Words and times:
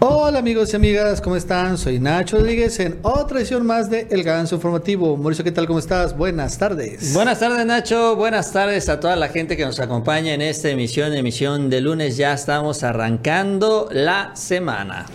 Hola 0.00 0.38
amigos 0.38 0.72
y 0.72 0.76
amigas, 0.76 1.20
¿cómo 1.20 1.34
están? 1.34 1.76
Soy 1.76 1.98
Nacho 1.98 2.36
Rodríguez 2.36 2.78
en 2.78 3.00
otra 3.02 3.40
edición 3.40 3.66
más 3.66 3.90
de 3.90 4.06
El 4.10 4.22
Ganso 4.22 4.54
Informativo. 4.54 5.16
Mauricio, 5.16 5.44
¿qué 5.44 5.50
tal? 5.50 5.66
¿Cómo 5.66 5.80
estás? 5.80 6.16
Buenas 6.16 6.56
tardes. 6.56 7.12
Buenas 7.12 7.40
tardes 7.40 7.66
Nacho, 7.66 8.14
buenas 8.14 8.52
tardes 8.52 8.88
a 8.88 9.00
toda 9.00 9.16
la 9.16 9.26
gente 9.28 9.56
que 9.56 9.64
nos 9.64 9.80
acompaña 9.80 10.34
en 10.34 10.40
esta 10.40 10.68
emisión, 10.68 11.12
emisión 11.14 11.68
de 11.68 11.80
lunes. 11.80 12.16
Ya 12.16 12.32
estamos 12.32 12.84
arrancando 12.84 13.88
la 13.90 14.36
semana. 14.36 15.06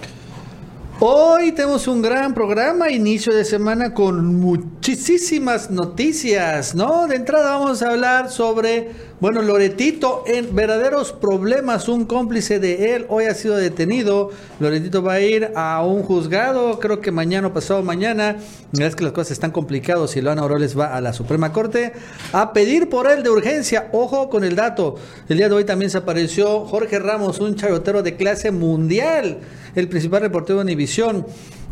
Hoy 1.00 1.54
tenemos 1.54 1.88
un 1.88 2.02
gran 2.02 2.34
programa, 2.34 2.90
inicio 2.90 3.34
de 3.34 3.44
semana 3.46 3.94
con 3.94 4.36
muchísimas 4.36 5.70
noticias, 5.72 6.76
¿no? 6.76 7.08
De 7.08 7.16
entrada 7.16 7.58
vamos 7.58 7.82
a 7.82 7.90
hablar 7.90 8.30
sobre, 8.30 8.92
bueno, 9.24 9.42
Loretito 9.42 10.26
en 10.28 10.54
verdaderos 10.54 11.14
problemas, 11.14 11.88
un 11.88 12.04
cómplice 12.04 12.60
de 12.60 12.94
él 12.94 13.06
hoy 13.08 13.24
ha 13.24 13.34
sido 13.34 13.56
detenido, 13.56 14.32
Loretito 14.60 15.02
va 15.02 15.14
a 15.14 15.22
ir 15.22 15.52
a 15.56 15.82
un 15.82 16.04
juzgado, 16.04 16.78
creo 16.78 17.00
que 17.00 17.10
mañana 17.10 17.48
o 17.48 17.54
pasado 17.54 17.82
mañana, 17.84 18.36
es 18.78 18.96
que 18.98 19.06
las 19.06 19.14
cosas 19.14 19.32
están 19.32 19.52
complicadas, 19.52 20.12
Silvana 20.12 20.44
Oroles 20.44 20.78
va 20.78 20.94
a 20.94 21.00
la 21.00 21.14
Suprema 21.14 21.54
Corte 21.54 21.94
a 22.34 22.52
pedir 22.52 22.90
por 22.90 23.10
él 23.10 23.24
de 23.24 23.30
urgencia, 23.30 23.88
ojo 23.94 24.30
con 24.30 24.44
el 24.44 24.58
dato, 24.58 24.96
el 25.30 25.38
día 25.38 25.48
de 25.48 25.56
hoy 25.56 25.64
también 25.64 25.90
se 25.90 26.00
apareció 26.00 26.66
Jorge 26.66 27.00
Ramos, 27.00 27.40
un 27.40 27.56
chayotero 27.56 28.04
de 28.04 28.18
clase 28.18 28.52
mundial, 28.52 29.38
el 29.74 29.88
principal 29.88 30.20
reportero 30.20 30.60
de 30.60 30.66
Univisión. 30.66 31.26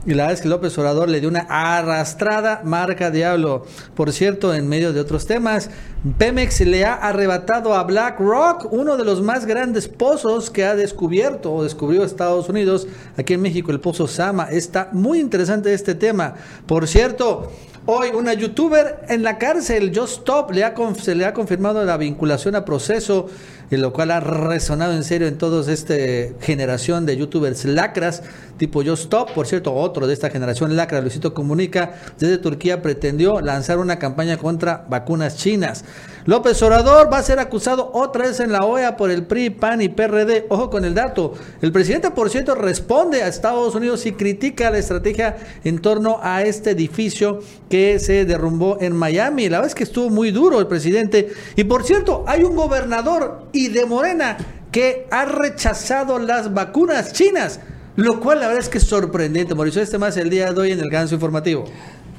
Y 0.03 0.15
la 0.15 0.23
verdad 0.23 0.33
es 0.33 0.41
que 0.41 0.49
López 0.49 0.75
Obrador 0.79 1.09
le 1.09 1.19
dio 1.19 1.29
una 1.29 1.45
arrastrada 1.47 2.61
marca 2.63 3.11
diablo. 3.11 3.65
Por 3.93 4.11
cierto, 4.11 4.51
en 4.51 4.67
medio 4.67 4.93
de 4.93 4.99
otros 4.99 5.27
temas, 5.27 5.69
Pemex 6.17 6.61
le 6.61 6.85
ha 6.85 6.95
arrebatado 6.95 7.75
a 7.75 7.83
BlackRock 7.83 8.73
uno 8.73 8.97
de 8.97 9.05
los 9.05 9.21
más 9.21 9.45
grandes 9.45 9.87
pozos 9.87 10.49
que 10.49 10.65
ha 10.65 10.75
descubierto 10.75 11.53
o 11.53 11.63
descubrió 11.63 12.03
Estados 12.03 12.49
Unidos. 12.49 12.87
Aquí 13.15 13.33
en 13.35 13.41
México, 13.41 13.71
el 13.71 13.79
pozo 13.79 14.07
Sama. 14.07 14.45
Está 14.49 14.89
muy 14.91 15.19
interesante 15.19 15.71
este 15.71 15.93
tema. 15.93 16.33
Por 16.65 16.87
cierto, 16.87 17.51
Hoy 17.87 18.09
una 18.13 18.33
youtuber 18.33 18.99
en 19.09 19.23
la 19.23 19.39
cárcel, 19.39 19.91
Just 19.93 20.19
Stop, 20.19 20.51
le 20.51 20.63
ha, 20.63 20.75
se 21.01 21.15
le 21.15 21.25
ha 21.25 21.33
confirmado 21.33 21.83
la 21.83 21.97
vinculación 21.97 22.53
a 22.55 22.63
proceso, 22.63 23.27
en 23.71 23.81
lo 23.81 23.93
cual 23.93 24.11
ha 24.11 24.19
resonado 24.19 24.93
en 24.93 25.03
serio 25.03 25.27
en 25.27 25.37
toda 25.37 25.71
esta 25.71 25.95
generación 26.41 27.05
de 27.05 27.15
youtubers 27.15 27.65
lacras, 27.65 28.21
tipo 28.57 28.83
Just 28.83 29.03
Stop. 29.03 29.33
Por 29.33 29.47
cierto, 29.47 29.73
otro 29.73 30.07
de 30.07 30.13
esta 30.13 30.29
generación 30.29 30.75
lacra, 30.75 31.01
Luisito 31.01 31.33
Comunica, 31.33 31.95
desde 32.19 32.37
Turquía 32.37 32.81
pretendió 32.81 33.39
lanzar 33.39 33.79
una 33.79 33.97
campaña 33.97 34.37
contra 34.37 34.85
vacunas 34.89 35.37
chinas. 35.37 35.85
López 36.25 36.61
Obrador 36.61 37.11
va 37.11 37.17
a 37.17 37.23
ser 37.23 37.39
acusado 37.39 37.89
otra 37.93 38.25
vez 38.25 38.39
en 38.39 38.51
la 38.51 38.59
OEA 38.59 38.95
por 38.95 39.09
el 39.09 39.25
PRI, 39.25 39.49
PAN 39.49 39.81
y 39.81 39.89
PRD. 39.89 40.45
Ojo 40.49 40.69
con 40.69 40.85
el 40.85 40.93
dato. 40.93 41.33
El 41.61 41.71
presidente, 41.71 42.11
por 42.11 42.29
cierto, 42.29 42.53
responde 42.53 43.23
a 43.23 43.27
Estados 43.27 43.73
Unidos 43.73 44.05
y 44.05 44.11
critica 44.11 44.69
la 44.69 44.77
estrategia 44.77 45.37
en 45.63 45.79
torno 45.79 46.19
a 46.21 46.43
este 46.43 46.71
edificio 46.71 47.39
que 47.69 47.97
se 47.99 48.25
derrumbó 48.25 48.77
en 48.81 48.95
Miami. 48.95 49.49
La 49.49 49.57
verdad 49.57 49.69
es 49.69 49.75
que 49.75 49.83
estuvo 49.83 50.09
muy 50.11 50.29
duro 50.29 50.59
el 50.59 50.67
presidente. 50.67 51.31
Y 51.55 51.63
por 51.63 51.83
cierto, 51.83 52.23
hay 52.27 52.43
un 52.43 52.55
gobernador 52.55 53.47
y 53.51 53.60
de 53.67 53.85
Morena 53.85 54.37
que 54.71 55.07
ha 55.11 55.25
rechazado 55.25 56.19
las 56.19 56.53
vacunas 56.53 57.13
chinas. 57.13 57.59
Lo 57.97 58.19
cual 58.21 58.39
la 58.39 58.47
verdad 58.47 58.63
es 58.63 58.69
que 58.69 58.77
es 58.77 58.85
sorprendente. 58.85 59.53
Mauricio, 59.53 59.81
este 59.81 59.97
más 59.97 60.15
el 60.17 60.29
día 60.29 60.51
de 60.53 60.61
hoy 60.61 60.71
en 60.71 60.79
el 60.79 60.89
ganso 60.89 61.15
informativo. 61.15 61.65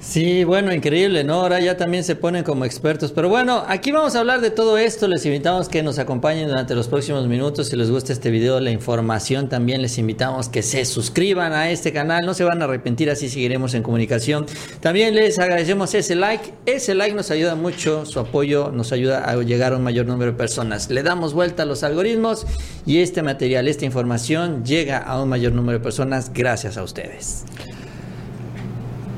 Sí, 0.03 0.43
bueno, 0.43 0.75
increíble, 0.75 1.23
¿no? 1.23 1.35
Ahora 1.35 1.61
ya 1.61 1.77
también 1.77 2.03
se 2.03 2.17
ponen 2.17 2.43
como 2.43 2.65
expertos. 2.65 3.13
Pero 3.13 3.29
bueno, 3.29 3.63
aquí 3.69 3.93
vamos 3.93 4.17
a 4.17 4.19
hablar 4.19 4.41
de 4.41 4.51
todo 4.51 4.77
esto. 4.77 5.07
Les 5.07 5.25
invitamos 5.25 5.69
que 5.69 5.83
nos 5.85 6.01
acompañen 6.01 6.49
durante 6.49 6.75
los 6.75 6.89
próximos 6.89 7.29
minutos. 7.29 7.69
Si 7.69 7.77
les 7.77 7.89
gusta 7.89 8.13
este 8.13 8.31
video, 8.31 8.59
la 8.59 8.73
información, 8.73 9.49
también 9.49 9.81
les 9.81 9.97
invitamos 9.99 10.49
que 10.49 10.63
se 10.63 10.85
suscriban 10.87 11.53
a 11.53 11.71
este 11.71 11.93
canal. 11.93 12.27
No 12.27 12.35
se 12.35 12.43
van 12.43 12.61
a 12.61 12.65
arrepentir, 12.65 13.11
así 13.11 13.31
seguiremos 13.31 13.75
en 13.75 13.85
comunicación. 13.85 14.45
También 14.81 15.15
les 15.15 15.39
agradecemos 15.39 15.95
ese 15.95 16.17
like. 16.17 16.53
Ese 16.67 16.95
like 16.95 17.15
nos 17.15 17.31
ayuda 17.31 17.55
mucho, 17.55 18.05
su 18.05 18.19
apoyo 18.19 18.73
nos 18.73 18.91
ayuda 18.91 19.31
a 19.31 19.37
llegar 19.37 19.73
a 19.73 19.77
un 19.77 19.85
mayor 19.85 20.07
número 20.07 20.33
de 20.33 20.37
personas. 20.37 20.91
Le 20.91 21.05
damos 21.05 21.33
vuelta 21.33 21.63
a 21.63 21.67
los 21.67 21.85
algoritmos 21.85 22.45
y 22.85 22.99
este 22.99 23.23
material, 23.23 23.69
esta 23.69 23.85
información 23.85 24.65
llega 24.65 24.99
a 24.99 25.23
un 25.23 25.29
mayor 25.29 25.53
número 25.53 25.79
de 25.79 25.83
personas 25.83 26.33
gracias 26.35 26.77
a 26.77 26.83
ustedes. 26.83 27.45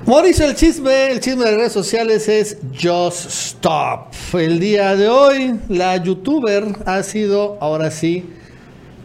Mauricio, 0.06 0.44
el 0.44 0.54
chisme, 0.54 1.12
el 1.12 1.20
chisme 1.20 1.46
de 1.46 1.56
redes 1.56 1.72
sociales 1.72 2.28
es 2.28 2.58
Just 2.78 3.26
Stop. 3.26 4.12
El 4.34 4.60
día 4.60 4.94
de 4.96 5.08
hoy, 5.08 5.58
la 5.70 5.96
youtuber 5.96 6.76
ha 6.84 7.02
sido, 7.02 7.56
ahora 7.62 7.90
sí, 7.90 8.26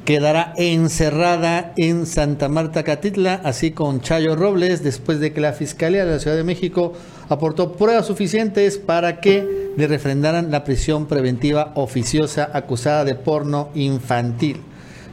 quedará 0.03 0.53
encerrada 0.57 1.71
en 1.77 2.05
Santa 2.05 2.49
Marta 2.49 2.83
Catitla, 2.83 3.39
así 3.45 3.71
con 3.71 4.01
Chayo 4.01 4.35
Robles, 4.35 4.83
después 4.83 5.21
de 5.21 5.31
que 5.31 5.39
la 5.39 5.53
Fiscalía 5.53 6.03
de 6.03 6.11
la 6.11 6.19
Ciudad 6.19 6.35
de 6.35 6.43
México 6.43 6.91
aportó 7.29 7.71
pruebas 7.71 8.05
suficientes 8.05 8.77
para 8.77 9.21
que 9.21 9.71
le 9.77 9.87
refrendaran 9.87 10.51
la 10.51 10.65
prisión 10.65 11.05
preventiva 11.05 11.71
oficiosa 11.75 12.49
acusada 12.51 13.05
de 13.05 13.15
porno 13.15 13.69
infantil. 13.73 14.57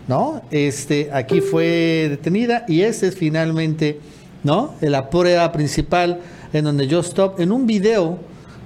¿No? 0.09 0.43
Este, 0.51 1.11
aquí 1.13 1.41
fue 1.41 2.07
detenida 2.11 2.65
y 2.67 2.83
este 2.83 3.09
es 3.09 3.17
finalmente 3.17 4.01
¿no? 4.47 4.75
La 4.81 5.11
prueba 5.11 5.53
principal 5.53 6.21
en 6.53 6.65
donde 6.65 6.87
yo 6.87 7.01
Stop, 7.01 7.41
en 7.41 7.53
un 7.53 7.67
video 7.67 8.19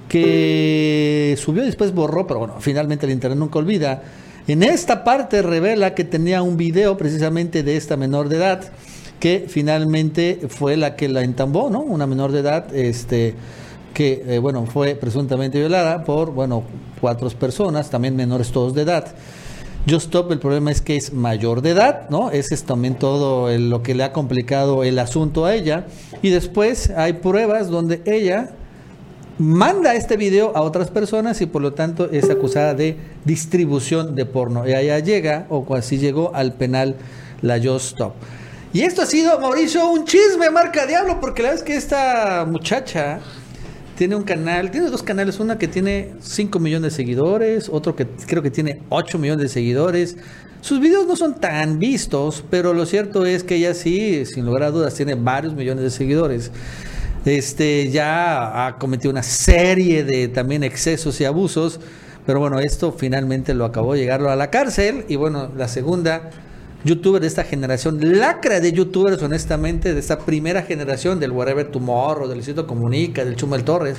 que 0.08 1.36
subió 1.38 1.62
y 1.62 1.66
después 1.66 1.92
borró, 1.92 2.26
pero 2.26 2.40
bueno, 2.40 2.54
finalmente 2.60 3.06
el 3.06 3.12
internet 3.12 3.38
nunca 3.38 3.58
olvida. 3.58 4.02
En 4.46 4.62
esta 4.62 5.04
parte 5.04 5.42
revela 5.42 5.94
que 5.94 6.04
tenía 6.04 6.42
un 6.42 6.56
video 6.56 6.96
precisamente 6.96 7.62
de 7.62 7.76
esta 7.76 7.96
menor 7.96 8.28
de 8.28 8.36
edad, 8.36 8.72
que 9.18 9.46
finalmente 9.48 10.40
fue 10.48 10.76
la 10.76 10.96
que 10.96 11.08
la 11.08 11.22
entambó, 11.22 11.70
¿no? 11.70 11.80
Una 11.80 12.06
menor 12.06 12.32
de 12.32 12.40
edad, 12.40 12.74
este 12.74 13.34
que 13.94 14.22
eh, 14.26 14.38
bueno 14.38 14.66
fue 14.66 14.94
presuntamente 14.94 15.58
violada 15.58 16.04
por 16.04 16.30
bueno 16.32 16.62
cuatro 17.00 17.28
personas, 17.30 17.90
también 17.90 18.14
menores 18.16 18.50
todos 18.50 18.74
de 18.74 18.82
edad. 18.82 19.06
Just 19.88 20.06
Stop, 20.06 20.30
el 20.30 20.38
problema 20.38 20.70
es 20.70 20.82
que 20.82 20.96
es 20.96 21.12
mayor 21.12 21.62
de 21.62 21.70
edad, 21.70 22.10
¿no? 22.10 22.30
Ese 22.30 22.54
es 22.54 22.64
también 22.64 22.96
todo 22.96 23.48
lo 23.56 23.82
que 23.82 23.94
le 23.94 24.04
ha 24.04 24.12
complicado 24.12 24.84
el 24.84 24.98
asunto 24.98 25.46
a 25.46 25.54
ella. 25.54 25.86
Y 26.20 26.30
después 26.30 26.90
hay 26.90 27.14
pruebas 27.14 27.68
donde 27.68 28.02
ella 28.04 28.50
manda 29.38 29.94
este 29.94 30.18
video 30.18 30.54
a 30.54 30.60
otras 30.60 30.90
personas 30.90 31.40
y 31.40 31.46
por 31.46 31.62
lo 31.62 31.72
tanto 31.72 32.10
es 32.10 32.28
acusada 32.28 32.74
de 32.74 32.98
distribución 33.24 34.14
de 34.14 34.26
porno. 34.26 34.68
Y 34.68 34.74
allá 34.74 34.98
llega, 34.98 35.46
o 35.48 35.74
así 35.74 35.96
llegó 35.96 36.34
al 36.34 36.52
penal 36.52 36.96
la 37.40 37.56
Just 37.56 37.92
Stop. 37.92 38.12
Y 38.74 38.82
esto 38.82 39.02
ha 39.02 39.06
sido, 39.06 39.40
Mauricio, 39.40 39.88
un 39.88 40.04
chisme, 40.04 40.50
marca 40.50 40.86
diablo, 40.86 41.20
porque 41.20 41.42
la 41.42 41.52
es 41.52 41.62
que 41.62 41.74
esta 41.74 42.46
muchacha 42.48 43.20
tiene 44.00 44.16
un 44.16 44.22
canal, 44.22 44.70
tiene 44.70 44.88
dos 44.88 45.02
canales, 45.02 45.40
una 45.40 45.58
que 45.58 45.68
tiene 45.68 46.14
5 46.22 46.58
millones 46.58 46.92
de 46.92 46.96
seguidores, 46.96 47.68
otro 47.68 47.96
que 47.96 48.06
creo 48.06 48.42
que 48.42 48.50
tiene 48.50 48.80
8 48.88 49.18
millones 49.18 49.42
de 49.42 49.48
seguidores. 49.50 50.16
Sus 50.62 50.80
videos 50.80 51.06
no 51.06 51.16
son 51.16 51.38
tan 51.38 51.78
vistos, 51.78 52.42
pero 52.48 52.72
lo 52.72 52.86
cierto 52.86 53.26
es 53.26 53.44
que 53.44 53.56
ella 53.56 53.74
sí, 53.74 54.24
sin 54.24 54.46
lugar 54.46 54.62
a 54.62 54.70
dudas, 54.70 54.94
tiene 54.94 55.16
varios 55.16 55.52
millones 55.52 55.84
de 55.84 55.90
seguidores. 55.90 56.50
Este 57.26 57.90
ya 57.90 58.66
ha 58.66 58.78
cometido 58.78 59.10
una 59.10 59.22
serie 59.22 60.02
de 60.02 60.28
también 60.28 60.64
excesos 60.64 61.20
y 61.20 61.26
abusos, 61.26 61.78
pero 62.24 62.40
bueno, 62.40 62.58
esto 62.58 62.92
finalmente 62.92 63.52
lo 63.52 63.66
acabó 63.66 63.92
de 63.92 64.00
llegarlo 64.00 64.30
a 64.30 64.36
la 64.36 64.48
cárcel 64.48 65.04
y 65.08 65.16
bueno, 65.16 65.50
la 65.54 65.68
segunda 65.68 66.30
youtuber 66.84 67.20
de 67.20 67.26
esta 67.26 67.44
generación, 67.44 68.18
lacra 68.18 68.60
de 68.60 68.72
youtubers, 68.72 69.22
honestamente, 69.22 69.94
de 69.94 70.00
esta 70.00 70.18
primera 70.18 70.62
generación 70.62 71.20
del 71.20 71.32
Whatever 71.32 71.70
Tomorrow, 71.70 72.28
del 72.28 72.38
Luisito 72.38 72.66
Comunica, 72.66 73.24
del 73.24 73.36
Chumel 73.36 73.64
Torres. 73.64 73.98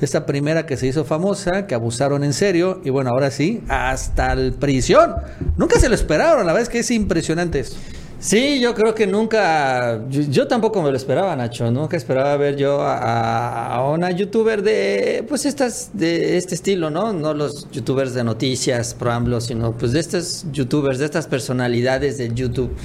Esta 0.00 0.24
primera 0.24 0.64
que 0.64 0.78
se 0.78 0.86
hizo 0.86 1.04
famosa, 1.04 1.66
que 1.66 1.74
abusaron 1.74 2.24
en 2.24 2.32
serio, 2.32 2.80
y 2.84 2.90
bueno, 2.90 3.10
ahora 3.10 3.30
sí, 3.30 3.62
hasta 3.68 4.32
el 4.32 4.54
prisión. 4.54 5.14
Nunca 5.56 5.78
se 5.78 5.88
lo 5.88 5.94
esperaron, 5.94 6.46
la 6.46 6.52
verdad 6.52 6.62
es 6.62 6.68
que 6.70 6.78
es 6.78 6.90
impresionante 6.90 7.60
esto. 7.60 7.76
Sí, 8.20 8.60
yo 8.60 8.74
creo 8.74 8.94
que 8.94 9.06
nunca, 9.06 10.06
yo, 10.10 10.46
tampoco 10.46 10.82
me 10.82 10.90
lo 10.90 10.96
esperaba, 10.98 11.34
Nacho, 11.34 11.70
nunca 11.70 11.96
esperaba 11.96 12.36
ver 12.36 12.54
yo 12.54 12.82
a, 12.82 13.90
una 13.90 14.10
youtuber 14.10 14.62
de, 14.62 15.24
pues 15.26 15.46
estas, 15.46 15.92
de 15.94 16.36
este 16.36 16.54
estilo, 16.54 16.90
¿no? 16.90 17.14
No 17.14 17.32
los 17.32 17.70
youtubers 17.70 18.12
de 18.12 18.22
noticias, 18.22 18.92
pro 18.92 19.40
sino 19.40 19.72
pues 19.72 19.92
de 19.92 20.00
estos 20.00 20.44
youtubers, 20.52 20.98
de 20.98 21.06
estas 21.06 21.28
personalidades 21.28 22.18
de 22.18 22.34
YouTube. 22.34 22.76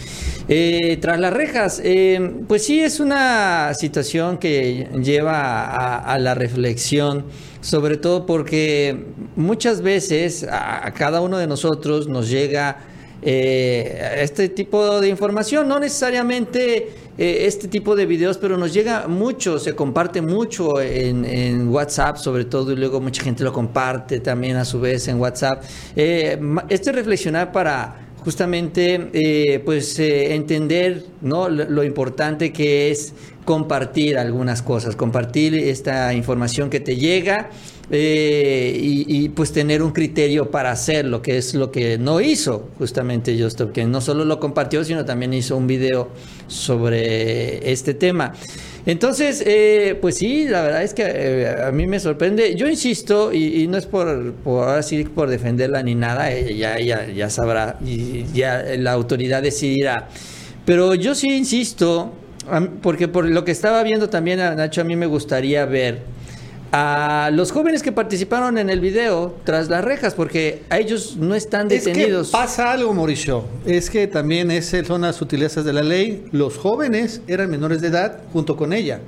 Eh, 0.48 0.98
tras 1.02 1.20
las 1.20 1.34
rejas, 1.34 1.82
eh, 1.84 2.32
pues 2.48 2.64
sí 2.64 2.80
es 2.80 3.02
una 3.02 3.74
situación 3.74 4.38
que 4.38 4.88
lleva 5.04 5.98
a, 5.98 6.18
la 6.18 6.34
reflexión, 6.34 7.26
sobre 7.60 7.98
todo 7.98 8.26
porque 8.26 9.08
muchas 9.36 9.82
veces 9.82 10.48
a 10.50 10.90
cada 10.94 11.20
uno 11.20 11.38
de 11.38 11.48
nosotros 11.48 12.08
nos 12.08 12.30
llega 12.30 12.95
eh, 13.26 14.20
este 14.20 14.50
tipo 14.50 15.02
de 15.02 15.10
información, 15.10 15.68
no 15.68 15.80
necesariamente 15.80 16.90
eh, 17.18 17.46
este 17.48 17.68
tipo 17.68 17.96
de 17.96 18.06
videos, 18.06 18.38
pero 18.38 18.56
nos 18.56 18.72
llega 18.72 19.08
mucho, 19.08 19.58
se 19.58 19.74
comparte 19.74 20.22
mucho 20.22 20.80
en, 20.80 21.68
WhatsApp 21.70 22.18
sobre 22.18 22.46
todo 22.46 22.72
y 22.72 22.76
luego 22.76 23.02
mucha 23.02 23.24
gente 23.24 23.44
lo 23.44 23.52
comparte 23.52 24.20
también 24.20 24.58
a 24.58 24.66
su 24.66 24.80
vez 24.80 25.08
en 25.08 25.20
WhatsApp. 25.20 25.64
Eh, 25.96 26.40
este 26.70 26.92
reflexionar 26.92 27.52
para 27.52 28.06
justamente 28.26 29.10
eh, 29.14 29.60
pues 29.60 30.00
eh, 30.00 30.34
entender 30.34 31.06
¿no? 31.22 31.48
lo, 31.48 31.66
lo 31.66 31.84
importante 31.84 32.52
que 32.52 32.90
es 32.90 33.14
compartir 33.46 34.18
algunas 34.18 34.62
cosas, 34.62 34.96
compartir 34.96 35.54
esta 35.54 36.14
información 36.14 36.70
que 36.70 36.80
te 36.80 36.98
llega 36.98 37.52
eh, 37.92 38.76
y, 38.82 39.30
pues 39.30 39.52
tener 39.52 39.84
un 39.84 39.92
criterio 39.92 40.50
para 40.50 40.72
hacerlo, 40.72 41.22
que 41.22 41.38
es 41.38 41.54
lo 41.54 41.72
que 41.72 42.00
no 42.00 42.20
hizo 42.20 42.70
justamente 42.80 43.40
Justop, 43.40 43.72
que 43.72 43.86
no 43.86 44.02
solo 44.02 44.26
lo 44.26 44.40
compartió, 44.40 44.84
sino 44.84 45.06
también 45.06 45.34
hizo 45.34 45.56
un 45.56 45.68
video 45.68 46.10
sobre 46.48 47.72
este 47.72 47.94
tema. 47.94 48.34
Entonces, 48.88 49.44
eh, 49.46 49.98
pues 50.02 50.18
sí, 50.18 50.46
la 50.48 50.64
verdad 50.64 50.84
es 50.84 50.96
que 50.96 51.04
eh, 51.06 51.56
a 51.68 51.72
mí 51.72 51.86
me 51.86 52.00
sorprende. 52.00 52.56
Yo 52.56 52.68
insisto, 52.68 53.32
y, 53.32 53.68
no 53.68 53.78
es 53.78 53.86
por, 53.86 54.34
por 54.34 54.68
así 54.70 55.04
por 55.04 55.30
defenderla 55.30 55.84
ni 55.84 55.94
nada, 55.94 56.32
ya, 56.40 56.80
ya, 56.80 57.30
sabrá 57.30 57.78
ya 58.34 58.64
la 58.78 58.94
autoridad 58.94 59.44
decidirá. 59.44 60.10
Pero 60.66 60.96
yo 60.96 61.14
sí 61.14 61.36
insisto, 61.36 62.12
porque 62.82 63.08
por 63.08 63.26
lo 63.26 63.44
que 63.44 63.52
estaba 63.52 63.84
viendo 63.84 64.10
también, 64.10 64.40
Nacho, 64.40 64.82
a 64.82 64.84
mí 64.84 64.96
me 64.96 65.06
gustaría 65.06 65.66
ver 65.66 66.04
a 66.72 67.30
los 67.32 67.52
jóvenes 67.54 67.82
que 67.82 67.94
participaron 67.94 68.58
en 68.58 68.70
el 68.70 68.82
video 68.82 69.36
tras 69.46 69.70
las 69.70 69.84
rejas, 69.84 70.14
porque 70.14 70.64
a 70.70 70.78
ellos 70.78 71.16
no 71.18 71.34
están 71.34 71.70
detenidos. 71.70 72.28
Es 72.28 72.32
que 72.32 72.38
pasa 72.38 72.72
algo, 72.72 72.94
Mauricio. 72.94 73.46
Es 73.66 73.90
que 73.90 74.08
también 74.08 74.52
es, 74.52 74.76
son 74.86 75.02
las 75.02 75.16
sutilezas 75.16 75.64
de 75.64 75.72
la 75.72 75.84
ley. 75.84 76.26
Los 76.32 76.58
jóvenes 76.58 77.22
eran 77.28 77.50
menores 77.50 77.82
de 77.82 77.88
edad 77.88 78.20
junto 78.34 78.58
con 78.58 78.74
ella 78.74 79.00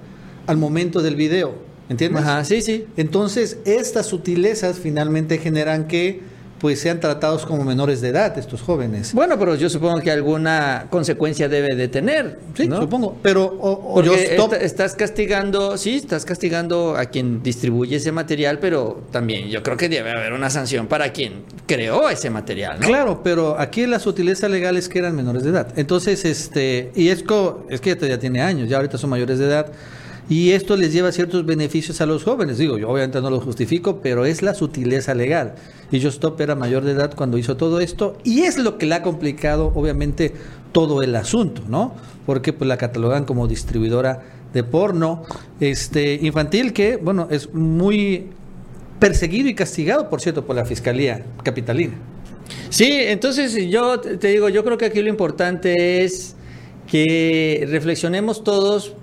al 0.46 0.56
momento 0.56 1.02
del 1.02 1.16
video. 1.16 1.56
¿Entiendes? 1.90 2.24
Ajá, 2.24 2.44
sí, 2.44 2.62
sí. 2.62 2.86
Entonces, 2.98 3.58
estas 3.66 4.06
sutilezas 4.08 4.78
finalmente 4.78 5.38
generan 5.38 5.88
que 5.88 6.22
pues 6.60 6.80
sean 6.80 7.00
tratados 7.00 7.46
como 7.46 7.64
menores 7.64 8.02
de 8.02 8.10
edad 8.10 8.38
estos 8.38 8.62
jóvenes. 8.62 9.14
Bueno, 9.14 9.38
pero 9.38 9.56
yo 9.56 9.70
supongo 9.70 10.02
que 10.02 10.12
alguna 10.12 10.88
consecuencia 10.90 11.48
debe 11.48 11.76
de 11.76 11.88
tener. 11.88 12.40
Sí, 12.56 12.68
¿no? 12.68 12.82
supongo. 12.82 13.18
Pero 13.22 13.46
o, 13.46 13.72
o 13.72 13.94
Porque 13.96 14.34
stop... 14.34 14.54
est 14.54 14.64
estás 14.64 14.96
castigando, 14.96 15.78
sí, 15.78 15.96
estás 15.96 16.26
castigando 16.26 16.96
a 16.96 17.06
quien 17.06 17.44
distribuye 17.44 17.96
ese 17.96 18.12
material, 18.12 18.60
pero 18.60 19.04
también 19.12 19.50
yo 19.50 19.64
creo 19.64 19.78
que 19.78 19.90
debe 19.90 20.12
haber 20.12 20.34
una 20.34 20.50
sanción 20.50 20.88
para 20.88 21.14
quien 21.14 21.44
creó 21.66 22.10
ese 22.10 22.30
material, 22.30 22.80
¿no? 22.80 22.88
Claro, 22.88 23.22
pero 23.24 23.60
aquí 23.60 23.86
la 23.86 24.00
sutileza 24.00 24.50
legal 24.50 24.78
es 24.78 24.90
que 24.90 25.00
eran 25.00 25.16
menores 25.16 25.44
de 25.44 25.50
edad. 25.50 25.74
Entonces, 25.76 26.26
este, 26.26 26.92
y 26.96 27.10
es, 27.10 27.24
co, 27.24 27.66
es 27.70 27.82
que 27.82 27.96
ya 27.96 28.20
tiene 28.20 28.42
años, 28.42 28.70
ya 28.70 28.78
ahorita 28.78 28.98
son 28.98 29.10
mayores 29.10 29.40
de 29.40 29.46
edad. 29.46 29.72
Y 30.30 30.52
esto 30.52 30.76
les 30.76 30.92
lleva 30.92 31.12
ciertos 31.12 31.46
beneficios 31.46 32.02
a 32.02 32.06
los 32.06 32.24
jóvenes. 32.24 32.58
Digo, 32.58 32.78
yo 32.78 32.90
obviamente 32.90 33.22
no 33.22 33.30
lo 33.30 33.40
justifico, 33.40 34.02
pero 34.02 34.26
es 34.26 34.42
la 34.42 34.54
sutileza 34.54 35.14
legal. 35.14 35.56
Y 35.92 36.02
Justop 36.02 36.40
era 36.42 36.56
mayor 36.56 36.84
de 36.84 36.92
edad 36.92 37.14
cuando 37.16 37.38
hizo 37.38 37.58
todo 37.58 37.80
esto. 37.80 38.18
Y 38.24 38.42
es 38.42 38.58
lo 38.58 38.78
que 38.78 38.86
le 38.86 38.96
ha 38.96 39.04
complicado, 39.04 39.72
obviamente, 39.76 40.34
todo 40.72 41.02
el 41.02 41.16
asunto, 41.16 41.62
¿no? 41.68 41.94
Porque 42.26 42.54
pues 42.54 42.68
la 42.68 42.78
catalogan 42.78 43.26
como 43.26 43.48
distribuidora 43.48 44.24
de 44.54 44.64
porno 44.64 45.24
este, 45.60 46.16
infantil, 46.22 46.74
que, 46.74 46.98
bueno, 46.98 47.28
es 47.32 47.54
muy 47.54 48.28
perseguido 49.00 49.48
y 49.50 49.56
castigado, 49.56 50.10
por 50.10 50.22
cierto, 50.22 50.46
por 50.46 50.56
la 50.56 50.66
Fiscalía 50.66 51.26
Capitalina. 51.44 51.94
Sí, 52.70 52.90
entonces 52.92 53.56
yo 53.70 54.00
te 54.00 54.28
digo, 54.28 54.50
yo 54.50 54.64
creo 54.64 54.78
que 54.78 54.86
aquí 54.86 55.02
lo 55.02 55.10
importante 55.10 56.04
es 56.04 56.36
que 56.88 57.66
reflexionemos 57.70 58.44
todos 58.44 58.94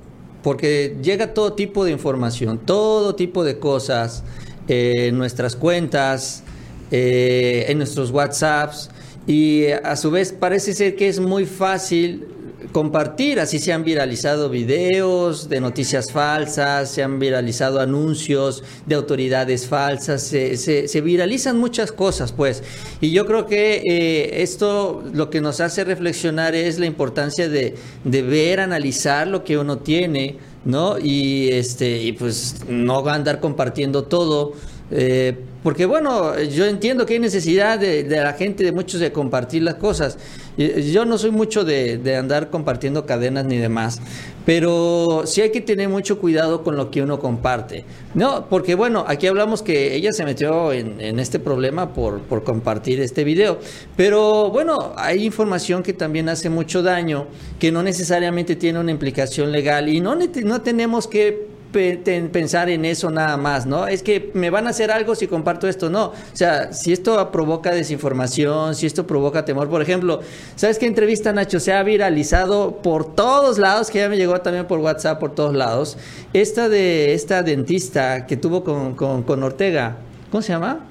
porque 0.42 0.96
llega 1.02 1.32
todo 1.32 1.54
tipo 1.54 1.84
de 1.84 1.92
información, 1.92 2.58
todo 2.58 3.14
tipo 3.14 3.44
de 3.44 3.58
cosas 3.58 4.24
eh, 4.68 5.10
nuestras 5.12 5.56
cuentas, 5.56 6.42
eh, 6.90 7.66
en 7.68 7.78
nuestros 7.78 8.10
WhatsApps, 8.10 8.90
y 9.26 9.66
a 9.68 9.96
su 9.96 10.10
vez 10.10 10.32
parece 10.32 10.74
ser 10.74 10.96
que 10.96 11.08
es 11.08 11.18
muy 11.18 11.46
fácil 11.46 12.26
compartir, 12.72 13.40
así 13.40 13.58
se 13.58 13.72
han 13.72 13.84
viralizado 13.84 14.50
videos 14.50 15.48
de 15.48 15.60
noticias 15.60 16.10
falsas, 16.10 16.90
se 16.90 17.02
han 17.02 17.18
viralizado 17.18 17.80
anuncios 17.80 18.62
de 18.86 18.94
autoridades 18.94 19.66
falsas, 19.66 20.22
se, 20.22 20.56
se, 20.56 20.88
se 20.88 21.00
viralizan 21.00 21.58
muchas 21.58 21.92
cosas, 21.92 22.32
pues. 22.32 22.62
Y 23.00 23.12
yo 23.12 23.26
creo 23.26 23.46
que 23.46 23.82
eh, 23.84 24.42
esto 24.42 25.04
lo 25.12 25.30
que 25.30 25.40
nos 25.40 25.60
hace 25.60 25.84
reflexionar 25.84 26.54
es 26.54 26.78
la 26.78 26.86
importancia 26.86 27.48
de, 27.48 27.74
de 28.02 28.22
ver, 28.22 28.60
analizar 28.60 29.28
lo 29.28 29.44
que 29.44 29.56
uno 29.58 29.78
tiene, 29.78 30.38
¿no? 30.64 30.98
Y, 30.98 31.50
este, 31.50 32.02
y 32.02 32.12
pues 32.12 32.56
no 32.68 33.06
andar 33.08 33.40
compartiendo 33.40 34.04
todo. 34.04 34.54
Eh, 34.90 35.34
porque 35.62 35.86
bueno, 35.86 36.38
yo 36.42 36.66
entiendo 36.66 37.06
que 37.06 37.14
hay 37.14 37.18
necesidad 37.18 37.78
de, 37.78 38.04
la 38.04 38.34
gente, 38.34 38.62
de 38.64 38.72
muchos, 38.72 39.00
de 39.00 39.12
compartir 39.12 39.62
las 39.62 39.76
cosas. 39.76 40.18
Yo 40.58 41.06
no 41.06 41.16
soy 41.16 41.30
mucho 41.30 41.64
de, 41.64 42.16
andar 42.18 42.50
compartiendo 42.50 43.06
cadenas 43.06 43.46
ni 43.46 43.56
demás, 43.56 43.98
pero 44.44 45.22
sí 45.24 45.40
hay 45.40 45.50
que 45.52 45.62
tener 45.62 45.88
mucho 45.88 46.18
cuidado 46.18 46.62
con 46.62 46.76
lo 46.76 46.90
que 46.90 47.00
uno 47.00 47.18
comparte. 47.18 47.86
No, 48.12 48.46
porque 48.50 48.74
bueno, 48.74 49.06
aquí 49.08 49.26
hablamos 49.26 49.62
que 49.62 49.94
ella 49.94 50.12
se 50.12 50.26
metió 50.26 50.70
en, 50.70 51.00
en 51.00 51.18
este 51.18 51.38
problema 51.38 51.94
por, 51.94 52.20
por 52.20 52.44
compartir 52.44 53.00
este 53.00 53.24
video, 53.24 53.58
pero 53.96 54.50
bueno, 54.50 54.92
hay 54.98 55.24
información 55.24 55.82
que 55.82 55.94
también 55.94 56.28
hace 56.28 56.50
mucho 56.50 56.82
daño, 56.82 57.26
que 57.58 57.72
no 57.72 57.82
necesariamente 57.82 58.54
tiene 58.54 58.80
una 58.80 58.90
implicación 58.90 59.50
legal 59.50 59.88
y 59.88 60.00
no, 60.00 60.14
no 60.14 60.60
tenemos 60.60 61.08
que 61.08 61.53
pensar 61.74 62.70
en 62.70 62.84
eso 62.84 63.10
nada 63.10 63.36
más, 63.36 63.66
¿no? 63.66 63.86
Es 63.86 64.02
que 64.02 64.30
me 64.34 64.50
van 64.50 64.66
a 64.66 64.70
hacer 64.70 64.90
algo 64.90 65.14
si 65.14 65.26
comparto 65.26 65.68
esto, 65.68 65.90
no. 65.90 66.06
O 66.06 66.14
sea, 66.32 66.72
si 66.72 66.92
esto 66.92 67.30
provoca 67.30 67.72
desinformación, 67.72 68.74
si 68.74 68.86
esto 68.86 69.06
provoca 69.06 69.44
temor, 69.44 69.68
por 69.68 69.82
ejemplo, 69.82 70.20
¿sabes 70.56 70.78
qué 70.78 70.86
entrevista, 70.86 71.32
Nacho? 71.32 71.60
Se 71.60 71.72
ha 71.72 71.82
viralizado 71.82 72.76
por 72.82 73.14
todos 73.14 73.58
lados, 73.58 73.90
que 73.90 73.98
ya 73.98 74.08
me 74.08 74.16
llegó 74.16 74.40
también 74.40 74.66
por 74.66 74.78
WhatsApp, 74.78 75.18
por 75.18 75.34
todos 75.34 75.54
lados. 75.54 75.98
Esta 76.32 76.68
de 76.68 77.14
esta 77.14 77.42
dentista 77.42 78.26
que 78.26 78.36
tuvo 78.36 78.64
con, 78.64 78.94
con, 78.94 79.22
con 79.22 79.42
Ortega, 79.42 79.96
¿cómo 80.30 80.42
se 80.42 80.52
llama? 80.52 80.86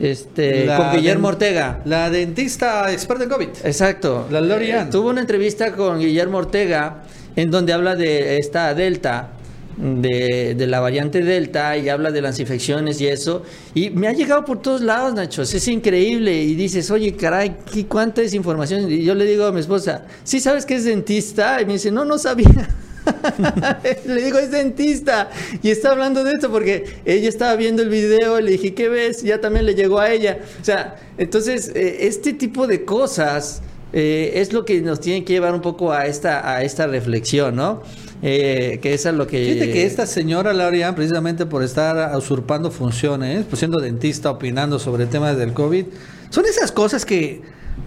Este, 0.00 0.66
la 0.66 0.76
con 0.76 0.92
Guillermo 0.92 1.28
Ortega. 1.28 1.80
La 1.84 2.10
dentista 2.10 2.92
experta 2.92 3.24
en 3.24 3.30
COVID. 3.30 3.48
Exacto. 3.64 4.26
La 4.30 4.40
Lorian. 4.40 4.88
Eh, 4.88 4.90
tuvo 4.90 5.10
una 5.10 5.20
entrevista 5.20 5.72
con 5.72 5.98
Guillermo 5.98 6.38
Ortega 6.38 7.02
en 7.34 7.50
donde 7.50 7.72
habla 7.72 7.96
de 7.96 8.38
esta 8.38 8.74
Delta 8.74 9.30
de, 9.78 10.54
de, 10.56 10.66
la 10.66 10.80
variante 10.80 11.22
Delta 11.22 11.76
y 11.76 11.88
habla 11.88 12.10
de 12.10 12.20
las 12.20 12.38
infecciones 12.40 13.00
y 13.00 13.06
eso. 13.06 13.42
Y 13.74 13.90
me 13.90 14.08
ha 14.08 14.12
llegado 14.12 14.44
por 14.44 14.60
todos 14.60 14.80
lados, 14.80 15.14
Nacho. 15.14 15.42
Es 15.42 15.68
increíble. 15.68 16.42
Y 16.42 16.54
dices, 16.54 16.90
oye, 16.90 17.14
caray, 17.14 17.56
¿qué, 17.72 17.86
¿cuánta 17.86 18.22
es 18.22 18.34
información? 18.34 18.90
Y 18.90 19.02
yo 19.02 19.14
le 19.14 19.24
digo 19.24 19.46
a 19.46 19.52
mi 19.52 19.60
esposa, 19.60 20.04
¿sí 20.24 20.40
sabes 20.40 20.66
que 20.66 20.74
es 20.74 20.84
dentista? 20.84 21.62
Y 21.62 21.66
me 21.66 21.74
dice, 21.74 21.90
no, 21.90 22.04
no 22.04 22.18
sabía. 22.18 22.68
le 24.06 24.22
digo, 24.22 24.38
es 24.38 24.50
dentista. 24.50 25.30
Y 25.62 25.70
está 25.70 25.92
hablando 25.92 26.24
de 26.24 26.32
esto 26.32 26.50
porque 26.50 27.00
ella 27.04 27.28
estaba 27.28 27.54
viendo 27.56 27.82
el 27.82 27.88
video. 27.88 28.40
Le 28.40 28.52
dije, 28.52 28.74
¿qué 28.74 28.88
ves? 28.88 29.22
Ya 29.22 29.40
también 29.40 29.66
le 29.66 29.74
llegó 29.74 30.00
a 30.00 30.10
ella. 30.10 30.38
O 30.60 30.64
sea, 30.64 30.96
entonces, 31.16 31.70
eh, 31.74 31.98
este 32.00 32.32
tipo 32.32 32.66
de 32.66 32.84
cosas 32.84 33.62
eh, 33.92 34.32
es 34.34 34.52
lo 34.52 34.64
que 34.64 34.80
nos 34.80 35.00
tiene 35.00 35.24
que 35.24 35.32
llevar 35.32 35.54
un 35.54 35.62
poco 35.62 35.92
a 35.92 36.06
esta, 36.06 36.54
a 36.54 36.62
esta 36.62 36.86
reflexión, 36.86 37.56
¿no? 37.56 37.82
Eh, 38.22 38.78
que 38.82 38.94
eso 38.94 39.10
es 39.10 39.14
lo 39.14 39.26
que... 39.26 39.52
Fíjate 39.52 39.72
que 39.72 39.86
esta 39.86 40.06
señora 40.06 40.52
Laurian, 40.52 40.94
precisamente 40.94 41.46
por 41.46 41.62
estar 41.62 42.16
usurpando 42.16 42.70
funciones, 42.70 43.44
pues 43.48 43.60
siendo 43.60 43.80
dentista, 43.80 44.30
opinando 44.30 44.78
sobre 44.78 45.06
temas 45.06 45.36
del 45.36 45.52
COVID, 45.52 45.86
son 46.30 46.44
esas 46.46 46.72
cosas 46.72 47.04
que, 47.04 47.42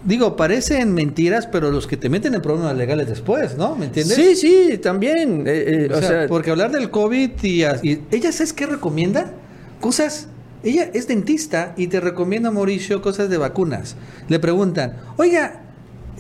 digo, 0.05 0.35
parecen 0.35 0.93
mentiras, 0.93 1.47
pero 1.47 1.69
los 1.69 1.85
que 1.85 1.97
te 1.97 2.09
meten 2.09 2.33
en 2.33 2.41
problemas 2.41 2.75
legales 2.77 3.07
después, 3.07 3.57
¿no? 3.57 3.75
¿Me 3.75 3.85
entiendes? 3.85 4.15
Sí, 4.15 4.35
sí, 4.35 4.77
también. 4.77 5.43
Eh, 5.47 5.89
o, 5.91 5.97
o 5.97 6.00
sea, 6.00 6.07
sea, 6.07 6.27
porque 6.27 6.51
hablar 6.51 6.71
del 6.71 6.89
COVID 6.89 7.31
y, 7.43 7.63
y 7.63 8.01
ella, 8.11 8.31
¿sabes 8.31 8.53
qué 8.53 8.65
recomienda? 8.65 9.33
Cosas 9.79 10.27
ella 10.63 10.89
es 10.93 11.07
dentista 11.07 11.73
y 11.75 11.88
te 11.88 12.00
recomienda, 12.00 12.51
Mauricio, 12.51 13.01
cosas 13.01 13.29
de 13.29 13.38
vacunas. 13.38 13.95
Le 14.27 14.39
preguntan, 14.39 14.97
oiga, 15.17 15.61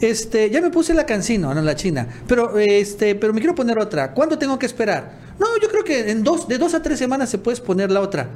este, 0.01 0.49
ya 0.49 0.61
me 0.61 0.69
puse 0.69 0.93
la 0.93 1.05
cancino, 1.05 1.53
no 1.53 1.61
la 1.61 1.75
china, 1.75 2.07
pero 2.27 2.57
este, 2.57 3.15
pero 3.15 3.33
me 3.33 3.39
quiero 3.39 3.55
poner 3.55 3.79
otra. 3.79 4.13
¿Cuándo 4.13 4.37
tengo 4.37 4.57
que 4.59 4.65
esperar? 4.65 5.11
No, 5.39 5.47
yo 5.61 5.69
creo 5.69 5.83
que 5.83 6.11
en 6.11 6.23
dos, 6.23 6.47
de 6.47 6.57
dos 6.57 6.73
a 6.73 6.81
tres 6.81 6.99
semanas 6.99 7.29
se 7.29 7.37
puedes 7.37 7.61
poner 7.61 7.91
la 7.91 8.01
otra. 8.01 8.29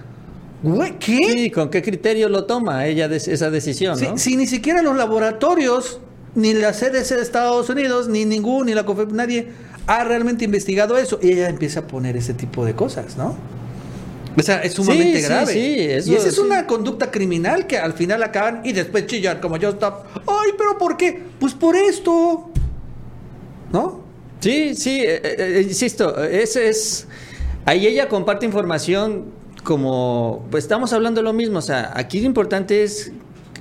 ¿Qué? 1.00 1.20
Sí, 1.32 1.52
¿con 1.52 1.70
qué 1.70 1.82
criterio 1.82 2.30
lo 2.30 2.46
toma 2.46 2.88
ella 2.88 3.08
de 3.08 3.18
esa 3.18 3.50
decisión? 3.50 3.98
Si, 3.98 4.08
¿no? 4.08 4.18
si 4.18 4.36
ni 4.36 4.48
siquiera 4.48 4.82
los 4.82 4.96
laboratorios, 4.96 6.00
ni 6.34 6.54
la 6.54 6.72
CDC 6.72 7.16
de 7.16 7.22
Estados 7.22 7.70
Unidos, 7.70 8.08
ni 8.08 8.26
ningún, 8.26 8.66
ni 8.66 8.74
la 8.74 8.86
COFEP, 8.86 9.12
nadie 9.12 9.50
ha 9.88 10.04
realmente 10.04 10.46
investigado 10.46 10.98
eso. 10.98 11.20
Y 11.22 11.32
ella 11.32 11.50
empieza 11.50 11.82
a 11.82 11.88
poner 11.88 12.18
ese 12.18 12.34
tipo 12.34 12.66
de 12.66 12.74
cosas, 12.74 13.18
¿no? 13.18 13.36
O 14.38 14.42
sea, 14.42 14.62
es 14.62 14.74
sumamente 14.74 15.22
sí, 15.22 15.28
grave. 15.28 15.54
Sí, 15.54 15.60
sí, 15.60 15.80
eso, 15.92 16.12
y 16.12 16.16
esa 16.16 16.28
es 16.28 16.38
una 16.38 16.68
conducta 16.68 17.12
criminal 17.12 17.68
que 17.68 17.78
al 17.78 17.94
final 17.94 18.22
acaban 18.24 18.62
y 18.64 18.74
después 18.74 19.08
chillan 19.08 19.40
como 19.40 19.58
yo 19.58 19.70
stop. 19.70 20.06
Ay, 20.28 20.52
pero 20.58 20.78
¿por 20.78 20.98
qué? 20.98 21.24
Pues 21.40 21.54
por 21.54 21.76
esto. 21.76 22.50
¿No? 23.72 24.04
Sí, 24.40 24.76
sí, 24.76 25.02
eh, 25.02 25.22
eh, 25.24 25.66
insisto, 25.68 26.24
ese 26.24 26.70
es. 26.70 27.08
Ahí 27.66 27.88
ella 27.88 28.10
comparte 28.10 28.46
información 28.46 29.32
como. 29.64 30.46
Pues 30.52 30.66
estamos 30.66 30.94
hablando 30.94 31.22
de 31.22 31.24
lo 31.24 31.34
mismo. 31.34 31.60
O 31.60 31.64
sea, 31.64 31.92
aquí 31.96 32.20
lo 32.20 32.26
importante 32.26 32.84
es 32.84 33.12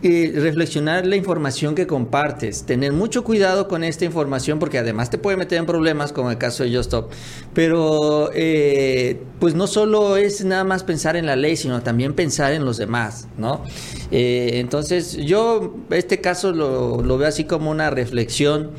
reflexionar 0.04 1.06
la 1.06 1.16
información 1.16 1.75
que 1.75 1.87
compartes, 1.87 2.64
tener 2.64 2.92
mucho 2.92 3.25
cuidado 3.25 3.68
con 3.68 3.84
esta 3.84 4.04
información 4.04 4.58
porque 4.58 4.78
además 4.78 5.08
te 5.08 5.16
puede 5.16 5.37
meter 5.37 5.58
en 5.58 5.66
problemas 5.66 6.12
como 6.12 6.30
el 6.30 6.37
caso 6.37 6.62
de 6.62 6.76
Justop. 6.76 7.11
Pero 7.54 8.30
eh, 8.34 9.23
pues 9.40 9.54
no 9.54 9.66
solo 9.66 10.16
es 10.16 10.44
nada 10.44 10.64
más 10.64 10.84
pensar 10.84 11.16
en 11.16 11.26
la 11.26 11.37
ley, 11.37 11.56
sino 11.56 11.82
también 11.82 12.12
pensar 12.12 12.52
en 12.52 12.64
los 12.64 12.76
demás, 12.76 13.28
¿no? 13.38 13.62
Eh, 14.11 14.52
entonces 14.54 15.16
yo 15.16 15.75
este 15.90 16.20
caso 16.20 16.52
lo, 16.52 17.02
lo 17.02 17.16
veo 17.16 17.28
así 17.28 17.44
como 17.44 17.70
una 17.70 17.88
reflexión 17.90 18.73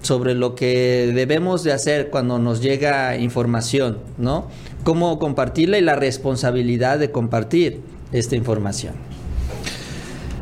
sobre 0.00 0.34
lo 0.34 0.54
que 0.54 1.12
debemos 1.14 1.62
de 1.62 1.72
hacer 1.72 2.10
cuando 2.10 2.38
nos 2.38 2.60
llega 2.60 3.16
información, 3.18 3.98
¿no? 4.18 4.48
Cómo 4.84 5.18
compartirla 5.18 5.78
y 5.78 5.82
la 5.82 5.94
responsabilidad 5.94 6.98
de 6.98 7.12
compartir 7.12 7.82
esta 8.10 8.34
información. 8.34 9.11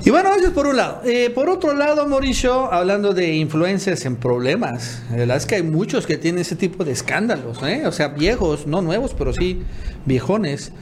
Y 0.02 0.09
bueno, 0.09 0.30
es 0.35 0.49
por 0.50 0.66
un 0.66 0.78
lado. 0.78 1.02
Eh, 1.04 1.28
por 1.28 1.50
otro 1.50 1.75
lado, 1.75 2.07
Mauricio, 2.09 2.73
hablando 2.73 3.12
de 3.12 3.35
influencers 3.35 4.07
en 4.07 4.16
problemas, 4.16 5.02
la 5.11 5.16
verdad 5.19 5.37
es 5.37 5.45
que 5.45 5.57
hay 5.57 5.62
muchos 5.62 6.07
que 6.07 6.16
tienen 6.16 6.40
ese 6.40 6.57
tipo 6.57 6.85
de 6.85 6.92
escándalos, 6.92 7.62
¿eh? 7.62 7.87
o 7.87 7.92
sea, 7.92 8.09
viejos, 8.09 8.66
no 8.66 8.80
nuevos, 8.80 9.14
pero 9.16 9.35
sí 9.35 9.62
viejones. 10.07 10.73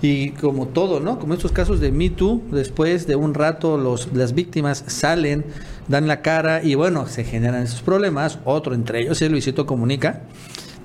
Y 0.00 0.30
como 0.30 0.68
todo, 0.68 1.00
¿no? 1.00 1.18
Como 1.18 1.34
estos 1.34 1.50
casos 1.50 1.80
de 1.80 1.90
Me 1.90 2.08
Too, 2.10 2.40
después 2.52 3.08
de 3.08 3.16
un 3.16 3.34
rato 3.34 3.76
los, 3.78 4.12
las 4.14 4.32
víctimas 4.32 4.84
salen, 4.86 5.44
dan 5.88 6.06
la 6.06 6.22
cara 6.22 6.62
y 6.62 6.76
bueno, 6.76 7.08
se 7.08 7.24
generan 7.24 7.64
esos 7.64 7.82
problemas. 7.82 8.38
Otro 8.44 8.74
entre 8.74 9.00
ellos 9.00 9.20
es 9.20 9.28
Luisito 9.28 9.66
Comunica. 9.66 10.22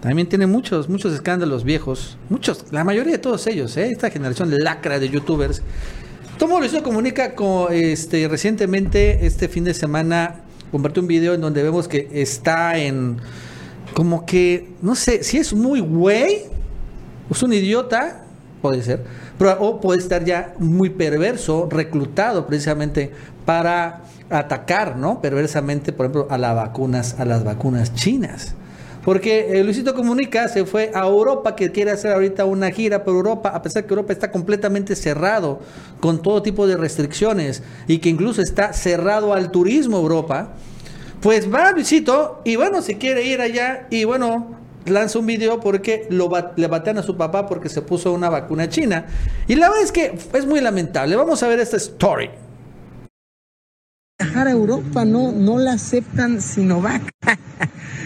También 0.02 0.28
tiene 0.28 0.48
muchos, 0.48 0.90
muchos 0.90 1.14
escándalos 1.14 1.64
viejos. 1.64 2.18
Muchos, 2.28 2.66
la 2.72 2.84
mayoría 2.84 3.14
de 3.14 3.20
todos 3.20 3.46
ellos, 3.46 3.78
¿eh? 3.78 3.90
esta 3.92 4.10
generación 4.10 4.50
lacra 4.64 4.98
de 4.98 5.10
youtubers. 5.10 5.62
Tomo 6.44 6.60
Luisito 6.60 6.84
Comunica 6.84 7.36
con, 7.36 7.72
este, 7.72 8.28
recientemente, 8.28 9.26
este 9.26 9.48
fin 9.48 9.64
de 9.64 9.74
semana, 9.74 10.42
compartió 10.74 11.02
un 11.02 11.08
video 11.08 11.34
en 11.34 11.40
donde 11.40 11.64
vemos 11.64 11.88
que 11.88 12.10
está 12.12 12.78
en. 12.78 13.16
Como 13.94 14.26
que, 14.26 14.74
no 14.82 14.94
sé, 14.94 15.24
si 15.24 15.38
es 15.38 15.54
muy 15.54 15.80
güey, 15.80 16.42
es 17.32 17.44
un 17.44 17.54
idiota, 17.54 18.26
puede 18.62 18.84
ser, 18.84 19.06
pero, 19.38 19.58
o 19.62 19.80
puede 19.80 20.02
estar 20.02 20.26
ya 20.26 20.54
muy 20.60 20.90
perverso, 20.90 21.70
reclutado 21.72 22.46
precisamente 22.46 23.14
para 23.46 24.02
atacar, 24.30 24.98
¿no? 24.98 25.22
Perversamente, 25.22 25.94
por 25.94 26.08
ejemplo, 26.08 26.28
a 26.30 26.38
las 26.38 26.54
vacunas, 26.54 27.22
a 27.22 27.24
las 27.24 27.46
vacunas 27.46 27.96
chinas. 27.96 28.54
Porque 29.04 29.60
eh, 29.60 29.64
Luisito 29.64 29.94
Comunica 29.94 30.48
se 30.48 30.66
fue 30.66 30.92
a 30.94 31.06
Europa, 31.06 31.56
que 31.56 31.72
quiere 31.72 31.92
hacer 31.92 32.12
ahorita 32.14 32.46
una 32.46 32.72
gira 32.72 33.04
por 33.04 33.16
Europa, 33.16 33.50
a 33.50 33.62
pesar 33.62 33.86
que 33.86 33.90
Europa 33.90 34.14
está 34.14 34.32
completamente 34.32 34.96
cerrado 34.96 35.60
con 36.00 36.22
todo 36.22 36.42
tipo 36.42 36.68
de 36.68 36.78
restricciones 36.78 37.64
y 37.88 38.00
que 38.00 38.10
incluso 38.10 38.42
está 38.42 38.72
cerrado 38.74 39.34
al 39.34 39.52
turismo 39.52 39.98
Europa. 39.98 40.54
Pues 41.22 41.54
va 41.54 41.72
Luisito 41.72 42.42
y 42.46 42.56
bueno, 42.56 42.82
se 42.82 42.98
quiere 42.98 43.26
ir 43.26 43.42
allá 43.42 43.88
y 43.90 44.06
bueno, 44.06 44.58
lanza 44.86 45.20
un 45.20 45.26
video 45.26 45.60
porque 45.60 46.08
lo 46.10 46.30
le 46.56 46.68
batean 46.68 46.98
a 46.98 47.04
su 47.04 47.18
papá 47.18 47.46
porque 47.48 47.70
se 47.70 47.82
puso 47.82 48.14
una 48.14 48.30
vacuna 48.30 48.70
china. 48.70 49.06
Y 49.48 49.56
la 49.56 49.70
verdad 49.70 49.84
es 49.84 49.92
que 49.92 50.18
es 50.34 50.46
muy 50.46 50.62
lamentable. 50.62 51.16
Vamos 51.16 51.44
a 51.44 51.48
ver 51.48 51.60
esta 51.60 51.78
story. 51.78 52.30
Viajar 54.20 54.48
a 54.48 54.52
Europa 54.52 55.04
no, 55.04 55.32
no 55.32 55.58
la 55.58 55.74
aceptan 55.74 56.40
Sinovac. 56.42 57.10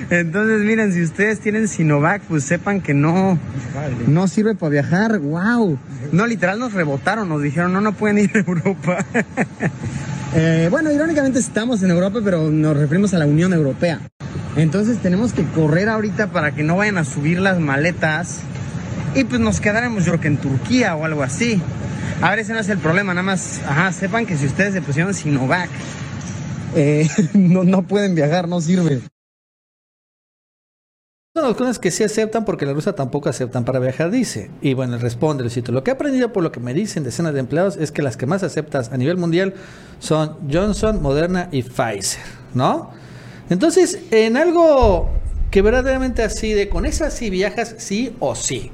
Entonces, 0.09 0.61
miren, 0.61 0.93
si 0.93 1.03
ustedes 1.03 1.39
tienen 1.39 1.67
Sinovac, 1.67 2.21
pues 2.23 2.43
sepan 2.45 2.81
que 2.81 2.93
no, 2.93 3.37
no 4.07 4.27
sirve 4.27 4.55
para 4.55 4.69
viajar. 4.69 5.19
¡Wow! 5.19 5.77
No, 6.13 6.25
literal 6.27 6.59
nos 6.59 6.73
rebotaron, 6.73 7.27
nos 7.27 7.41
dijeron, 7.41 7.73
no, 7.73 7.81
no 7.81 7.91
pueden 7.91 8.19
ir 8.19 8.31
a 8.35 8.39
Europa. 8.39 9.05
eh, 10.35 10.67
bueno, 10.71 10.91
irónicamente 10.91 11.39
estamos 11.39 11.83
en 11.83 11.91
Europa, 11.91 12.19
pero 12.23 12.49
nos 12.49 12.77
referimos 12.77 13.13
a 13.13 13.17
la 13.17 13.25
Unión 13.25 13.51
Europea. 13.53 13.99
Entonces 14.55 14.97
tenemos 14.99 15.33
que 15.33 15.43
correr 15.43 15.89
ahorita 15.89 16.27
para 16.27 16.53
que 16.55 16.63
no 16.63 16.77
vayan 16.77 16.97
a 16.97 17.03
subir 17.03 17.39
las 17.39 17.59
maletas 17.59 18.39
y 19.13 19.23
pues 19.23 19.39
nos 19.41 19.59
quedaremos 19.59 20.05
yo 20.05 20.13
creo 20.13 20.21
que 20.21 20.27
en 20.27 20.37
Turquía 20.37 20.95
o 20.95 21.05
algo 21.05 21.21
así. 21.21 21.61
A 22.21 22.31
ver, 22.31 22.39
ese 22.39 22.53
no 22.53 22.59
es 22.59 22.69
el 22.69 22.79
problema, 22.79 23.13
nada 23.13 23.23
más, 23.23 23.61
ajá, 23.67 23.91
sepan 23.91 24.25
que 24.25 24.37
si 24.37 24.47
ustedes 24.47 24.73
se 24.73 24.81
pusieron 24.81 25.13
Sinovac, 25.13 25.69
eh, 26.75 27.07
no, 27.33 27.63
no 27.63 27.83
pueden 27.83 28.15
viajar, 28.15 28.47
no 28.47 28.61
sirve. 28.61 29.01
Son 31.37 31.45
algunas 31.45 31.77
que 31.77 31.91
sí 31.91 32.03
aceptan 32.03 32.45
porque 32.45 32.65
la 32.65 32.73
rusa 32.73 32.93
tampoco 32.93 33.29
aceptan 33.29 33.63
para 33.63 33.77
viajar, 33.77 34.09
dice. 34.09 34.49
Y 34.59 34.73
bueno, 34.73 34.97
responde 34.97 35.43
Luisito. 35.43 35.71
Lo 35.71 35.83
que 35.83 35.91
he 35.91 35.93
aprendido 35.93 36.33
por 36.33 36.41
lo 36.41 36.51
que 36.51 36.59
me 36.59 36.73
dicen 36.73 37.03
decenas 37.03 37.35
de 37.35 37.39
empleados 37.39 37.77
es 37.77 37.91
que 37.91 38.01
las 38.01 38.17
que 38.17 38.25
más 38.25 38.41
aceptas 38.41 38.91
a 38.91 38.97
nivel 38.97 39.17
mundial 39.17 39.53
son 39.99 40.35
Johnson, 40.51 40.99
Moderna 40.99 41.47
y 41.51 41.61
Pfizer, 41.61 42.23
¿no? 42.55 42.89
Entonces, 43.51 43.99
en 44.09 44.35
algo 44.35 45.11
que 45.51 45.61
verdaderamente 45.61 46.23
así 46.23 46.53
de 46.53 46.69
con 46.69 46.87
esas 46.87 47.13
sí 47.13 47.29
viajas 47.29 47.75
sí 47.77 48.15
o 48.19 48.33
sí, 48.33 48.71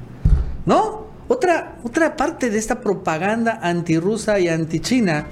¿no? 0.66 1.08
Otra, 1.28 1.80
otra 1.84 2.16
parte 2.16 2.50
de 2.50 2.60
esta 2.60 2.80
propaganda 2.80 3.60
antirrusa 3.62 4.40
y 4.40 4.48
antichina, 4.48 5.28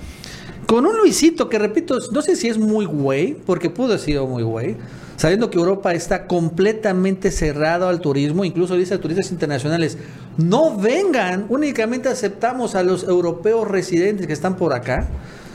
con 0.68 0.86
un 0.86 0.98
Luisito 0.98 1.48
que 1.48 1.60
repito, 1.60 1.98
no 2.12 2.22
sé 2.22 2.36
si 2.36 2.50
es 2.50 2.58
muy 2.58 2.84
güey, 2.84 3.36
porque 3.36 3.70
pudo 3.70 3.94
haber 3.94 4.00
sido 4.00 4.28
muy 4.28 4.44
güey, 4.44 4.76
sabiendo 5.22 5.52
que 5.52 5.60
Europa 5.60 5.94
está 5.94 6.26
completamente 6.26 7.30
cerrado 7.30 7.88
al 7.88 8.02
turismo, 8.02 8.44
incluso 8.44 8.76
dice 8.76 8.96
a 8.96 9.00
turistas 9.00 9.32
internacionales, 9.32 10.00
no 10.40 10.76
vengan, 10.76 11.46
únicamente 11.50 12.10
aceptamos 12.10 12.74
a 12.74 12.82
los 12.82 13.04
europeos 13.04 13.68
residentes 13.68 14.26
que 14.26 14.34
están 14.34 14.56
por 14.56 14.74
acá 14.74 15.08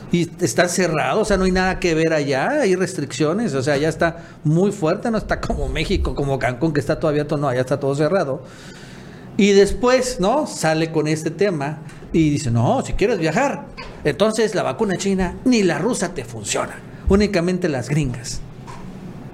y 0.09 0.29
está 0.41 0.69
cerrado, 0.69 1.19
o 1.19 1.25
sea, 1.25 1.35
no 1.35 1.43
hay 1.43 1.51
nada 1.51 1.81
que 1.81 1.93
ver 1.95 2.13
allá, 2.13 2.61
hay 2.61 2.75
restricciones, 2.75 3.53
o 3.55 3.61
sea, 3.61 3.75
ya 3.75 3.89
está 3.89 4.23
muy 4.45 4.71
fuerte, 4.71 5.11
no 5.11 5.17
está 5.17 5.41
como 5.41 5.67
México, 5.67 6.15
como 6.15 6.39
Cancún, 6.39 6.71
que 6.71 6.79
está 6.79 6.97
todabía 6.97 7.27
todo, 7.27 7.39
no, 7.39 7.49
allá 7.49 7.59
está 7.59 7.77
todo 7.77 7.93
cerrado. 7.93 8.43
Y 9.35 9.51
después, 9.51 10.21
¿no? 10.21 10.47
Sale 10.47 10.93
con 10.93 11.09
este 11.09 11.29
tema 11.29 11.79
y 12.13 12.29
dice, 12.29 12.51
no, 12.51 12.85
si 12.85 12.93
quieres 12.93 13.19
viajar, 13.19 13.65
entonces 14.05 14.55
la 14.55 14.63
vacuna 14.63 14.95
china 14.95 15.35
ni 15.43 15.61
la 15.61 15.77
rusa 15.77 16.13
te 16.13 16.23
funciona, 16.23 16.79
únicamente 17.09 17.67
las 17.67 17.89
gringas. 17.89 18.39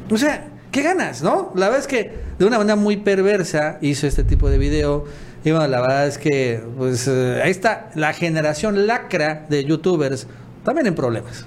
O 0.09 0.17
sea, 0.17 0.47
¿qué 0.71 0.81
ganas, 0.81 1.21
no? 1.23 1.51
La 1.55 1.67
verdad 1.67 1.81
es 1.81 1.87
que 1.87 2.11
de 2.37 2.45
una 2.45 2.57
manera 2.57 2.75
muy 2.75 2.97
perversa 2.97 3.77
hizo 3.81 4.07
este 4.07 4.23
tipo 4.23 4.49
de 4.49 4.57
video. 4.57 5.05
Y 5.45 5.51
bueno, 5.51 5.67
la 5.67 5.81
verdad 5.81 6.07
es 6.07 6.17
que, 6.17 6.61
pues, 6.77 7.07
eh, 7.07 7.41
ahí 7.43 7.51
está 7.51 7.91
la 7.95 8.13
generación 8.13 8.87
lacra 8.87 9.45
de 9.49 9.65
youtubers 9.65 10.27
también 10.63 10.87
en 10.87 10.95
problemas. 10.95 11.45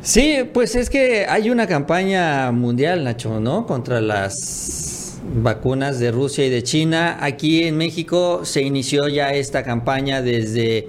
Sí, 0.00 0.48
pues 0.52 0.76
es 0.76 0.88
que 0.90 1.26
hay 1.28 1.50
una 1.50 1.66
campaña 1.66 2.50
mundial, 2.52 3.04
Nacho, 3.04 3.40
¿no? 3.40 3.66
Contra 3.66 4.00
las 4.00 5.18
vacunas 5.34 5.98
de 5.98 6.12
Rusia 6.12 6.46
y 6.46 6.50
de 6.50 6.62
China. 6.62 7.18
Aquí 7.20 7.64
en 7.64 7.76
México 7.76 8.44
se 8.44 8.62
inició 8.62 9.08
ya 9.08 9.30
esta 9.32 9.64
campaña 9.64 10.22
desde 10.22 10.88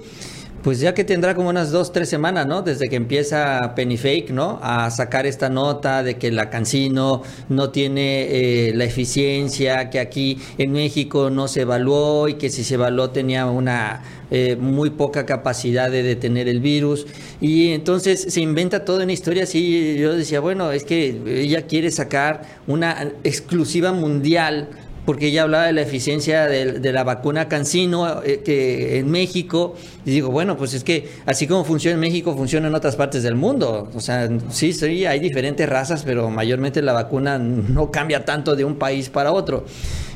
pues 0.62 0.80
ya 0.80 0.92
que 0.94 1.04
tendrá 1.04 1.34
como 1.34 1.48
unas 1.48 1.70
dos, 1.70 1.92
tres 1.92 2.08
semanas, 2.08 2.46
¿no? 2.46 2.62
Desde 2.62 2.88
que 2.88 2.96
empieza 2.96 3.72
Penny 3.74 3.96
Fake, 3.96 4.30
¿no? 4.30 4.58
A 4.62 4.90
sacar 4.90 5.26
esta 5.26 5.48
nota 5.48 6.02
de 6.02 6.16
que 6.16 6.30
la 6.30 6.50
Cancino 6.50 7.22
no 7.48 7.70
tiene 7.70 8.68
eh, 8.68 8.72
la 8.74 8.84
eficiencia, 8.84 9.88
que 9.90 10.00
aquí 10.00 10.38
en 10.58 10.72
México 10.72 11.30
no 11.30 11.48
se 11.48 11.62
evaluó 11.62 12.28
y 12.28 12.34
que 12.34 12.50
si 12.50 12.64
se 12.64 12.74
evaluó 12.74 13.10
tenía 13.10 13.46
una 13.46 14.02
eh, 14.30 14.56
muy 14.56 14.90
poca 14.90 15.26
capacidad 15.26 15.90
de 15.90 16.02
detener 16.02 16.46
el 16.46 16.60
virus. 16.60 17.06
Y 17.40 17.70
entonces 17.70 18.26
se 18.28 18.40
inventa 18.40 18.84
toda 18.84 19.04
una 19.04 19.12
historia 19.12 19.44
así. 19.44 19.96
Yo 19.98 20.14
decía, 20.14 20.40
bueno, 20.40 20.72
es 20.72 20.84
que 20.84 21.20
ella 21.26 21.62
quiere 21.62 21.90
sacar 21.90 22.42
una 22.66 23.12
exclusiva 23.24 23.92
mundial 23.92 24.68
porque 25.10 25.26
ella 25.26 25.42
hablaba 25.42 25.66
de 25.66 25.72
la 25.72 25.82
eficiencia 25.82 26.46
de, 26.46 26.92
la 26.92 27.02
vacuna 27.02 27.48
Cancino 27.48 28.22
eh, 28.22 28.42
que 28.44 29.00
en 29.00 29.10
México, 29.10 29.74
y 30.06 30.12
digo, 30.12 30.30
bueno, 30.30 30.56
pues 30.56 30.72
es 30.72 30.84
que 30.84 31.08
así 31.26 31.48
como 31.48 31.64
funciona 31.64 31.94
en 31.94 32.00
México, 32.00 32.32
funciona 32.36 32.68
en 32.68 32.76
otras 32.76 32.94
partes 32.94 33.24
del 33.24 33.34
mundo. 33.34 33.90
O 33.92 33.98
sea, 33.98 34.28
sí, 34.50 34.72
sí, 34.72 35.06
hay 35.06 35.18
diferentes 35.18 35.68
razas, 35.68 36.04
pero 36.04 36.30
mayormente 36.30 36.80
la 36.80 36.92
vacuna 36.92 37.38
no 37.38 37.90
cambia 37.90 38.24
tanto 38.24 38.54
de 38.54 38.64
un 38.64 38.76
país 38.76 39.08
para 39.08 39.32
otro. 39.32 39.64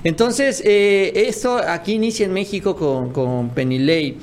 Entonces, 0.04 0.62
eh, 0.64 1.10
esto 1.26 1.56
aquí 1.56 1.94
inicia 1.94 2.26
en 2.26 2.32
México 2.32 2.76
con, 2.76 3.10
con 3.12 3.50
Penilei. 3.50 4.16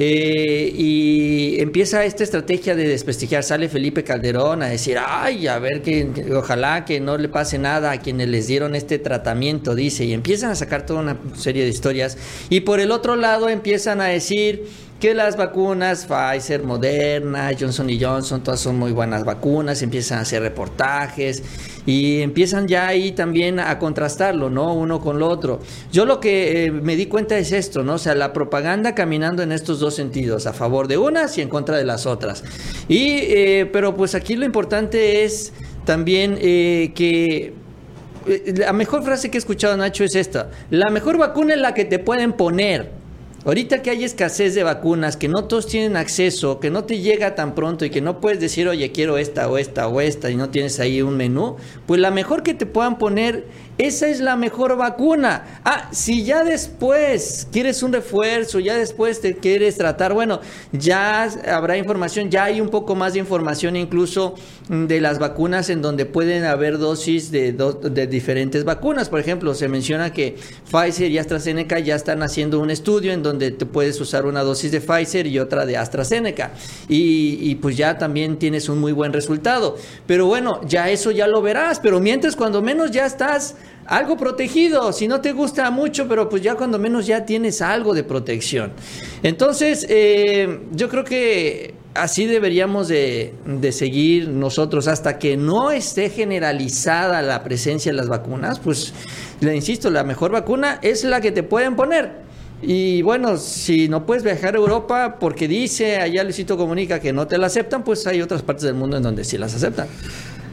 Eh, 0.00 0.72
y 0.76 1.60
empieza 1.60 2.04
esta 2.04 2.22
estrategia 2.22 2.76
de 2.76 2.86
desprestigiar. 2.86 3.42
Sale 3.42 3.68
Felipe 3.68 4.04
Calderón 4.04 4.62
a 4.62 4.68
decir, 4.68 4.96
ay, 5.04 5.48
a 5.48 5.58
ver 5.58 5.82
que, 5.82 6.08
ojalá 6.34 6.84
que 6.84 7.00
no 7.00 7.18
le 7.18 7.28
pase 7.28 7.58
nada 7.58 7.90
a 7.90 7.98
quienes 7.98 8.28
les 8.28 8.46
dieron 8.46 8.76
este 8.76 9.00
tratamiento, 9.00 9.74
dice. 9.74 10.04
Y 10.04 10.12
empiezan 10.12 10.52
a 10.52 10.54
sacar 10.54 10.86
toda 10.86 11.00
una 11.00 11.18
serie 11.34 11.64
de 11.64 11.70
historias. 11.70 12.16
Y 12.48 12.60
por 12.60 12.78
el 12.78 12.92
otro 12.92 13.16
lado 13.16 13.48
empiezan 13.48 14.00
a 14.00 14.06
decir 14.06 14.68
que 15.00 15.14
las 15.14 15.36
vacunas 15.36 16.06
Pfizer, 16.06 16.64
Moderna, 16.64 17.50
Johnson 17.58 17.88
Johnson, 18.00 18.42
todas 18.42 18.60
son 18.60 18.78
muy 18.78 18.90
buenas 18.90 19.24
vacunas, 19.24 19.80
empiezan 19.82 20.18
a 20.18 20.22
hacer 20.22 20.42
reportajes 20.42 21.42
y 21.86 22.20
empiezan 22.20 22.66
ya 22.66 22.88
ahí 22.88 23.12
también 23.12 23.60
a 23.60 23.78
contrastarlo, 23.78 24.50
¿no? 24.50 24.74
Uno 24.74 25.00
con 25.00 25.20
lo 25.20 25.28
otro. 25.28 25.60
Yo 25.92 26.04
lo 26.04 26.18
que 26.18 26.64
eh, 26.64 26.70
me 26.72 26.96
di 26.96 27.06
cuenta 27.06 27.38
es 27.38 27.52
esto, 27.52 27.84
¿no? 27.84 27.94
O 27.94 27.98
sea, 27.98 28.14
la 28.14 28.32
propaganda 28.32 28.94
caminando 28.94 29.42
en 29.42 29.52
estos 29.52 29.78
dos 29.78 29.94
sentidos, 29.94 30.46
a 30.46 30.52
favor 30.52 30.88
de 30.88 30.98
unas 30.98 31.38
y 31.38 31.42
en 31.42 31.48
contra 31.48 31.76
de 31.76 31.84
las 31.84 32.04
otras. 32.04 32.42
Y, 32.88 33.18
eh, 33.20 33.70
pero 33.72 33.94
pues 33.94 34.16
aquí 34.16 34.34
lo 34.34 34.44
importante 34.44 35.24
es 35.24 35.52
también 35.84 36.36
eh, 36.40 36.92
que 36.94 37.54
la 38.56 38.72
mejor 38.72 39.04
frase 39.04 39.30
que 39.30 39.38
he 39.38 39.40
escuchado, 39.40 39.76
Nacho, 39.76 40.02
es 40.02 40.16
esta. 40.16 40.50
La 40.70 40.90
mejor 40.90 41.16
vacuna 41.16 41.54
es 41.54 41.60
la 41.60 41.72
que 41.72 41.84
te 41.84 41.98
pueden 41.98 42.32
poner. 42.32 42.97
Ahorita 43.48 43.80
que 43.80 43.88
hay 43.88 44.04
escasez 44.04 44.54
de 44.54 44.62
vacunas, 44.62 45.16
que 45.16 45.26
no 45.26 45.44
todos 45.44 45.66
tienen 45.66 45.96
acceso, 45.96 46.60
que 46.60 46.68
no 46.68 46.84
te 46.84 46.98
llega 47.00 47.34
tan 47.34 47.54
pronto 47.54 47.86
y 47.86 47.88
que 47.88 48.02
no 48.02 48.20
puedes 48.20 48.40
decir, 48.40 48.68
oye, 48.68 48.92
quiero 48.92 49.16
esta 49.16 49.48
o 49.48 49.56
esta 49.56 49.88
o 49.88 50.02
esta 50.02 50.28
y 50.28 50.36
no 50.36 50.50
tienes 50.50 50.78
ahí 50.80 51.00
un 51.00 51.16
menú, 51.16 51.56
pues 51.86 51.98
la 51.98 52.10
mejor 52.10 52.42
que 52.42 52.52
te 52.52 52.66
puedan 52.66 52.98
poner 52.98 53.46
esa 53.78 54.08
es 54.08 54.20
la 54.20 54.36
mejor 54.36 54.76
vacuna. 54.76 55.60
Ah, 55.64 55.88
si 55.92 56.24
ya 56.24 56.44
después 56.44 57.46
quieres 57.52 57.82
un 57.82 57.92
refuerzo, 57.92 58.58
ya 58.58 58.76
después 58.76 59.20
te 59.20 59.36
quieres 59.36 59.78
tratar, 59.78 60.12
bueno, 60.12 60.40
ya 60.72 61.24
habrá 61.48 61.78
información, 61.78 62.30
ya 62.30 62.44
hay 62.44 62.60
un 62.60 62.68
poco 62.68 62.96
más 62.96 63.12
de 63.12 63.20
información 63.20 63.76
incluso 63.76 64.34
de 64.68 65.00
las 65.00 65.18
vacunas 65.18 65.70
en 65.70 65.80
donde 65.80 66.06
pueden 66.06 66.44
haber 66.44 66.78
dosis 66.78 67.30
de, 67.30 67.52
de 67.52 68.06
diferentes 68.06 68.64
vacunas. 68.64 69.08
Por 69.08 69.20
ejemplo, 69.20 69.54
se 69.54 69.68
menciona 69.68 70.12
que 70.12 70.36
Pfizer 70.70 71.10
y 71.10 71.18
AstraZeneca 71.18 71.78
ya 71.78 71.94
están 71.94 72.22
haciendo 72.22 72.60
un 72.60 72.70
estudio 72.70 73.12
en 73.12 73.22
donde 73.22 73.52
te 73.52 73.64
puedes 73.64 74.00
usar 74.00 74.26
una 74.26 74.42
dosis 74.42 74.72
de 74.72 74.80
Pfizer 74.80 75.26
y 75.26 75.38
otra 75.38 75.66
de 75.66 75.76
AstraZeneca. 75.76 76.50
Y, 76.88 77.38
y 77.40 77.54
pues 77.54 77.76
ya 77.76 77.96
también 77.96 78.38
tienes 78.38 78.68
un 78.68 78.78
muy 78.78 78.92
buen 78.92 79.12
resultado. 79.12 79.76
Pero 80.06 80.26
bueno, 80.26 80.60
ya 80.66 80.90
eso 80.90 81.10
ya 81.10 81.26
lo 81.26 81.40
verás. 81.42 81.80
Pero 81.80 82.00
mientras, 82.00 82.36
cuando 82.36 82.60
menos 82.60 82.90
ya 82.90 83.06
estás 83.06 83.54
algo 83.88 84.18
protegido, 84.18 84.92
si 84.92 85.08
no 85.08 85.22
te 85.22 85.32
gusta 85.32 85.70
mucho, 85.70 86.06
pero 86.06 86.28
pues 86.28 86.42
ya 86.42 86.54
cuando 86.54 86.78
menos 86.78 87.06
ya 87.06 87.24
tienes 87.24 87.62
algo 87.62 87.94
de 87.94 88.04
protección. 88.04 88.72
Entonces, 89.22 89.86
eh, 89.88 90.60
yo 90.72 90.90
creo 90.90 91.04
que 91.04 91.74
así 91.94 92.26
deberíamos 92.26 92.88
de, 92.88 93.32
seguir 93.72 94.28
nosotros 94.28 94.88
hasta 94.88 95.18
que 95.18 95.38
no 95.38 95.70
esté 95.70 96.10
generalizada 96.10 97.22
la 97.22 97.42
presencia 97.42 97.90
de 97.90 97.96
las 97.96 98.08
vacunas, 98.08 98.58
pues 98.58 98.92
le 99.40 99.56
insisto, 99.56 99.90
la 99.90 100.04
mejor 100.04 100.32
vacuna 100.32 100.78
es 100.82 101.04
la 101.04 101.22
que 101.22 101.32
te 101.32 101.42
pueden 101.42 101.74
poner. 101.74 102.28
Y 102.60 103.00
bueno, 103.02 103.38
si 103.38 103.88
no 103.88 104.04
puedes 104.04 104.22
viajar 104.22 104.54
a 104.54 104.58
Europa 104.58 105.16
porque 105.18 105.48
dice 105.48 105.96
allá 105.96 106.24
Luisito 106.24 106.56
Comunica 106.58 107.00
que 107.00 107.12
no 107.12 107.26
te 107.26 107.38
la 107.38 107.46
aceptan, 107.46 107.84
pues 107.84 108.06
hay 108.06 108.20
otras 108.20 108.42
partes 108.42 108.64
del 108.64 108.74
mundo 108.74 108.98
en 108.98 109.02
donde 109.02 109.24
sí 109.24 109.38
las 109.38 109.54
aceptan. 109.54 109.86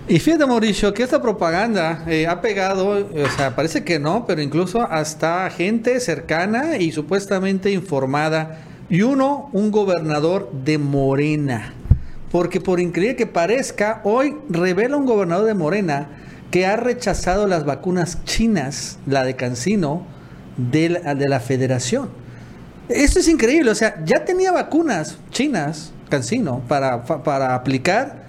Y 0.08 0.20
fíjate, 0.20 0.46
Mauricio, 0.46 0.94
que 0.94 1.02
esta 1.02 1.20
propaganda 1.20 2.04
eh, 2.06 2.28
ha 2.28 2.40
pegado, 2.40 2.90
o 2.90 3.30
sea, 3.36 3.56
parece 3.56 3.84
que 3.84 3.98
no, 3.98 4.28
pero 4.28 4.40
incluso 4.40 4.84
hasta 4.84 5.50
gente 5.50 6.00
cercana 6.00 6.78
y 6.78 6.92
supuestamente 6.92 7.72
informada. 7.72 8.60
Y 8.88 9.02
uno, 9.02 9.50
un 9.52 9.72
gobernador 9.72 10.52
de 10.64 10.78
Morena. 10.78 11.74
Porque 12.32 12.62
por 12.62 12.80
increíble 12.80 13.16
que 13.16 13.26
parezca, 13.26 14.02
hoy 14.04 14.38
revela 14.48 14.96
un 14.96 15.08
gobernador 15.08 15.48
de 15.48 15.56
Morena 15.56 16.10
que 16.52 16.68
ha 16.68 16.76
rechazado 16.76 17.48
las 17.48 17.66
vacunas 17.66 18.24
chinas, 18.26 19.00
la 19.08 19.24
de 19.24 19.36
Cancino, 19.36 20.06
de 20.58 20.90
la, 20.90 21.16
de 21.16 21.28
la 21.28 21.40
federación. 21.40 22.10
Esto 22.90 23.18
es 23.18 23.28
increíble, 23.28 23.72
o 23.72 23.76
sea, 23.76 24.04
ya 24.06 24.24
tenía 24.24 24.52
vacunas 24.52 25.18
chinas, 25.32 25.94
Cancino, 26.10 26.62
para 26.68 27.56
aplicar 27.56 28.25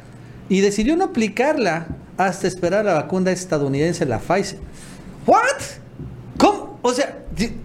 y 0.48 0.60
decidió 0.60 0.96
no 0.96 1.04
aplicarla 1.04 1.88
hasta 2.16 2.46
esperar 2.46 2.84
la 2.84 2.94
vacuna 2.94 3.32
estadounidense, 3.32 4.06
la 4.06 4.18
Pfizer. 4.18 4.58
¿What? 5.26 5.38
¿Cómo? 6.38 6.78
O 6.82 6.92
sea, 6.92 7.24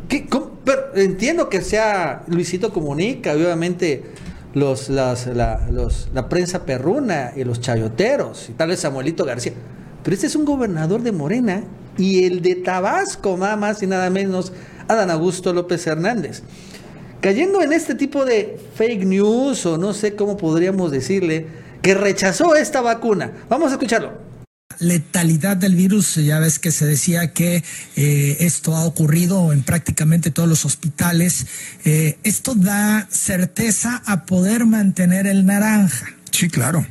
¿qué, 0.10 0.28
Pero 0.64 0.96
entiendo 0.96 1.50
que 1.50 1.62
sea 1.62 2.24
Luisito 2.28 2.74
Comunica, 2.74 3.34
obviamente 3.34 4.04
los, 4.54 4.90
la, 4.90 5.16
la 6.14 6.30
prensa 6.30 6.66
perruna 6.66 7.32
y 7.36 7.44
los 7.44 7.62
chayoteros, 7.62 8.50
y 8.50 8.54
tal 8.54 8.70
vez 8.70 8.80
Samuelito 8.80 9.26
García. 9.26 9.54
Pero 10.04 10.14
este 10.16 10.28
es 10.28 10.36
un 10.36 10.46
gobernador 10.46 11.04
de 11.04 11.12
Morena 11.12 11.64
y 11.98 12.26
el 12.26 12.42
de 12.42 12.56
Tabasco, 12.56 13.38
nada 13.38 13.56
más 13.56 13.84
y 13.84 13.88
nada 13.88 14.10
menos, 14.10 14.52
Adán 14.88 15.12
Augusto 15.12 15.54
López 15.54 15.86
Hernández. 15.86 16.42
Cayendo 17.22 17.62
en 17.62 17.72
este 17.72 17.94
tipo 17.94 18.26
de 18.26 18.60
fake 18.76 19.06
news, 19.06 19.66
o 19.68 19.78
no 19.78 19.94
sé 19.94 20.16
cómo 20.16 20.38
podríamos 20.38 20.92
decirle, 20.92 21.46
que 21.82 21.94
rechazó 21.94 22.56
esta 22.56 22.82
vacuna. 22.82 23.32
Vamos 23.50 23.70
a 23.70 23.74
escucharlo 23.74 24.32
letalidad 24.82 25.58
del 25.58 25.76
virus, 25.76 26.16
ya 26.16 26.40
ves 26.40 26.60
que 26.60 26.72
se 26.72 26.86
decía 26.86 27.34
que 27.34 27.64
eh, 27.96 28.38
esto 28.40 28.76
ha 28.76 28.86
ocurrido 28.86 29.54
en 29.54 29.64
prácticamente 29.64 30.32
todos 30.32 30.50
los 30.50 30.66
hospitales. 30.66 31.46
Eh, 31.86 32.18
esto 32.24 32.56
da 32.56 33.08
certeza 33.10 34.02
a 34.06 34.26
poder 34.26 34.66
mantener 34.66 35.28
el 35.28 35.46
naranja. 35.46 36.08
Sí, 36.32 36.50
claro. 36.50 36.86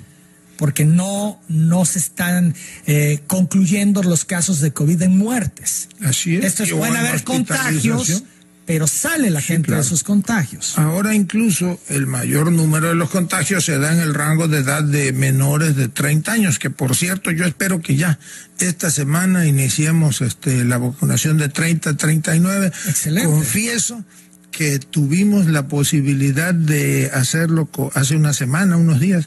Porque 0.57 0.85
no, 0.85 1.41
no 1.49 1.85
se 1.85 1.99
están 1.99 2.55
eh, 2.87 3.21
concluyendo 3.27 4.03
los 4.03 4.25
casos 4.25 4.61
de 4.61 4.73
COVID 4.73 5.03
en 5.03 5.19
muertes. 5.19 5.89
Así 6.05 6.37
es. 6.37 6.45
Esto 6.45 6.63
es, 6.65 6.73
pueden 6.73 6.97
haber 6.97 7.25
contagios 7.25 8.23
pero 8.71 8.87
sale 8.87 9.31
la 9.31 9.41
gente 9.41 9.75
de 9.75 9.81
esos 9.81 10.05
contagios. 10.05 10.79
Ahora 10.79 11.13
incluso 11.13 11.81
el 11.89 12.07
mayor 12.07 12.53
número 12.53 12.87
de 12.87 12.95
los 12.95 13.11
contagios 13.11 13.65
se 13.65 13.81
da 13.81 13.93
en 13.93 13.99
el 13.99 14.15
rango 14.15 14.47
de 14.47 14.59
edad 14.59 14.85
de 14.85 15.13
menores 15.13 15.75
de 15.75 15.89
30 15.89 16.31
años, 16.31 16.61
que 16.61 16.71
por 16.71 16.95
cierto 16.95 17.33
yo 17.33 17.45
espero 17.47 17.81
que 17.81 17.97
ya 17.97 18.21
esta 18.61 18.93
semana 18.93 19.45
iniciemos 19.45 20.21
este, 20.21 20.65
la 20.65 20.79
vacunación 20.79 21.37
de 21.37 21.49
30 21.49 21.91
a 21.91 21.97
39. 21.97 22.71
Excelente. 22.87 23.29
Confieso 23.29 24.05
que 24.53 24.79
tuvimos 24.79 25.47
la 25.47 25.67
posibilidad 25.67 26.55
de 26.55 27.11
hacerlo 27.13 27.69
hace 27.95 28.15
una 28.15 28.33
semana, 28.33 28.77
unos 28.77 29.01
días, 29.01 29.27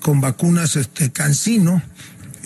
con 0.00 0.20
vacunas 0.20 0.74
este, 0.74 1.12
Cancino, 1.12 1.80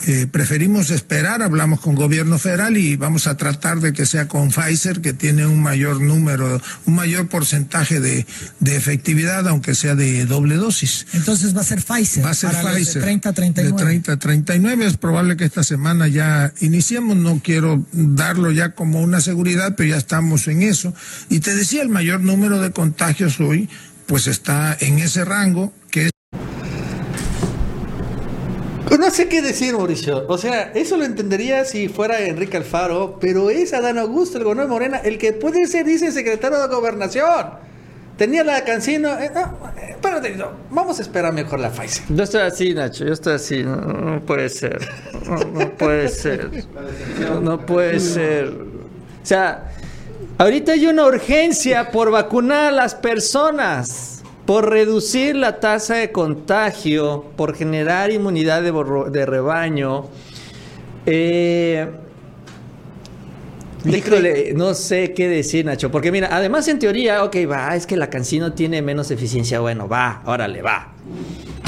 eh, 0.06 0.26
preferimos 0.30 0.90
esperar, 0.90 1.42
hablamos 1.42 1.80
con 1.80 1.94
gobierno 1.94 2.38
federal 2.38 2.76
y 2.76 2.96
vamos 2.96 3.26
a 3.26 3.36
tratar 3.36 3.80
de 3.80 3.92
que 3.92 4.06
sea 4.06 4.28
con 4.28 4.50
Pfizer, 4.50 5.00
que 5.00 5.12
tiene 5.12 5.46
un 5.46 5.62
mayor 5.62 6.00
número, 6.00 6.60
un 6.86 6.94
mayor 6.94 7.28
porcentaje 7.28 8.00
de, 8.00 8.26
efectividad, 8.64 9.46
aunque 9.48 9.74
sea 9.74 9.94
de 9.94 10.26
doble 10.26 10.56
dosis. 10.56 11.06
Entonces 11.12 11.56
va 11.56 11.60
a 11.60 11.64
ser 11.64 11.82
Pfizer. 11.82 12.24
Va 12.24 12.30
a 12.30 12.34
ser 12.34 12.50
Pfizer. 12.50 12.94
de 12.94 13.00
30 13.00 13.28
a 13.28 13.32
39. 13.32 13.76
De 13.76 13.84
30 13.84 14.12
a 14.12 14.18
39. 14.18 14.86
Es 14.86 14.96
probable 14.96 15.36
que 15.36 15.44
esta 15.44 15.62
semana 15.62 16.08
ya 16.08 16.52
iniciemos. 16.60 17.16
No 17.16 17.40
quiero 17.42 17.84
darlo 17.92 18.50
ya 18.50 18.74
como 18.74 19.00
una 19.00 19.20
seguridad, 19.20 19.74
pero 19.76 19.90
ya 19.90 19.96
estamos 19.96 20.48
en 20.48 20.62
eso. 20.62 20.92
Y 21.30 21.40
te 21.40 21.54
decía, 21.54 21.82
el 21.82 21.88
mayor 21.88 22.20
número 22.20 22.60
de 22.60 22.72
contagios 22.72 23.40
hoy, 23.40 23.68
pues 24.06 24.26
está 24.26 24.76
en 24.80 24.98
ese 24.98 25.24
rango, 25.24 25.72
que 25.90 26.06
es 26.06 26.10
no 28.98 29.10
sé 29.10 29.28
qué 29.28 29.42
decir, 29.42 29.74
Mauricio. 29.74 30.24
O 30.28 30.38
sea, 30.38 30.72
eso 30.74 30.96
lo 30.96 31.04
entendería 31.04 31.64
si 31.64 31.88
fuera 31.88 32.20
Enrique 32.20 32.56
Alfaro, 32.56 33.18
pero 33.20 33.50
es 33.50 33.72
Adán 33.72 33.98
Augusto, 33.98 34.38
el 34.38 34.44
gobernador 34.44 34.70
Morena, 34.70 34.98
el 34.98 35.18
que 35.18 35.32
puede 35.32 35.66
ser, 35.66 35.86
dice, 35.86 36.12
secretario 36.12 36.58
de 36.58 36.74
gobernación. 36.74 37.64
Tenía 38.16 38.44
la 38.44 38.62
cancino. 38.64 39.08
Eh, 39.18 39.30
no, 40.36 40.50
vamos 40.70 40.98
a 40.98 41.02
esperar 41.02 41.32
mejor 41.32 41.58
la 41.58 41.70
Pfizer. 41.70 42.04
Yo 42.08 42.22
estoy 42.22 42.42
así, 42.42 42.74
Nacho. 42.74 43.04
Yo 43.04 43.12
estoy 43.12 43.34
así. 43.34 43.62
No, 43.64 44.22
puede 44.24 44.48
ser. 44.48 44.80
No, 45.52 45.70
puede 45.76 46.08
ser. 46.08 46.50
no 47.42 47.66
puede 47.66 47.98
ser. 47.98 48.48
O 48.48 49.26
sea, 49.26 49.72
ahorita 50.38 50.72
hay 50.72 50.86
una 50.86 51.06
urgencia 51.06 51.90
por 51.90 52.10
vacunar 52.10 52.66
a 52.66 52.70
las 52.70 52.94
personas 52.94 54.13
por 54.46 54.68
reducir 54.70 55.36
la 55.36 55.58
tasa 55.58 55.96
de 55.96 56.12
contagio, 56.12 57.24
por 57.36 57.54
generar 57.54 58.10
inmunidad 58.10 58.62
de, 58.62 59.26
rebaño. 59.26 60.06
Eh, 61.06 61.88
no 64.54 64.74
sé 64.74 65.12
qué 65.12 65.28
decir, 65.28 65.64
Nacho, 65.64 65.90
porque 65.90 66.10
mira, 66.12 66.28
además 66.30 66.68
en 66.68 66.78
teoría, 66.78 67.24
ok, 67.24 67.36
va, 67.50 67.74
es 67.76 67.86
que 67.86 67.96
la 67.96 68.10
cancino 68.10 68.52
tiene 68.52 68.82
menos 68.82 69.10
eficiencia, 69.10 69.60
bueno, 69.60 69.88
va, 69.88 70.22
órale, 70.26 70.62
va. 70.62 70.94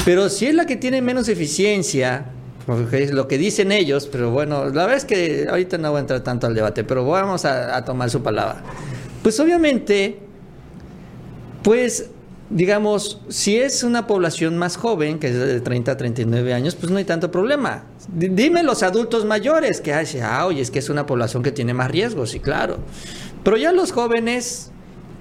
Pero 0.05 0.29
si 0.29 0.47
es 0.47 0.55
la 0.55 0.65
que 0.65 0.77
tiene 0.77 1.01
menos 1.01 1.29
eficiencia, 1.29 2.25
porque 2.65 3.03
es 3.03 3.11
lo 3.11 3.27
que 3.27 3.37
dicen 3.37 3.71
ellos, 3.71 4.07
pero 4.11 4.31
bueno, 4.31 4.65
la 4.65 4.83
verdad 4.83 4.97
es 4.97 5.05
que 5.05 5.47
ahorita 5.49 5.77
no 5.77 5.91
voy 5.91 5.97
a 5.97 6.01
entrar 6.01 6.21
tanto 6.21 6.47
al 6.47 6.55
debate, 6.55 6.83
pero 6.83 7.05
vamos 7.05 7.45
a, 7.45 7.75
a 7.75 7.85
tomar 7.85 8.09
su 8.09 8.21
palabra. 8.21 8.63
Pues 9.21 9.39
obviamente, 9.39 10.19
pues 11.63 12.09
digamos, 12.49 13.19
si 13.29 13.57
es 13.57 13.83
una 13.83 14.07
población 14.07 14.57
más 14.57 14.77
joven, 14.77 15.19
que 15.19 15.27
es 15.27 15.33
de 15.33 15.61
30 15.61 15.91
a 15.91 15.97
39 15.97 16.53
años, 16.53 16.75
pues 16.75 16.91
no 16.91 16.97
hay 16.97 17.03
tanto 17.03 17.31
problema. 17.31 17.83
dime 18.07 18.63
los 18.63 18.83
adultos 18.83 19.25
mayores, 19.25 19.81
que 19.81 19.93
ah, 19.93 20.45
oye, 20.45 20.61
es 20.61 20.71
que 20.71 20.79
es 20.79 20.89
una 20.89 21.05
población 21.05 21.43
que 21.43 21.51
tiene 21.51 21.73
más 21.73 21.91
riesgos, 21.91 22.31
sí, 22.31 22.39
claro. 22.39 22.77
Pero 23.43 23.57
ya 23.57 23.71
los 23.71 23.91
jóvenes, 23.91 24.71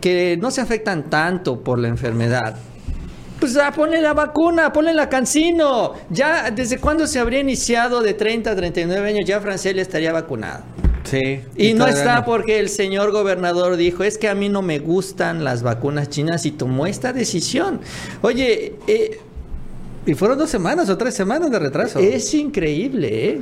que 0.00 0.38
no 0.40 0.50
se 0.50 0.60
afectan 0.60 1.10
tanto 1.10 1.60
por 1.60 1.78
la 1.78 1.88
enfermedad, 1.88 2.56
pues 3.40 3.56
ah, 3.56 3.72
ponle 3.74 4.00
la 4.00 4.14
vacuna, 4.14 4.72
ponle 4.72 4.94
la 4.94 5.08
cancino. 5.08 5.94
Ya, 6.10 6.50
¿desde 6.50 6.78
cuándo 6.78 7.06
se 7.06 7.18
habría 7.18 7.40
iniciado 7.40 8.00
de 8.00 8.14
30 8.14 8.50
a 8.50 8.56
39 8.56 9.08
años? 9.08 9.24
Ya 9.26 9.40
Francella 9.40 9.82
estaría 9.82 10.12
vacunado. 10.12 10.64
Sí. 11.10 11.40
Y 11.56 11.74
no 11.74 11.86
está 11.86 12.16
no. 12.16 12.24
porque 12.24 12.58
el 12.58 12.68
señor 12.68 13.12
gobernador 13.12 13.76
dijo, 13.76 14.02
es 14.04 14.18
que 14.18 14.28
a 14.28 14.34
mí 14.34 14.48
no 14.48 14.62
me 14.62 14.78
gustan 14.78 15.44
las 15.44 15.62
vacunas 15.62 16.08
chinas 16.08 16.44
y 16.46 16.50
tomó 16.50 16.86
esta 16.86 17.12
decisión. 17.12 17.80
Oye, 18.22 18.74
eh, 18.86 19.20
Y 20.04 20.14
fueron 20.14 20.38
dos 20.38 20.50
semanas 20.50 20.88
o 20.88 20.96
tres 20.96 21.14
semanas 21.14 21.50
de 21.50 21.58
retraso. 21.58 21.98
es 21.98 22.32
increíble, 22.34 23.28
¿eh? 23.30 23.40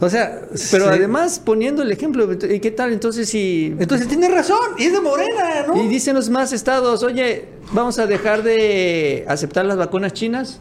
O 0.00 0.08
sea, 0.10 0.40
Pero 0.70 0.84
sí. 0.86 0.90
además 0.90 1.40
poniendo 1.44 1.82
el 1.82 1.90
ejemplo, 1.92 2.28
¿y 2.32 2.58
qué 2.60 2.70
tal 2.72 2.92
entonces 2.92 3.28
si... 3.28 3.74
Entonces 3.78 4.08
tiene 4.08 4.28
razón, 4.28 4.58
y 4.76 4.84
es 4.84 4.92
de 4.92 5.00
Morena, 5.00 5.66
¿no? 5.68 5.82
Y 5.82 5.88
dicen 5.88 6.14
los 6.16 6.30
más 6.30 6.52
estados, 6.52 7.02
oye, 7.04 7.46
vamos 7.72 7.98
a 7.98 8.06
dejar 8.06 8.42
de 8.42 9.24
aceptar 9.28 9.64
las 9.64 9.76
vacunas 9.76 10.12
chinas. 10.12 10.60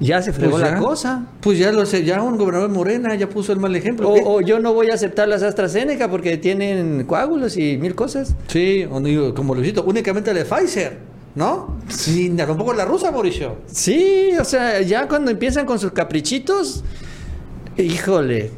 Ya 0.00 0.20
se 0.22 0.32
fregó 0.32 0.52
Pues 0.52 0.62
la 0.62 0.70
ya. 0.70 0.78
cosa. 0.78 1.26
Pues 1.40 1.58
ya 1.58 1.70
lo 1.70 1.86
sé, 1.86 2.04
ya 2.04 2.22
un 2.22 2.36
gobernador 2.36 2.70
Morena 2.70 3.14
ya 3.14 3.28
puso 3.28 3.52
el 3.52 3.58
mal 3.60 3.74
ejemplo. 3.76 4.10
O, 4.10 4.40
yo 4.40 4.58
no 4.58 4.72
voy 4.74 4.90
a 4.90 4.94
aceptar 4.94 5.28
las 5.28 5.42
AstraZeneca 5.42 6.10
porque 6.10 6.36
tienen 6.38 7.04
coágulos 7.06 7.56
y 7.56 7.76
mil 7.78 7.94
cosas. 7.94 8.34
Sí, 8.48 8.84
como 9.34 9.54
Luisito, 9.54 9.84
únicamente 9.84 10.32
la 10.34 10.40
de 10.40 10.44
Pfizer, 10.44 10.98
¿no? 11.36 11.76
Ni 12.08 12.30
tampoco 12.30 12.72
la 12.74 12.84
rusa, 12.84 13.10
Mauricio. 13.12 13.56
Sí, 13.66 14.30
o 14.40 14.44
sea, 14.44 14.80
ya 14.80 15.06
cuando 15.06 15.30
empiezan 15.30 15.66
con 15.66 15.78
sus 15.78 15.92
caprichitos, 15.92 16.82
híjole. 17.76 18.50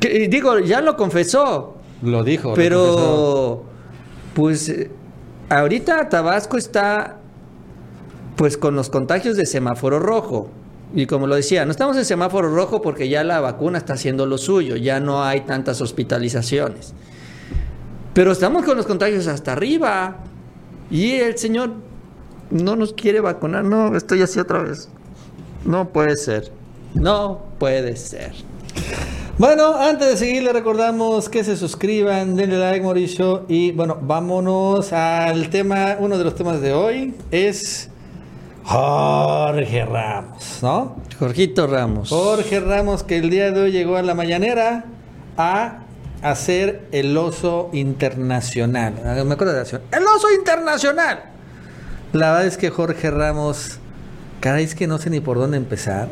Que- 0.00 0.28
digo, 0.28 0.58
ya 0.60 0.80
lo 0.80 0.96
confesó, 0.96 1.76
Lo 2.02 2.22
dijo. 2.24 2.50
lo 2.50 2.54
pero 2.54 3.64
pues 4.34 4.72
ahorita 5.48 6.08
Tabasco 6.08 6.56
está 6.56 7.15
pues 8.36 8.56
con 8.56 8.76
los 8.76 8.90
contagios 8.90 9.36
de 9.36 9.46
semáforo 9.46 9.98
rojo. 9.98 10.50
Y 10.94 11.06
como 11.06 11.26
lo 11.26 11.34
decía, 11.34 11.64
no 11.64 11.72
estamos 11.72 11.96
en 11.96 12.04
semáforo 12.04 12.54
rojo 12.54 12.80
porque 12.80 13.08
ya 13.08 13.24
la 13.24 13.40
vacuna 13.40 13.78
está 13.78 13.94
haciendo 13.94 14.24
lo 14.26 14.38
suyo, 14.38 14.76
ya 14.76 15.00
no 15.00 15.24
hay 15.24 15.40
tantas 15.40 15.80
hospitalizaciones. 15.80 16.94
Pero 18.14 18.32
estamos 18.32 18.64
con 18.64 18.76
los 18.76 18.86
contagios 18.86 19.26
hasta 19.26 19.52
arriba. 19.52 20.18
Y 20.90 21.16
el 21.16 21.36
señor 21.36 21.72
no 22.50 22.76
nos 22.76 22.92
quiere 22.94 23.20
vacunar. 23.20 23.64
No, 23.64 23.94
estoy 23.94 24.22
así 24.22 24.38
otra 24.38 24.60
vez. 24.60 24.88
No 25.64 25.90
puede 25.90 26.16
ser. 26.16 26.50
No 26.94 27.42
puede 27.58 27.96
ser. 27.96 28.32
Bueno, 29.36 29.74
antes 29.76 30.08
de 30.08 30.16
seguir, 30.16 30.42
le 30.44 30.52
recordamos 30.54 31.28
que 31.28 31.44
se 31.44 31.58
suscriban, 31.58 32.36
denle 32.36 32.58
like, 32.58 32.82
Mauricio. 32.82 33.44
Y 33.48 33.72
bueno, 33.72 33.98
vámonos 34.00 34.94
al 34.94 35.50
tema. 35.50 35.96
Uno 35.98 36.16
de 36.16 36.24
los 36.24 36.34
temas 36.34 36.62
de 36.62 36.72
hoy 36.72 37.14
es 37.30 37.90
Jorge 38.66 39.84
Ramos, 39.84 40.58
¿no? 40.60 40.96
Jorgito 41.18 41.66
Ramos. 41.68 42.08
Jorge 42.08 42.58
Ramos, 42.60 43.02
que 43.04 43.18
el 43.18 43.30
día 43.30 43.52
de 43.52 43.60
hoy 43.62 43.72
llegó 43.72 43.96
a 43.96 44.02
la 44.02 44.14
mañanera 44.14 44.86
a 45.36 45.78
hacer 46.22 46.86
el 46.92 47.16
oso 47.16 47.70
internacional. 47.72 48.94
Ah, 49.04 49.22
Me 49.24 49.34
acuerdo 49.34 49.52
de 49.52 49.58
la 49.60 49.64
canción. 49.64 49.82
¡El 49.92 50.02
oso 50.04 50.26
internacional! 50.36 51.24
La 52.12 52.32
verdad 52.32 52.46
es 52.46 52.56
que 52.56 52.70
Jorge 52.70 53.10
Ramos, 53.10 53.78
caray, 54.40 54.64
es 54.64 54.74
que 54.74 54.86
no 54.88 54.98
sé 54.98 55.10
ni 55.10 55.20
por 55.20 55.38
dónde 55.38 55.56
empezar. 55.58 56.08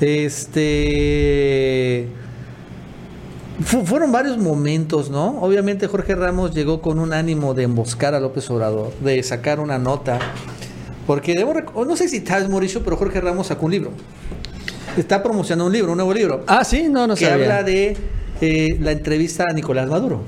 Este. 0.00 2.08
fu- 3.62 3.84
fueron 3.84 4.10
varios 4.10 4.38
momentos, 4.38 5.08
¿no? 5.10 5.40
Obviamente 5.40 5.86
Jorge 5.86 6.14
Ramos 6.16 6.52
llegó 6.54 6.80
con 6.82 6.98
un 6.98 7.12
ánimo 7.12 7.54
de 7.54 7.64
emboscar 7.64 8.14
a 8.14 8.20
López 8.20 8.50
Obrador, 8.50 8.92
de 9.00 9.22
sacar 9.22 9.60
una 9.60 9.78
nota. 9.78 10.18
Porque 11.10 11.34
debo 11.34 11.52
no 11.84 11.96
sé 11.96 12.06
si 12.08 12.24
sabes, 12.24 12.48
Mauricio, 12.48 12.84
pero 12.84 12.96
Jorge 12.96 13.20
Ramos 13.20 13.48
sacó 13.48 13.66
un 13.66 13.72
libro. 13.72 13.90
Está 14.96 15.20
promocionando 15.24 15.66
un 15.66 15.72
libro, 15.72 15.90
un 15.90 15.96
nuevo 15.98 16.14
libro. 16.14 16.44
Ah, 16.46 16.62
sí, 16.62 16.84
no, 16.88 17.08
no 17.08 17.16
que 17.16 17.24
sabía. 17.24 17.46
habla 17.46 17.62
de 17.64 17.96
eh, 18.40 18.76
la 18.80 18.92
entrevista 18.92 19.46
a 19.50 19.52
Nicolás 19.52 19.88
Maduro. 19.88 20.22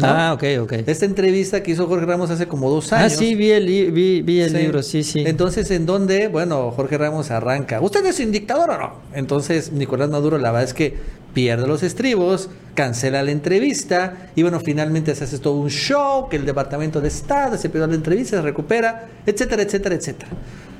¿no? 0.00 0.06
Ah, 0.06 0.32
ok, 0.34 0.44
ok. 0.62 0.72
Esta 0.86 1.06
entrevista 1.06 1.60
que 1.64 1.72
hizo 1.72 1.88
Jorge 1.88 2.06
Ramos 2.06 2.30
hace 2.30 2.46
como 2.46 2.70
dos 2.70 2.92
Ah, 2.92 3.00
años. 3.00 3.14
sí, 3.14 3.34
vi 3.34 3.50
el, 3.50 3.66
li- 3.66 3.90
vi, 3.90 4.22
vi 4.22 4.40
el 4.40 4.52
libro, 4.52 4.80
sí, 4.84 5.02
sí. 5.02 5.24
Entonces, 5.26 5.72
en 5.72 5.86
donde, 5.86 6.28
bueno, 6.28 6.70
Jorge 6.70 6.96
Ramos 6.98 7.32
arranca. 7.32 7.80
¿Usted 7.80 8.06
es 8.06 8.20
un 8.20 8.30
dictador 8.30 8.70
o 8.70 8.78
no? 8.78 8.92
Entonces, 9.14 9.72
Nicolás 9.72 10.08
Maduro, 10.08 10.38
la 10.38 10.52
verdad 10.52 10.68
es 10.68 10.74
que 10.74 10.94
pierde 11.34 11.66
los 11.66 11.82
estribos, 11.82 12.50
cancela 12.74 13.22
la 13.22 13.30
entrevista 13.30 14.30
y, 14.34 14.42
bueno, 14.42 14.60
finalmente 14.60 15.14
se 15.14 15.24
hace 15.24 15.38
todo 15.38 15.54
un 15.54 15.70
show 15.70 16.28
que 16.28 16.36
el 16.36 16.46
Departamento 16.46 17.00
de 17.00 17.08
Estado 17.08 17.56
se 17.58 17.68
pidió 17.68 17.86
la 17.86 17.94
entrevista, 17.94 18.36
se 18.36 18.42
recupera, 18.42 19.08
etcétera, 19.26 19.62
etcétera, 19.62 19.94
etcétera. 19.94 20.30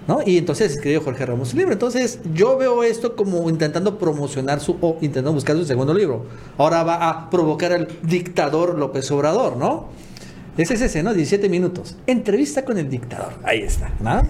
¿No? 0.06 0.20
Y 0.24 0.38
entonces 0.38 0.72
escribió 0.72 1.02
Jorge 1.02 1.26
Ramos 1.26 1.50
su 1.50 1.56
libro. 1.58 1.72
Entonces, 1.72 2.20
yo 2.32 2.56
veo 2.56 2.82
esto 2.82 3.14
como 3.14 3.50
intentando 3.50 3.98
promocionar 3.98 4.58
su, 4.58 4.78
o 4.80 4.96
intentando 5.02 5.34
buscar 5.34 5.54
su 5.56 5.66
segundo 5.66 5.92
libro. 5.92 6.24
Ahora 6.56 6.82
va 6.82 7.08
a 7.08 7.28
provocar 7.28 7.72
al 7.72 7.88
dictador 8.02 8.78
López 8.78 9.11
Obrador, 9.11 9.58
¿no? 9.58 9.88
Es 10.58 10.72
ese, 10.72 11.02
¿no? 11.04 11.14
17 11.14 11.48
minutos. 11.48 11.96
Entrevista 12.06 12.64
con 12.64 12.78
el 12.78 12.88
dictador. 12.88 13.34
Ahí 13.44 13.61
está, 13.61 13.92
¿no? 14.00 14.22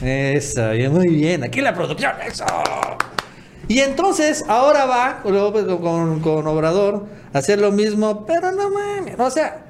eso, 0.06 0.70
bien, 0.70 0.92
muy 0.92 1.08
bien. 1.08 1.44
Aquí 1.44 1.60
la 1.60 1.74
producción, 1.74 2.12
eso. 2.26 2.46
Y 3.68 3.80
entonces, 3.80 4.44
ahora 4.48 4.86
va 4.86 5.20
con, 5.22 6.20
con- 6.20 6.46
Obrador 6.46 7.06
a 7.32 7.38
hacer 7.38 7.60
lo 7.60 7.70
mismo, 7.70 8.24
pero 8.26 8.50
no 8.52 8.70
mames. 8.70 9.18
O 9.20 9.30
sea, 9.30 9.66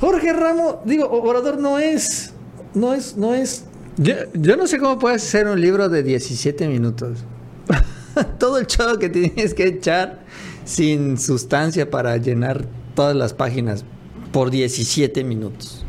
Jorge 0.00 0.32
Ramos, 0.32 0.76
digo, 0.84 1.08
Obrador 1.10 1.58
no 1.58 1.78
es, 1.78 2.32
no 2.74 2.92
es, 2.92 3.16
no 3.16 3.34
es. 3.34 3.64
Yo, 3.96 4.14
yo 4.34 4.56
no 4.56 4.66
sé 4.66 4.78
cómo 4.78 4.98
puedes 4.98 5.22
hacer 5.22 5.46
un 5.46 5.60
libro 5.60 5.88
de 5.88 6.02
17 6.02 6.66
minutos. 6.68 7.18
Todo 8.38 8.58
el 8.58 8.66
show 8.66 8.98
que 8.98 9.08
tienes 9.08 9.54
que 9.54 9.66
echar 9.66 10.20
sin 10.64 11.18
sustancia 11.18 11.88
para 11.90 12.16
llenar 12.16 12.66
todas 12.94 13.14
las 13.14 13.32
páginas 13.32 13.84
por 14.32 14.50
17 14.50 15.22
minutos. 15.24 15.84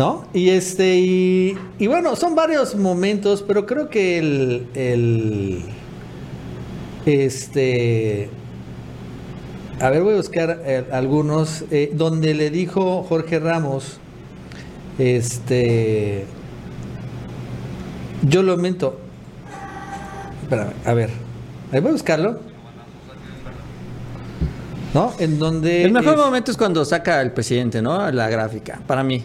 ¿No? 0.00 0.24
Y 0.32 0.48
este, 0.48 0.98
y, 0.98 1.58
y 1.78 1.86
bueno, 1.86 2.16
son 2.16 2.34
varios 2.34 2.74
momentos, 2.74 3.44
pero 3.46 3.66
creo 3.66 3.90
que 3.90 4.16
el, 4.16 4.66
el 4.74 5.62
este, 7.04 8.30
a 9.78 9.90
ver, 9.90 10.02
voy 10.02 10.14
a 10.14 10.16
buscar 10.16 10.62
eh, 10.64 10.86
algunos, 10.90 11.64
eh, 11.70 11.90
donde 11.92 12.32
le 12.32 12.48
dijo 12.48 13.02
Jorge 13.02 13.40
Ramos, 13.40 13.98
este, 14.98 16.24
yo 18.22 18.42
lo 18.42 18.56
mento, 18.56 18.98
espérame, 20.44 20.72
a 20.86 20.94
ver, 20.94 21.10
ahí 21.72 21.80
voy 21.80 21.90
a 21.90 21.92
buscarlo, 21.92 22.40
¿no? 24.94 25.12
En 25.18 25.38
donde... 25.38 25.84
El 25.84 25.92
mejor 25.92 26.14
es- 26.14 26.20
momento 26.24 26.50
es 26.52 26.56
cuando 26.56 26.86
saca 26.86 27.20
el 27.20 27.32
presidente, 27.32 27.82
¿no? 27.82 28.10
La 28.10 28.30
gráfica, 28.30 28.80
para 28.86 29.02
mí. 29.04 29.24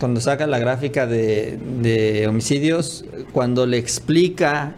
Cuando 0.00 0.20
saca 0.20 0.46
la 0.46 0.58
gráfica 0.58 1.06
de, 1.06 2.26
homicidios, 2.28 3.04
cuando 3.32 3.66
le 3.66 3.78
explica, 3.78 4.74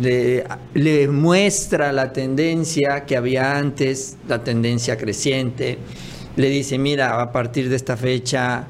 le, 0.00 0.44
le 0.74 1.08
muestra 1.08 1.92
la 1.92 2.12
tendencia 2.12 3.04
que 3.06 3.16
había 3.16 3.56
antes, 3.56 4.16
la 4.28 4.44
tendencia 4.44 4.96
creciente, 4.96 5.78
le 6.36 6.48
dice, 6.48 6.78
mira, 6.78 7.20
a 7.20 7.32
partir 7.32 7.68
de 7.68 7.76
esta 7.76 7.96
fecha 7.96 8.66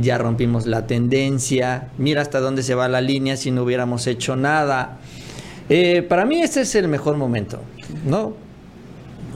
ya 0.00 0.18
rompimos 0.18 0.66
la 0.66 0.86
tendencia, 0.86 1.88
mira 1.98 2.22
hasta 2.22 2.40
dónde 2.40 2.62
se 2.62 2.74
va 2.74 2.88
la 2.88 3.00
línea 3.00 3.36
si 3.36 3.50
no 3.50 3.62
hubiéramos 3.62 4.06
hecho 4.06 4.36
nada. 4.36 4.98
Eh, 5.68 6.02
para 6.02 6.24
mí 6.24 6.40
este 6.42 6.62
es 6.62 6.74
el 6.74 6.88
mejor 6.88 7.16
momento, 7.16 7.60
¿no? 8.04 8.43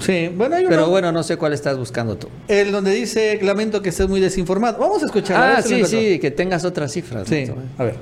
Sí, 0.00 0.30
bueno, 0.34 0.56
hay 0.56 0.62
uno- 0.62 0.70
Pero 0.70 0.88
bueno, 0.88 1.11
no 1.12 1.22
sé 1.22 1.37
cuál 1.37 1.52
estás 1.52 1.76
buscando 1.76 2.16
tú. 2.16 2.28
El 2.48 2.70
donde 2.72 2.92
dice, 2.94 3.38
lamento 3.42 3.82
que 3.82 3.88
estés 3.88 4.08
muy 4.08 4.20
desinformado. 4.20 4.78
Vamos 4.78 5.02
a 5.02 5.06
escuchar. 5.06 5.37
a 5.37 5.48
Ah, 5.50 5.54
ver 5.56 5.62
sí, 5.64 5.84
sí, 5.84 6.18
que 6.20 6.30
tengas 6.30 6.64
otras 6.64 6.92
cifras. 6.92 7.26
Sí, 7.28 7.46
¿no? 7.46 7.56
a 7.78 7.84
ver. 7.84 7.96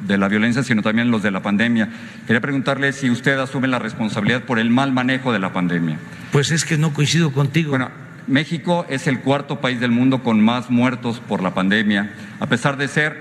de 0.00 0.18
la 0.18 0.28
violencia, 0.28 0.62
sino 0.62 0.82
también 0.82 1.10
los 1.10 1.22
de 1.22 1.30
la 1.30 1.40
pandemia. 1.42 1.88
Quería 2.26 2.40
preguntarle 2.42 2.92
si 2.92 3.08
usted 3.08 3.38
asume 3.38 3.68
la 3.68 3.78
responsabilidad 3.78 4.42
por 4.44 4.58
el 4.58 4.68
mal 4.68 4.92
manejo 4.92 5.32
de 5.32 5.38
la 5.38 5.54
pandemia. 5.54 5.96
Pues 6.30 6.50
es 6.50 6.66
que 6.66 6.76
no 6.76 6.92
coincido 6.92 7.32
contigo. 7.32 7.70
Bueno, 7.70 7.90
México 8.26 8.84
es 8.90 9.06
el 9.06 9.20
cuarto 9.20 9.60
país 9.62 9.80
del 9.80 9.92
mundo 9.92 10.22
con 10.22 10.40
más 10.42 10.68
muertos 10.68 11.20
por 11.26 11.42
la 11.42 11.54
pandemia, 11.54 12.12
a 12.38 12.46
pesar 12.48 12.76
de 12.76 12.88
ser 12.88 13.16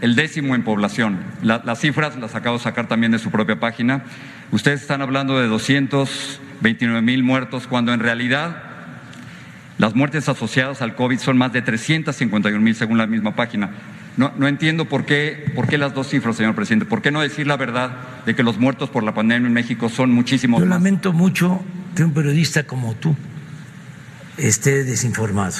el 0.00 0.14
décimo 0.14 0.54
en 0.54 0.62
población. 0.62 1.18
La- 1.42 1.60
las 1.64 1.80
cifras 1.80 2.16
las 2.16 2.36
acabo 2.36 2.58
de 2.58 2.62
sacar 2.62 2.86
también 2.86 3.10
de 3.10 3.18
su 3.18 3.30
propia 3.32 3.58
página. 3.58 4.04
Ustedes 4.50 4.80
están 4.80 5.02
hablando 5.02 5.38
de 5.38 5.46
229 5.46 7.02
mil 7.02 7.22
muertos, 7.22 7.66
cuando 7.66 7.92
en 7.92 8.00
realidad 8.00 8.62
las 9.78 9.94
muertes 9.94 10.28
asociadas 10.28 10.82
al 10.82 10.94
COVID 10.94 11.18
son 11.18 11.38
más 11.38 11.52
de 11.52 11.62
351 11.62 12.60
mil 12.60 12.74
según 12.74 12.98
la 12.98 13.06
misma 13.06 13.36
página. 13.36 13.70
No, 14.16 14.32
no 14.36 14.48
entiendo 14.48 14.86
por 14.86 15.04
qué, 15.04 15.52
por 15.54 15.68
qué 15.68 15.78
las 15.78 15.94
dos 15.94 16.08
cifras, 16.08 16.36
señor 16.36 16.56
presidente. 16.56 16.86
¿Por 16.86 17.02
qué 17.02 17.12
no 17.12 17.20
decir 17.20 17.46
la 17.46 17.56
verdad 17.56 17.92
de 18.26 18.34
que 18.34 18.42
los 18.42 18.58
muertos 18.58 18.90
por 18.90 19.04
la 19.04 19.14
pandemia 19.14 19.46
en 19.46 19.52
México 19.52 19.88
son 19.88 20.10
muchísimos 20.10 20.58
Yo 20.60 20.66
más? 20.66 20.76
lamento 20.78 21.12
mucho 21.12 21.62
que 21.94 22.02
un 22.02 22.12
periodista 22.12 22.64
como 22.64 22.94
tú 22.94 23.14
esté 24.36 24.82
desinformado. 24.82 25.54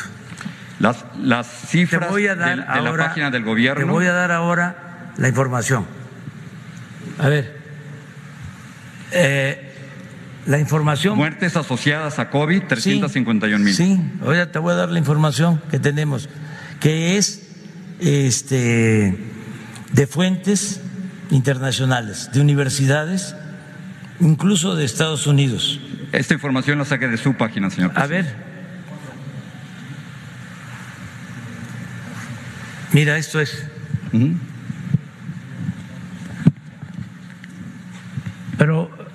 Las, 0.80 1.04
las 1.20 1.48
Te 1.48 1.66
cifras 1.68 2.10
voy 2.10 2.26
a 2.26 2.34
de, 2.34 2.40
dar 2.40 2.56
de 2.56 2.64
ahora, 2.64 2.92
la 2.92 3.08
página 3.08 3.30
del 3.30 3.44
gobierno. 3.44 3.84
Te 3.84 3.90
voy 3.90 4.06
a 4.06 4.12
dar 4.12 4.32
ahora 4.32 5.12
la 5.16 5.28
información. 5.28 5.86
A 7.18 7.28
ver. 7.28 7.57
Eh, 9.12 9.64
la 10.46 10.58
información. 10.58 11.16
Muertes 11.16 11.56
asociadas 11.56 12.18
a 12.18 12.30
COVID, 12.30 12.62
351 12.68 13.64
mil. 13.64 13.74
Sí, 13.74 14.00
ahora 14.22 14.50
te 14.50 14.58
voy 14.58 14.72
a 14.72 14.76
dar 14.76 14.88
la 14.90 14.98
información 14.98 15.60
que 15.70 15.78
tenemos, 15.78 16.28
que 16.80 17.16
es 17.18 17.48
este 18.00 19.16
de 19.92 20.06
fuentes 20.06 20.80
internacionales, 21.30 22.30
de 22.32 22.40
universidades, 22.40 23.34
incluso 24.20 24.74
de 24.74 24.84
Estados 24.84 25.26
Unidos. 25.26 25.80
Esta 26.12 26.32
información 26.34 26.78
la 26.78 26.84
saqué 26.86 27.08
de 27.08 27.18
su 27.18 27.34
página, 27.34 27.68
señor 27.70 27.90
A 27.90 28.06
presidente. 28.06 28.30
ver. 28.30 28.48
Mira, 32.92 33.18
esto 33.18 33.40
es. 33.40 33.66
Pero 34.12 34.26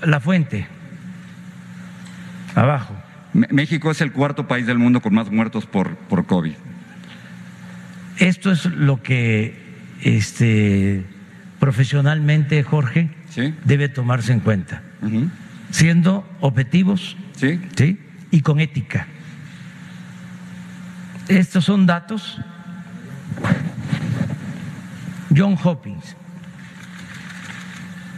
la 0.06 0.20
fuente, 0.20 0.68
abajo. 2.56 2.96
México 3.34 3.90
es 3.90 4.02
el 4.02 4.12
cuarto 4.12 4.48
país 4.48 4.68
del 4.68 4.78
mundo 4.78 5.02
con 5.02 5.14
más 5.16 5.32
muertos 5.32 5.66
por, 5.66 5.96
por 5.96 6.26
COVID. 6.26 6.54
Esto 8.18 8.52
es 8.52 8.66
lo 8.66 9.02
que 9.02 9.60
este, 10.02 11.04
profesionalmente, 11.60 12.62
Jorge, 12.64 13.10
Sí. 13.30 13.56
debe 13.66 13.90
tomarse 13.90 14.32
en 14.32 14.40
cuenta, 14.42 14.84
siendo 15.72 16.30
objetivos 16.40 17.18
¿Sí? 17.36 17.60
¿sí? 17.76 18.00
y 18.30 18.42
con 18.42 18.60
ética. 18.60 19.08
Estos 21.28 21.66
son 21.66 21.88
datos. 21.88 22.40
John 25.36 25.58
Hopkins. 25.64 26.16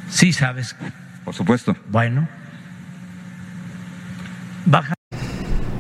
Sí 0.10 0.34
sabes. 0.34 0.76
Por 1.25 1.33
supuesto. 1.33 1.75
Bueno. 1.89 2.27
Baja. 4.65 4.93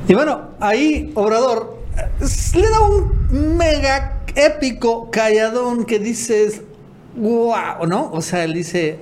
Y 0.07 0.13
bueno, 0.13 0.51
ahí 0.59 1.11
Obrador 1.15 1.83
eh, 1.97 2.25
le 2.55 2.69
da 2.69 2.79
un 2.81 3.57
mega 3.57 4.23
épico 4.35 5.09
calladón 5.09 5.85
que 5.85 5.99
dices, 5.99 6.61
wow, 7.15 7.87
¿no? 7.87 8.11
O 8.11 8.21
sea, 8.21 8.43
él 8.43 8.53
dice, 8.53 8.99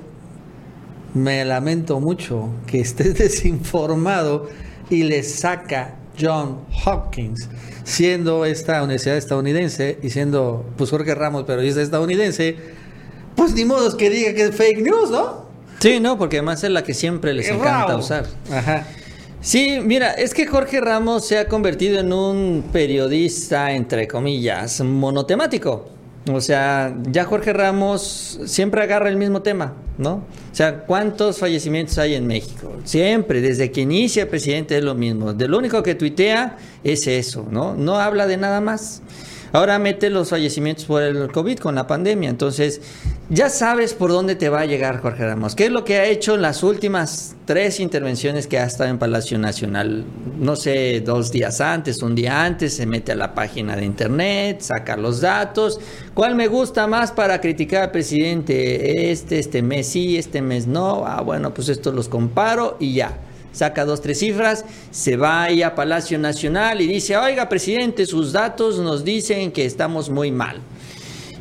me 1.14 1.44
lamento 1.46 2.00
mucho 2.00 2.50
que 2.68 2.82
estés 2.82 3.16
desinformado 3.18 4.50
y 4.90 5.04
le 5.04 5.24
saca 5.24 5.96
John 6.20 6.60
Hopkins, 6.86 7.50
siendo 7.84 8.46
esta 8.46 8.84
universidad 8.84 9.18
estadounidense 9.18 9.98
y 10.04 10.10
siendo 10.12 10.66
pues 10.78 10.90
Jorge 10.92 11.16
Ramos, 11.16 11.46
pero 11.48 11.62
es 11.62 11.76
estadounidense, 11.76 12.58
pues 13.36 13.54
ni 13.54 13.66
modo 13.66 13.96
que 13.98 14.10
diga 14.10 14.34
que 14.34 14.44
es 14.44 14.56
fake 14.56 14.82
news, 14.84 15.10
¿no? 15.10 15.53
Sí, 15.80 16.00
no, 16.00 16.18
porque 16.18 16.38
además 16.38 16.64
es 16.64 16.70
la 16.72 16.84
que 16.84 16.94
siempre 16.94 17.34
les 17.34 17.50
encanta 17.50 17.94
Wow. 17.94 18.00
usar. 18.00 18.26
Ajá. 18.52 18.88
Sí, 19.42 19.80
mira, 19.84 20.12
es 20.14 20.34
que 20.34 20.48
Jorge 20.48 20.80
Ramos 20.80 21.28
se 21.28 21.38
ha 21.38 21.48
convertido 21.50 22.00
en 22.00 22.14
un 22.14 22.64
periodista, 22.72 23.74
entre 23.74 24.08
comillas, 24.08 24.80
monotemático. 24.82 25.90
O 26.32 26.40
sea, 26.40 26.96
ya 27.12 27.26
Jorge 27.26 27.52
Ramos 27.52 28.40
siempre 28.46 28.82
agarra 28.82 29.10
el 29.10 29.18
mismo 29.18 29.42
tema, 29.42 29.74
¿no? 29.98 30.14
O 30.14 30.56
sea, 30.56 30.86
¿cuántos 30.86 31.40
fallecimientos 31.40 31.98
hay 31.98 32.16
en 32.16 32.26
México? 32.26 32.72
Siempre, 32.86 33.42
desde 33.42 33.70
que 33.72 33.82
inicia 33.82 34.30
presidente 34.30 34.78
es 34.78 34.84
lo 34.86 34.96
mismo. 34.96 35.34
De 35.34 35.50
lo 35.50 35.58
único 35.58 35.84
que 35.84 35.96
tuitea 35.96 36.56
es 36.86 37.08
eso, 37.08 37.46
¿no? 37.52 37.76
No 37.76 37.98
habla 38.00 38.26
de 38.26 38.38
nada 38.38 38.62
más. 38.62 39.02
Ahora 39.54 39.78
mete 39.78 40.10
los 40.10 40.32
fallecimientos 40.32 40.86
por 40.86 41.04
el 41.04 41.32
COVID 41.32 41.60
con 41.60 41.76
la 41.76 41.86
pandemia. 41.86 42.28
Entonces, 42.28 42.82
ya 43.30 43.50
sabes 43.50 43.94
por 43.94 44.10
dónde 44.10 44.36
te 44.36 44.50
va 44.50 44.62
a 44.62 44.66
llegar 44.66 45.00
Jorge 45.00 45.28
Ramos. 45.28 45.54
¿Qué 45.54 45.68
es 45.68 45.72
lo 45.72 45.86
que 45.86 45.98
ha 46.00 46.06
hecho 46.06 46.34
en 46.34 46.42
las 46.42 46.64
últimas 46.64 47.36
tres 47.46 47.80
intervenciones 47.80 48.48
que 48.48 48.58
ha 48.58 48.66
estado 48.66 48.90
en 48.90 48.98
Palacio 48.98 49.38
Nacional? 49.38 50.06
No 50.40 50.56
sé, 50.56 51.02
dos 51.02 51.32
días 51.32 51.62
antes, 51.62 52.02
un 52.02 52.16
día 52.16 52.44
antes, 52.44 52.76
se 52.76 52.88
mete 52.88 53.12
a 53.12 53.16
la 53.16 53.36
página 53.36 53.76
de 53.76 53.86
internet, 53.86 54.62
saca 54.62 54.98
los 54.98 55.22
datos. 55.22 55.80
¿Cuál 56.16 56.34
me 56.34 56.48
gusta 56.48 56.88
más 56.88 57.12
para 57.12 57.40
criticar 57.40 57.84
al 57.84 57.92
presidente? 57.92 59.12
Este, 59.12 59.38
este 59.38 59.62
mes 59.62 59.86
sí, 59.86 60.18
este 60.18 60.42
mes 60.42 60.66
no. 60.66 61.06
Ah, 61.06 61.22
bueno, 61.22 61.54
pues 61.54 61.70
estos 61.70 61.94
los 61.94 62.10
comparo 62.10 62.78
y 62.80 62.96
ya 62.96 63.20
saca 63.54 63.86
dos, 63.86 64.02
tres 64.02 64.20
cifras, 64.20 64.66
se 64.92 65.16
va 65.16 65.44
ahí 65.44 65.64
a 65.64 65.74
Palacio 65.76 66.20
Nacional 66.20 66.82
y 66.82 66.88
dice, 66.88 67.16
oiga, 67.16 67.48
presidente, 67.48 68.06
sus 68.06 68.34
datos 68.34 68.80
nos 68.80 69.06
dicen 69.06 69.54
que 69.54 69.66
estamos 69.66 70.10
muy 70.10 70.32
mal. 70.32 70.60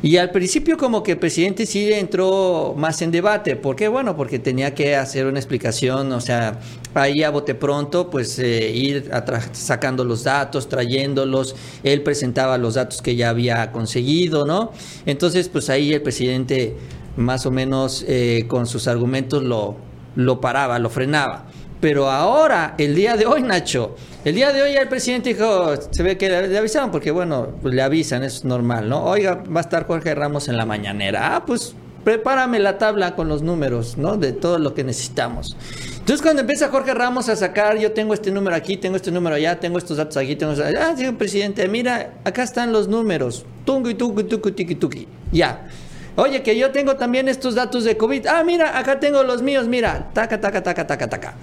Y 0.03 0.17
al 0.17 0.31
principio 0.31 0.77
como 0.77 1.01
que 1.01 1.13
el 1.13 1.17
presidente 1.17 1.65
sí 1.65 1.89
entró 1.93 2.75
más 2.77 3.01
en 3.01 3.09
debate. 3.09 3.55
¿Por 3.55 3.77
qué? 3.77 3.87
Bueno, 3.87 4.17
porque 4.17 4.37
tenía 4.37 4.75
que 4.75 4.97
hacer 4.97 5.25
una 5.27 5.39
explicación, 5.39 6.11
o 6.11 6.19
sea, 6.19 6.59
ahí 6.93 7.23
a 7.23 7.29
bote 7.29 7.55
pronto, 7.55 8.09
pues 8.09 8.37
eh, 8.37 8.69
ir 8.69 9.09
sacando 9.53 10.03
los 10.03 10.25
datos, 10.25 10.67
trayéndolos. 10.67 11.55
Él 11.83 12.01
presentaba 12.03 12.57
los 12.57 12.73
datos 12.73 13.01
que 13.01 13.15
ya 13.15 13.29
había 13.29 13.71
conseguido, 13.71 14.45
¿no? 14.45 14.73
Entonces, 15.05 15.47
pues 15.47 15.69
ahí 15.69 15.93
el 15.93 16.01
presidente 16.01 16.75
más 17.15 17.45
o 17.45 17.51
menos 17.51 18.03
eh, 18.05 18.43
con 18.49 18.67
sus 18.67 18.89
argumentos 18.89 19.41
lo, 19.41 19.77
lo 20.17 20.41
paraba, 20.41 20.79
lo 20.79 20.89
frenaba. 20.89 21.45
Pero 21.83 22.09
ahora, 22.09 22.75
el 22.77 22.95
día 22.95 23.17
de 23.17 23.25
hoy, 23.25 23.41
Nacho, 23.43 23.97
el 24.23 24.35
día 24.35 24.53
de 24.53 24.61
hoy 24.61 24.71
el 24.77 24.87
presidente 24.87 25.33
dijo, 25.33 25.73
se 25.91 26.01
ve 26.01 26.17
que 26.17 26.29
le, 26.29 26.47
le 26.47 26.57
avisaron, 26.57 26.91
porque 26.91 27.11
bueno, 27.11 27.49
pues 27.61 27.73
le 27.75 27.81
avisan, 27.81 28.23
es 28.23 28.45
normal, 28.45 28.87
¿no? 28.87 29.03
Oiga, 29.03 29.43
va 29.53 29.59
a 29.59 29.63
estar 29.63 29.85
Jorge 29.85 30.15
Ramos 30.15 30.47
en 30.47 30.55
la 30.55 30.65
mañanera. 30.65 31.35
Ah, 31.35 31.45
pues 31.45 31.75
prepárame 32.05 32.59
la 32.59 32.77
tabla 32.77 33.17
con 33.17 33.27
los 33.27 33.41
números, 33.41 33.97
¿no? 33.97 34.15
De 34.15 34.31
todo 34.31 34.59
lo 34.59 34.73
que 34.73 34.85
necesitamos. 34.85 35.57
Entonces 35.99 36.21
cuando 36.21 36.39
empieza 36.43 36.69
Jorge 36.69 36.93
Ramos 36.93 37.27
a 37.27 37.35
sacar, 37.35 37.77
yo 37.77 37.91
tengo 37.91 38.13
este 38.13 38.31
número 38.31 38.55
aquí, 38.55 38.77
tengo 38.77 38.95
este 38.95 39.11
número 39.11 39.35
allá, 39.35 39.59
tengo 39.59 39.77
estos 39.77 39.97
datos 39.97 40.15
aquí, 40.15 40.37
tengo... 40.37 40.53
estos- 40.53 40.73
Ah, 40.79 40.95
señor 40.95 41.17
presidente, 41.17 41.67
mira, 41.67 42.13
acá 42.23 42.43
están 42.43 42.71
los 42.71 42.87
números. 42.87 43.45
Tungi, 43.65 43.93
tuki, 43.95 44.23
tuki, 44.23 44.51
tiki, 44.53 44.75
tuki. 44.75 45.05
Ya. 45.33 45.67
Oye, 46.15 46.43
que 46.43 46.55
yo 46.55 46.71
tengo 46.71 46.95
también 46.95 47.27
estos 47.27 47.55
datos 47.55 47.83
de 47.83 47.97
COVID. 47.97 48.27
Ah, 48.27 48.43
mira, 48.43 48.77
acá 48.77 48.99
tengo 48.99 49.23
los 49.23 49.41
míos, 49.41 49.67
mira. 49.67 50.09
Taca, 50.13 50.39
taca, 50.39 50.61
taca, 50.61 50.85
taca, 50.85 51.09
taca. 51.09 51.33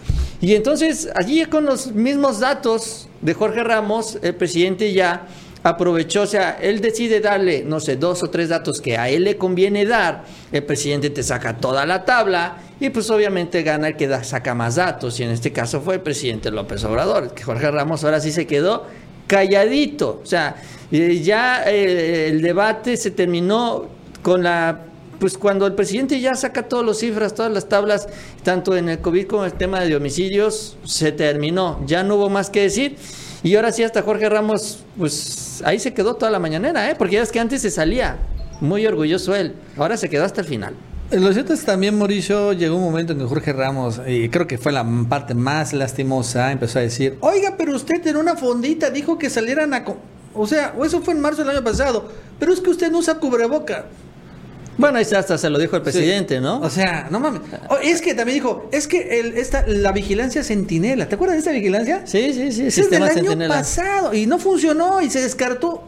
Y 0.40 0.54
entonces, 0.54 1.08
allí 1.16 1.44
con 1.46 1.64
los 1.64 1.92
mismos 1.92 2.38
datos 2.38 3.08
de 3.20 3.34
Jorge 3.34 3.64
Ramos, 3.64 4.18
el 4.22 4.34
presidente 4.36 4.92
ya 4.92 5.26
aprovechó, 5.62 6.22
o 6.22 6.26
sea, 6.26 6.58
él 6.60 6.80
decide 6.80 7.20
darle, 7.20 7.64
no 7.64 7.80
sé, 7.80 7.96
dos 7.96 8.22
o 8.22 8.30
tres 8.30 8.48
datos 8.48 8.80
que 8.80 8.96
a 8.96 9.10
él 9.10 9.24
le 9.24 9.36
conviene 9.36 9.84
dar, 9.84 10.24
el 10.52 10.62
presidente 10.62 11.10
te 11.10 11.22
saca 11.22 11.58
toda 11.58 11.84
la 11.84 12.04
tabla 12.04 12.56
y 12.80 12.88
pues 12.88 13.10
obviamente 13.10 13.62
gana 13.62 13.88
el 13.88 13.96
que 13.96 14.08
saca 14.24 14.54
más 14.54 14.76
datos 14.76 15.20
y 15.20 15.24
en 15.24 15.30
este 15.30 15.52
caso 15.52 15.82
fue 15.82 15.96
el 15.96 16.00
presidente 16.00 16.50
López 16.50 16.82
Obrador, 16.84 17.34
que 17.34 17.42
Jorge 17.42 17.70
Ramos 17.70 18.04
ahora 18.04 18.20
sí 18.20 18.32
se 18.32 18.46
quedó 18.46 18.86
calladito, 19.26 20.20
o 20.22 20.26
sea, 20.26 20.56
eh, 20.90 21.20
ya 21.22 21.62
eh, 21.66 22.28
el 22.28 22.40
debate 22.40 22.96
se 22.96 23.10
terminó 23.10 23.99
con 24.22 24.42
la 24.42 24.80
pues 25.20 25.36
cuando 25.36 25.66
el 25.66 25.74
presidente 25.74 26.18
ya 26.18 26.34
saca 26.34 26.62
todas 26.62 26.84
las 26.84 26.98
cifras, 26.98 27.34
todas 27.34 27.52
las 27.52 27.68
tablas, 27.68 28.08
tanto 28.42 28.74
en 28.74 28.88
el 28.88 29.00
COVID 29.00 29.26
como 29.26 29.44
en 29.44 29.52
el 29.52 29.56
tema 29.56 29.80
de 29.80 29.94
homicidios, 29.94 30.78
se 30.84 31.12
terminó. 31.12 31.78
Ya 31.86 32.02
no 32.02 32.16
hubo 32.16 32.30
más 32.30 32.48
que 32.48 32.62
decir. 32.62 32.96
Y 33.42 33.54
ahora 33.54 33.70
sí, 33.70 33.82
hasta 33.82 34.02
Jorge 34.02 34.28
Ramos, 34.28 34.82
pues 34.98 35.62
ahí 35.64 35.78
se 35.78 35.92
quedó 35.92 36.14
toda 36.14 36.32
la 36.32 36.38
mañanera, 36.38 36.90
¿eh? 36.90 36.94
Porque 36.96 37.16
ya 37.16 37.22
es 37.22 37.30
que 37.30 37.38
antes 37.38 37.62
se 37.62 37.70
salía. 37.70 38.16
Muy 38.60 38.86
orgulloso 38.86 39.34
él. 39.36 39.54
Ahora 39.76 39.96
se 39.98 40.08
quedó 40.08 40.24
hasta 40.24 40.40
el 40.40 40.46
final. 40.46 40.74
Lo 41.10 41.32
cierto 41.32 41.52
es 41.52 41.64
también, 41.64 41.98
Mauricio, 41.98 42.52
llegó 42.52 42.76
un 42.76 42.82
momento 42.82 43.12
en 43.12 43.18
que 43.18 43.24
Jorge 43.24 43.52
Ramos, 43.52 44.00
y 44.06 44.28
creo 44.28 44.46
que 44.46 44.58
fue 44.58 44.70
la 44.70 44.86
parte 45.08 45.34
más 45.34 45.72
lastimosa, 45.72 46.52
empezó 46.52 46.78
a 46.78 46.82
decir, 46.82 47.18
oiga, 47.20 47.56
pero 47.58 47.74
usted 47.74 48.06
en 48.06 48.16
una 48.16 48.36
fondita 48.36 48.90
dijo 48.90 49.18
que 49.18 49.28
salieran 49.28 49.74
a... 49.74 49.84
co-". 49.84 49.96
O 50.34 50.46
sea, 50.46 50.72
eso 50.84 51.02
fue 51.02 51.14
en 51.14 51.20
marzo 51.20 51.42
del 51.42 51.50
año 51.50 51.64
pasado, 51.64 52.08
pero 52.38 52.52
es 52.52 52.60
que 52.60 52.70
usted 52.70 52.92
no 52.92 52.98
usa 52.98 53.16
cubreboca. 53.16 53.86
Bueno, 54.80 54.98
hasta 54.98 55.38
se 55.38 55.50
lo 55.50 55.58
dijo 55.58 55.76
el 55.76 55.82
presidente, 55.82 56.36
Sí. 56.36 56.40
¿no? 56.40 56.60
O 56.60 56.70
sea, 56.70 57.08
no 57.10 57.20
mames. 57.20 57.42
Oh, 57.68 57.76
es 57.82 58.00
que 58.00 58.14
también 58.14 58.36
dijo, 58.36 58.68
es 58.72 58.86
que 58.88 59.20
el, 59.20 59.34
esta, 59.38 59.64
la 59.66 59.92
vigilancia 59.92 60.42
centinela, 60.42 61.08
¿te 61.08 61.14
acuerdas 61.14 61.34
de 61.36 61.40
esta 61.40 61.52
vigilancia? 61.52 62.02
sí, 62.06 62.32
sí, 62.32 62.50
sí, 62.52 62.66
Ese 62.66 62.80
es 62.82 62.90
del 62.90 63.02
sistema 63.02 63.06
año 63.34 63.48
pasado 63.48 64.14
y 64.14 64.26
no 64.26 64.38
funcionó 64.38 65.00
y 65.00 65.10
se 65.10 65.20
descartó. 65.20 65.82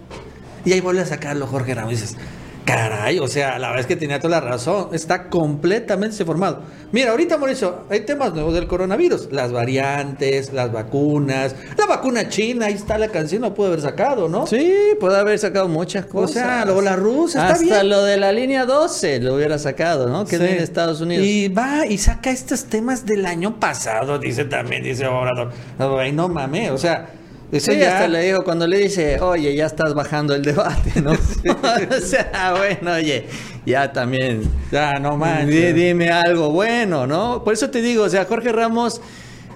Y 0.64 0.72
ahí 0.72 0.80
vuelve 0.80 1.00
a 1.00 1.06
sacarlo 1.06 1.46
Jorge 1.46 1.74
Ramos 1.74 1.92
y 1.94 1.96
dices, 1.96 2.16
caray, 2.64 3.18
o 3.18 3.26
sea, 3.26 3.58
la 3.58 3.68
verdad 3.68 3.80
es 3.80 3.86
que 3.86 3.96
tenía 3.96 4.18
toda 4.20 4.40
la 4.40 4.46
razón, 4.46 4.88
está 4.92 5.28
completamente 5.28 6.16
deformado. 6.16 6.60
Mira, 6.92 7.10
ahorita 7.10 7.36
Mauricio, 7.38 7.84
hay 7.90 8.00
temas 8.00 8.34
nuevos 8.34 8.54
del 8.54 8.66
coronavirus, 8.66 9.28
las 9.32 9.50
variantes, 9.52 10.52
las 10.52 10.70
vacunas, 10.72 11.54
la 11.76 11.86
vacuna 11.86 12.28
china, 12.28 12.66
ahí 12.66 12.74
está 12.74 12.98
la 12.98 13.08
canción, 13.08 13.42
lo 13.42 13.54
pudo 13.54 13.68
haber 13.68 13.80
sacado, 13.80 14.28
¿no? 14.28 14.46
Sí, 14.46 14.72
puede 15.00 15.18
haber 15.18 15.38
sacado 15.38 15.68
muchas 15.68 16.06
cosas. 16.06 16.30
O 16.30 16.40
sea, 16.40 16.64
luego 16.64 16.82
la 16.82 16.96
rusa, 16.96 17.40
está 17.40 17.52
Hasta 17.54 17.64
bien. 17.64 17.88
lo 17.88 18.04
de 18.04 18.16
la 18.18 18.30
línea 18.32 18.64
12 18.66 19.20
lo 19.20 19.34
hubiera 19.34 19.58
sacado, 19.58 20.08
¿no? 20.08 20.24
Que 20.24 20.36
Sí. 20.36 20.44
es 20.44 20.50
de 20.58 20.62
Estados 20.62 21.00
Unidos. 21.00 21.26
Y 21.26 21.48
va 21.48 21.86
y 21.86 21.98
saca 21.98 22.30
estos 22.30 22.64
temas 22.66 23.06
del 23.06 23.26
año 23.26 23.58
pasado, 23.58 24.18
dice 24.18 24.44
también, 24.44 24.82
dice 24.84 25.06
Obrador. 25.06 25.50
Ay, 25.78 26.12
no 26.12 26.28
mames, 26.28 26.70
o 26.70 26.78
sea, 26.78 27.08
Eso 27.52 27.72
ya... 27.72 27.96
hasta 27.96 28.08
le 28.08 28.22
digo 28.24 28.44
cuando 28.44 28.66
le 28.66 28.78
dice, 28.78 29.20
oye, 29.20 29.54
ya 29.54 29.66
estás 29.66 29.92
bajando 29.92 30.34
el 30.34 30.42
debate, 30.42 31.02
¿no? 31.02 31.12
o 31.12 32.00
sea, 32.00 32.54
bueno, 32.56 32.94
oye, 32.94 33.26
ya 33.66 33.92
también. 33.92 34.42
Ya, 34.72 34.94
no 34.94 35.18
más. 35.18 35.46
Dime 35.46 36.08
algo 36.10 36.50
bueno, 36.50 37.06
¿no? 37.06 37.44
Por 37.44 37.52
eso 37.52 37.68
te 37.70 37.82
digo, 37.82 38.04
o 38.04 38.08
sea, 38.08 38.24
Jorge 38.24 38.52
Ramos, 38.52 39.02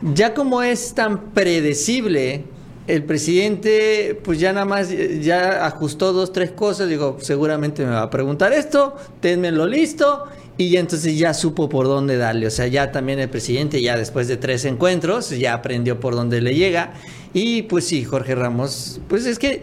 ya 0.03 0.35
como 0.35 0.63
es 0.63 0.95
tan 0.95 1.33
predecible, 1.33 2.45
el 2.87 3.03
presidente, 3.05 4.21
pues 4.23 4.39
ya 4.39 4.53
nada 4.53 4.67
más, 4.67 4.91
ya 5.21 5.67
ajustó 5.67 6.13
dos, 6.13 6.33
tres 6.33 6.53
cosas. 6.53 6.89
Digo, 6.89 7.17
seguramente 7.21 7.85
me 7.85 7.93
va 7.93 8.03
a 8.03 8.11
preguntar 8.11 8.53
esto, 8.53 8.95
tenmelo 9.21 9.67
listo. 9.67 10.25
Y 10.59 10.77
entonces 10.77 11.19
ya 11.19 11.35
supo 11.35 11.69
por 11.69 11.87
dónde 11.87 12.17
darle. 12.17 12.47
O 12.47 12.51
sea, 12.51 12.67
ya 12.67 12.91
también 12.91 13.19
el 13.19 13.29
presidente, 13.29 13.83
ya 13.83 13.97
después 13.97 14.27
de 14.27 14.39
tres 14.39 14.65
encuentros, 14.65 15.31
ya 15.31 15.53
aprendió 15.53 16.01
por 16.01 16.15
dónde 16.15 16.41
le 16.41 16.55
llega. 16.55 16.95
Y 17.37 17.65
pues 17.65 17.87
sí, 17.87 18.03
Jorge 18.03 18.35
Ramos, 18.35 18.99
pues 19.09 19.27
es 19.27 19.39
que 19.39 19.61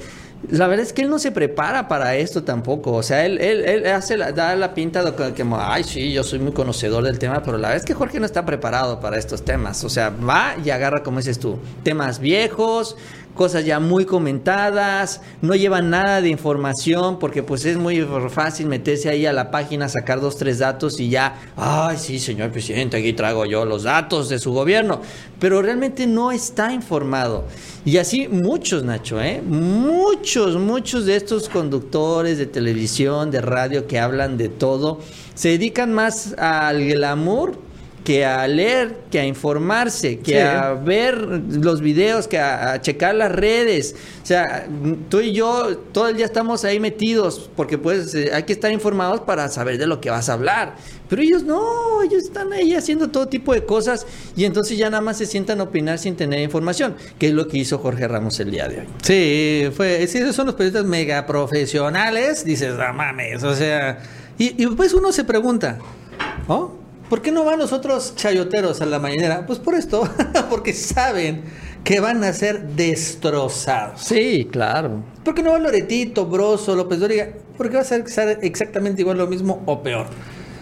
la 0.51 0.67
verdad 0.67 0.86
es 0.86 0.93
que 0.93 1.01
él 1.01 1.09
no 1.09 1.17
se 1.17 1.31
prepara 1.31 1.88
para 1.88 2.15
esto 2.15 2.43
tampoco. 2.43 2.91
O 2.91 3.01
sea, 3.01 3.25
él, 3.25 3.41
él, 3.41 3.65
él 3.65 3.88
hace 3.88 4.15
la, 4.15 4.31
da 4.31 4.55
la 4.55 4.75
pinta 4.75 5.03
de 5.03 5.33
que, 5.33 5.43
ay, 5.57 5.83
sí, 5.83 6.13
yo 6.13 6.23
soy 6.23 6.38
muy 6.38 6.51
conocedor 6.51 7.03
del 7.03 7.17
tema, 7.17 7.41
pero 7.41 7.57
la 7.57 7.69
verdad 7.69 7.77
es 7.77 7.86
que 7.88 7.95
Jorge 7.95 8.19
no 8.19 8.27
está 8.27 8.45
preparado 8.45 8.99
para 8.99 9.17
estos 9.17 9.43
temas. 9.43 9.83
O 9.83 9.89
sea, 9.89 10.12
va 10.12 10.55
y 10.63 10.69
agarra, 10.69 11.01
como 11.01 11.17
dices 11.17 11.39
tú, 11.39 11.57
temas 11.81 12.19
viejos, 12.19 12.95
cosas 13.34 13.65
ya 13.65 13.80
muy 13.80 14.06
comentadas, 14.06 15.22
no 15.41 15.56
llevan 15.56 15.89
nada 15.89 16.22
de 16.22 16.30
información 16.30 17.19
porque 17.19 17.43
pues 17.43 17.65
es 17.65 17.78
muy 17.78 18.06
fácil 18.30 18.67
meterse 18.67 19.10
ahí 19.10 19.26
a 19.26 19.34
la 19.34 19.52
página, 19.52 19.89
sacar 19.89 20.22
dos, 20.22 20.38
tres 20.38 20.60
datos 20.60 21.00
y 21.00 21.10
ya, 21.10 21.41
ay 21.56 21.98
sí, 21.98 22.19
señor 22.19 22.52
presidente, 22.52 22.98
aquí 22.98 23.13
traigo 23.13 23.46
yo 23.46 23.65
los 23.65 23.84
datos 23.84 24.30
de 24.30 24.39
su 24.39 24.52
gobierno, 24.52 25.02
pero 25.39 25.62
realmente 25.62 26.08
no 26.08 26.32
está 26.32 26.74
informado. 26.74 27.46
Y 27.86 27.98
así 27.98 28.28
muchos, 28.28 28.84
Nacho, 28.84 29.22
¿eh? 29.22 29.41
muchos, 29.46 30.56
muchos 30.58 31.06
de 31.06 31.15
estos 31.15 31.50
conductores 31.50 32.38
de 32.38 32.46
televisión, 32.46 33.30
de 33.30 33.41
radio 33.41 33.88
que 33.88 34.00
hablan 34.00 34.38
de 34.38 34.50
todo, 34.50 35.00
se 35.36 35.50
dedican 35.50 35.93
más 35.93 36.34
al 36.38 36.86
glamour 36.86 37.72
que 38.03 38.25
a 38.25 38.47
leer, 38.47 38.97
que 39.09 39.19
a 39.19 39.25
informarse, 39.25 40.19
que 40.19 40.41
a 40.41 40.73
ver 40.73 41.17
los 41.17 41.81
videos, 41.81 42.27
que 42.27 42.37
a, 42.37 42.81
checar 42.81 43.15
las 43.15 43.31
redes. 43.31 43.95
O 44.21 44.25
sea, 44.25 44.67
tú 45.09 45.21
y 45.21 45.31
yo 45.31 45.77
todo 45.91 46.09
el 46.09 46.17
día 46.17 46.25
estamos 46.25 46.65
ahí 46.65 46.79
metidos 46.79 47.49
porque 47.55 47.77
pues 47.77 48.13
eh, 48.13 48.31
hay 48.33 48.43
que 48.43 48.53
estar 48.53 48.71
informados 48.71 49.21
para 49.21 49.47
saber 49.49 49.77
de 49.77 49.87
lo 49.87 50.01
que 50.01 50.09
vas 50.09 50.29
a 50.29 50.33
hablar. 50.33 50.75
Pero 51.09 51.21
ellos 51.21 51.43
no, 51.43 52.01
ellos 52.01 52.23
están 52.23 52.51
ahí 52.51 52.75
haciendo 52.75 53.09
todo 53.09 53.27
tipo 53.27 53.53
de 53.53 53.65
cosas 53.65 54.05
y 54.35 54.45
entonces 54.45 54.77
ya 54.77 54.89
nada 54.89 55.01
más 55.01 55.17
se 55.17 55.25
sientan 55.25 55.59
a 55.59 55.63
opinar 55.63 55.99
sin 55.99 56.15
tener 56.15 56.39
información, 56.39 56.95
que 57.19 57.27
es 57.27 57.33
lo 57.33 57.47
que 57.47 57.57
hizo 57.59 57.77
Jorge 57.77 58.07
Ramos 58.07 58.39
el 58.39 58.51
día 58.51 58.67
de 58.67 58.79
hoy. 58.79 58.87
Sí, 59.01 59.69
fue, 59.75 60.05
sí, 60.07 60.17
esos 60.17 60.35
son 60.35 60.47
los 60.47 60.55
periodistas 60.55 60.85
mega 60.85 61.25
profesionales, 61.25 62.43
dices, 62.43 62.75
no 62.75 62.93
mames, 62.93 63.43
o 63.43 63.55
sea, 63.55 63.99
y, 64.37 64.63
y 64.63 64.67
pues 64.67 64.93
uno 64.93 65.11
se 65.11 65.23
pregunta, 65.23 65.77
¿no? 66.47 66.83
¿Por 67.09 67.21
qué 67.21 67.31
no 67.31 67.43
van 67.43 67.59
los 67.59 67.73
otros 67.73 68.15
chayoteros 68.15 68.81
a 68.81 68.85
la 68.85 68.99
mañanera? 68.99 69.45
Pues 69.45 69.59
por 69.59 69.75
esto, 69.75 70.07
porque 70.49 70.73
saben 70.73 71.43
que 71.83 71.99
van 71.99 72.23
a 72.23 72.31
ser 72.33 72.69
destrozados. 72.69 74.01
Sí, 74.01 74.47
claro. 74.49 75.03
¿Por 75.23 75.35
qué 75.35 75.43
no 75.43 75.51
va 75.51 75.59
Loretito, 75.59 76.25
Broso, 76.25 76.75
López 76.75 76.99
Dóriga? 76.99 77.29
Porque 77.57 77.75
va 77.75 77.81
a 77.81 77.85
ser 77.85 78.05
exactamente 78.41 79.01
igual 79.01 79.17
lo 79.17 79.27
mismo 79.27 79.61
o 79.65 79.83
peor. 79.83 80.07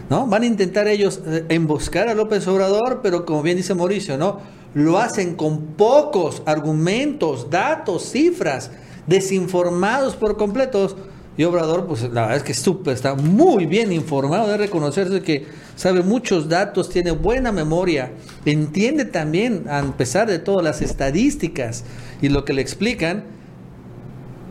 ¿No? 0.10 0.28
Van 0.28 0.44
a 0.44 0.46
intentar 0.46 0.88
ellos 0.88 1.22
eh, 1.26 1.46
emboscar 1.50 2.10
a 2.10 2.14
López 2.14 2.46
Obrador, 2.48 3.00
pero 3.02 3.26
como 3.26 3.44
bien 3.44 3.56
dice 3.56 3.74
Mauricio, 3.74 4.18
¿no? 4.18 4.40
Lo 4.74 4.98
hacen 4.98 5.36
con 5.36 5.68
pocos 5.76 6.42
argumentos, 6.46 7.50
datos, 7.50 8.12
cifras, 8.12 8.72
desinformados 9.08 10.16
por 10.16 10.36
completos 10.36 10.98
y 11.38 11.44
Obrador, 11.46 11.88
pues 11.88 12.04
la 12.04 12.22
verdad 12.22 12.38
es 12.38 12.44
que 12.44 12.54
súper, 12.54 12.94
está 12.94 13.16
muy 13.16 13.66
bien 13.66 13.94
informado, 13.94 14.50
de 14.50 14.58
reconocerse 14.58 15.22
que 15.22 15.46
sabe 15.76 16.04
muchos 16.04 16.50
datos, 16.50 16.90
tiene 16.90 17.12
buena 17.12 17.52
memoria, 17.52 18.12
entiende 18.46 19.06
también, 19.06 19.66
a 19.70 19.82
pesar 19.96 20.28
de 20.28 20.40
todas 20.40 20.64
las 20.64 20.82
estadísticas 20.82 21.86
y 22.22 22.30
lo 22.30 22.44
que 22.44 22.54
le 22.54 22.62
explican, 22.62 23.24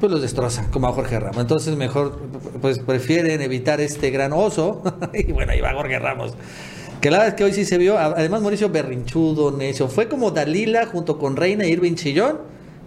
pues 0.00 0.10
los 0.10 0.22
destroza, 0.22 0.66
como 0.70 0.88
a 0.88 0.92
Jorge 0.92 1.20
Ramos. 1.20 1.36
Entonces 1.36 1.76
mejor, 1.76 2.18
pues 2.62 2.78
prefieren 2.78 3.42
evitar 3.42 3.82
este 3.82 4.10
gran 4.10 4.32
oso. 4.32 4.82
y 5.12 5.30
bueno, 5.32 5.52
ahí 5.52 5.60
va 5.60 5.74
Jorge 5.74 5.98
Ramos. 5.98 6.32
Que 7.02 7.10
la 7.10 7.18
verdad 7.18 7.34
es 7.34 7.34
que 7.34 7.44
hoy 7.44 7.52
sí 7.52 7.66
se 7.66 7.76
vio, 7.76 7.98
además 7.98 8.40
Mauricio 8.40 8.70
Berrinchudo, 8.70 9.52
necio, 9.52 9.88
fue 9.88 10.08
como 10.08 10.30
Dalila 10.30 10.86
junto 10.86 11.18
con 11.18 11.36
Reina 11.36 11.66
Irving 11.66 11.94
Chillón 11.94 12.38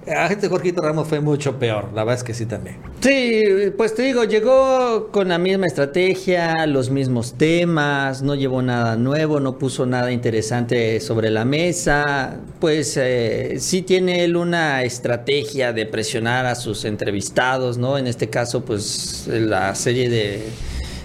a 0.07 0.27
gente 0.27 0.49
Ramos 0.75 1.07
fue 1.07 1.19
mucho 1.19 1.57
peor, 1.59 1.85
la 1.93 2.03
verdad 2.03 2.15
es 2.15 2.23
que 2.23 2.33
sí 2.33 2.45
también. 2.45 2.77
Sí, 3.01 3.41
pues 3.77 3.95
te 3.95 4.03
digo, 4.03 4.23
llegó 4.23 5.09
con 5.11 5.29
la 5.29 5.37
misma 5.37 5.67
estrategia, 5.67 6.65
los 6.67 6.89
mismos 6.89 7.33
temas, 7.33 8.21
no 8.21 8.35
llevó 8.35 8.61
nada 8.61 8.95
nuevo, 8.95 9.39
no 9.39 9.57
puso 9.57 9.85
nada 9.85 10.11
interesante 10.11 10.99
sobre 10.99 11.29
la 11.29 11.45
mesa. 11.45 12.37
Pues 12.59 12.97
eh, 12.97 13.55
sí 13.59 13.81
tiene 13.81 14.23
él 14.23 14.35
una 14.35 14.83
estrategia 14.83 15.73
de 15.73 15.85
presionar 15.85 16.45
a 16.45 16.55
sus 16.55 16.85
entrevistados, 16.85 17.77
¿no? 17.77 17.97
En 17.97 18.07
este 18.07 18.29
caso, 18.29 18.63
pues 18.63 19.27
la 19.27 19.75
serie 19.75 20.09
de 20.09 20.43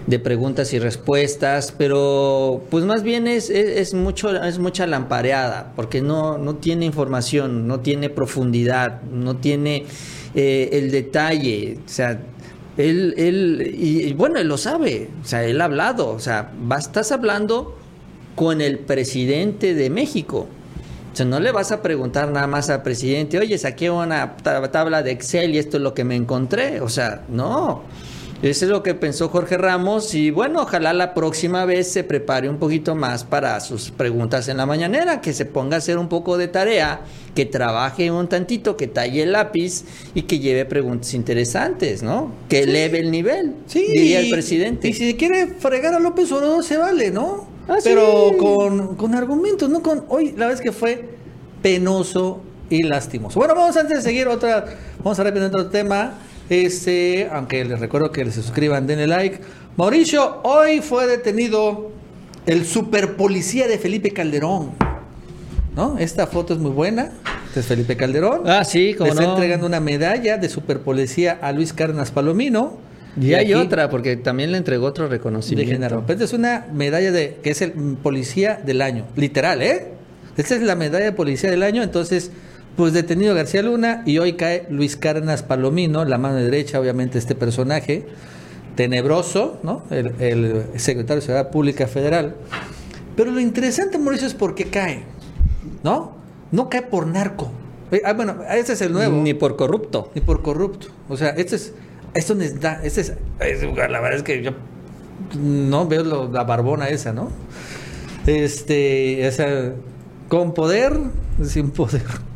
de 0.09 0.19
preguntas 0.19 0.73
y 0.73 0.79
respuestas, 0.79 1.75
pero 1.77 2.63
pues 2.71 2.83
más 2.85 3.03
bien 3.03 3.27
es, 3.29 3.51
es, 3.51 3.93
mucho, 3.93 4.43
es 4.43 4.59
mucha 4.59 4.87
lampareada, 4.87 5.75
porque 5.77 6.01
no, 6.01 6.39
no 6.39 6.55
tiene 6.55 6.87
información, 6.87 7.69
no 7.69 7.81
tiene 7.81 8.09
profundidad, 8.09 9.03
no 9.03 9.37
tiene 9.37 9.85
eh, 10.35 10.71
el 10.73 10.91
detalle, 10.91 11.79
o 11.85 11.89
sea, 11.91 12.23
él, 12.79 13.13
él 13.19 13.75
y, 13.79 14.15
bueno, 14.15 14.39
él 14.39 14.49
lo 14.49 14.57
sabe, 14.57 15.11
o 15.23 15.27
sea, 15.27 15.45
él 15.45 15.61
ha 15.61 15.65
hablado, 15.65 16.09
o 16.09 16.21
sea, 16.21 16.53
estás 16.79 17.13
hablando 17.13 17.77
con 18.35 18.63
el 18.63 18.79
presidente 18.79 19.75
de 19.75 19.91
México. 19.91 20.47
O 21.13 21.17
sea, 21.19 21.27
no 21.27 21.41
le 21.41 21.51
vas 21.51 21.73
a 21.73 21.83
preguntar 21.83 22.31
nada 22.31 22.47
más 22.47 22.71
al 22.71 22.83
presidente, 22.83 23.39
oye, 23.39 23.59
saqué 23.59 23.91
una 23.91 24.37
tabla 24.37 25.03
de 25.03 25.11
Excel 25.11 25.55
y 25.55 25.59
esto 25.59 25.77
es 25.77 25.83
lo 25.83 25.93
que 25.93 26.05
me 26.05 26.15
encontré. 26.15 26.81
O 26.81 26.89
sea, 26.89 27.25
no. 27.29 27.83
Eso 28.41 28.67
es 28.67 28.71
lo 28.71 28.85
que 28.85 28.95
pensó 28.95 29.31
Jorge 29.31 29.59
Ramos 29.59 30.15
y 30.15 30.31
bueno, 30.31 30.63
ojalá 30.63 30.93
la 30.93 31.13
próxima 31.13 31.65
vez 31.65 31.91
se 31.91 32.05
prepare 32.05 32.49
un 32.49 32.59
poquito 32.59 32.95
más 32.95 33.25
para 33.25 33.59
sus 33.59 33.91
preguntas 33.91 34.47
en 34.47 34.59
la 34.59 34.65
mañanera, 34.65 35.21
que 35.21 35.33
se 35.33 35.45
ponga 35.45 35.75
a 35.75 35.79
hacer 35.79 35.99
un 35.99 36.09
poco 36.09 36.39
de 36.39 36.47
tarea, 36.47 37.01
que 37.35 37.47
trabaje 37.47 38.13
un 38.13 38.29
tantito, 38.29 38.77
que 38.77 38.87
talle 38.87 39.25
el 39.25 39.33
lápiz 39.33 39.83
y 40.15 40.23
que 40.23 40.39
lleve 40.39 40.65
preguntas 40.67 41.15
interesantes, 41.15 42.05
¿no? 42.05 42.31
Que 42.49 42.61
eleve 42.61 43.01
el 43.01 43.11
nivel, 43.11 43.57
sí, 43.67 43.85
diría 43.89 44.21
el 44.21 44.31
presidente. 44.31 44.87
Y 44.87 44.93
si 44.93 45.15
quiere 45.15 45.49
fregar 45.59 45.95
a 45.95 45.99
López 45.99 46.31
Obrador 46.31 46.63
se 46.63 46.77
vale, 46.77 47.11
¿no? 47.11 47.49
Ah, 47.67 47.79
Pero 47.83 48.37
con, 48.39 48.95
con 48.95 49.17
argumentos, 49.17 49.69
no 49.69 49.83
con... 49.83 50.05
Hoy 50.09 50.35
la 50.37 50.47
vez 50.47 50.61
que 50.61 50.71
fue 50.71 51.09
penoso 51.61 52.41
y 52.71 52.85
lastimoso. 52.85 53.41
Bueno, 53.41 53.57
vamos 53.57 53.77
antes 53.77 53.97
de 53.97 54.03
seguir 54.03 54.29
otra, 54.29 54.65
vamos 55.03 55.19
a 55.19 55.25
repetir 55.25 55.49
otro 55.49 55.69
tema. 55.71 56.19
Este, 56.51 57.29
aunque 57.31 57.65
les 57.65 57.79
recuerdo 57.79 58.11
que 58.11 58.25
les 58.25 58.35
suscriban, 58.35 58.87
denle 58.87 59.07
like. 59.07 59.41
Mauricio, 59.77 60.41
hoy 60.43 60.81
fue 60.81 61.07
detenido 61.07 61.91
el 62.47 62.65
super 62.65 63.17
policía 63.17 63.69
de 63.69 63.79
Felipe 63.79 64.11
Calderón. 64.11 64.71
¿No? 65.77 65.99
Esta 65.99 66.27
foto 66.27 66.55
es 66.55 66.59
muy 66.59 66.71
buena. 66.71 67.13
Este 67.47 67.61
es 67.61 67.67
Felipe 67.67 67.97
Calderón. 67.97 68.43
Ah, 68.47 68.65
sí, 68.65 68.95
como 68.95 69.07
Le 69.07 69.13
está 69.13 69.31
entregando 69.31 69.67
una 69.67 69.81
medalla 69.81 70.39
de 70.39 70.49
super 70.49 70.81
policía 70.81 71.39
a 71.41 71.53
Luis 71.53 71.73
Carnas 71.73 72.11
Palomino. 72.11 72.79
Y, 73.21 73.35
hay 73.35 73.55
otra, 73.55 73.91
porque 73.91 74.17
también 74.17 74.53
le 74.53 74.59
entregó 74.59 74.87
otro 74.87 75.09
reconocimiento. 75.09 76.05
Esta 76.09 76.25
es 76.25 76.33
una 76.33 76.67
medalla 76.73 77.13
de 77.13 77.39
que 77.43 77.51
es 77.51 77.63
el 77.63 77.73
policía 77.73 78.61
del 78.65 78.81
año. 78.81 79.07
Literal, 79.17 79.63
¿eh? 79.63 79.89
Esta 80.37 80.55
es 80.55 80.63
la 80.63 80.77
medalla 80.77 81.07
de 81.07 81.13
policía 81.13 81.51
del 81.51 81.63
año, 81.65 81.83
entonces 81.83 82.31
pues 82.79 82.93
detenido 82.93 83.35
García 83.35 83.61
Luna 83.61 84.05
y 84.07 84.19
hoy 84.19 84.35
cae 84.35 84.69
Luis 84.71 84.97
Carnas 84.97 85.43
Palomino, 85.43 86.05
la 86.05 86.17
mano 86.17 86.37
derecha, 86.37 86.79
obviamente, 86.79 87.19
este 87.19 87.35
personaje 87.35 88.07
tenebroso, 88.77 89.59
¿no? 89.65 89.83
El, 89.91 90.63
secretario 90.77 91.17
de 91.17 91.23
Seguridad 91.23 91.51
Pública 91.51 91.89
Federal. 91.89 92.37
Pero 93.17 93.33
lo 93.33 93.41
interesante, 93.41 93.99
Mauricio, 93.99 94.29
es 94.29 94.35
por 94.35 94.55
qué 94.55 94.67
cae, 94.67 95.03
¿no? 95.83 96.15
No 96.53 96.71
cae 96.71 96.83
por 96.83 97.09
narco. 97.09 97.51
Eh, 97.91 98.01
ah, 98.05 98.13
bueno, 98.13 98.37
ese 98.49 98.75
es 98.75 98.81
el 98.81 98.93
nuevo. 98.93 99.23
Ni 99.23 99.35
por 99.35 99.57
corrupto. 99.57 100.13
Ni 100.15 100.21
por 100.21 100.43
corrupto. 100.43 100.87
O 101.09 101.17
sea, 101.17 101.31
este 101.31 101.57
es. 101.57 101.73
Esto 102.15 102.37
da. 102.61 102.81
Este 102.85 103.01
es, 103.01 103.13
La 103.41 104.01
verdad 104.01 104.19
es 104.19 104.23
que 104.23 104.41
yo 104.41 104.53
no 105.37 105.89
veo 105.89 106.29
la 106.29 106.45
barbona 106.45 106.91
esa, 106.91 107.13
¿no? 107.13 107.29
Este. 108.25 109.27
O 109.27 109.33
sea, 109.33 109.73
con 110.29 110.55
poder, 110.55 110.97
sin 111.43 111.73
poder. 111.73 112.28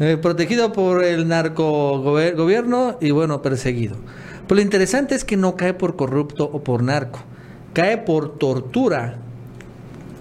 Eh, 0.00 0.18
protegido 0.20 0.72
por 0.72 1.04
el 1.04 1.28
narco 1.28 2.00
gobierno 2.00 2.98
y 3.00 3.12
bueno, 3.12 3.42
perseguido. 3.42 3.96
Pero 4.48 4.56
lo 4.56 4.62
interesante 4.62 5.14
es 5.14 5.24
que 5.24 5.36
no 5.36 5.56
cae 5.56 5.72
por 5.72 5.94
corrupto 5.94 6.44
o 6.44 6.64
por 6.64 6.82
narco, 6.82 7.20
cae 7.72 7.98
por 7.98 8.38
tortura. 8.38 9.18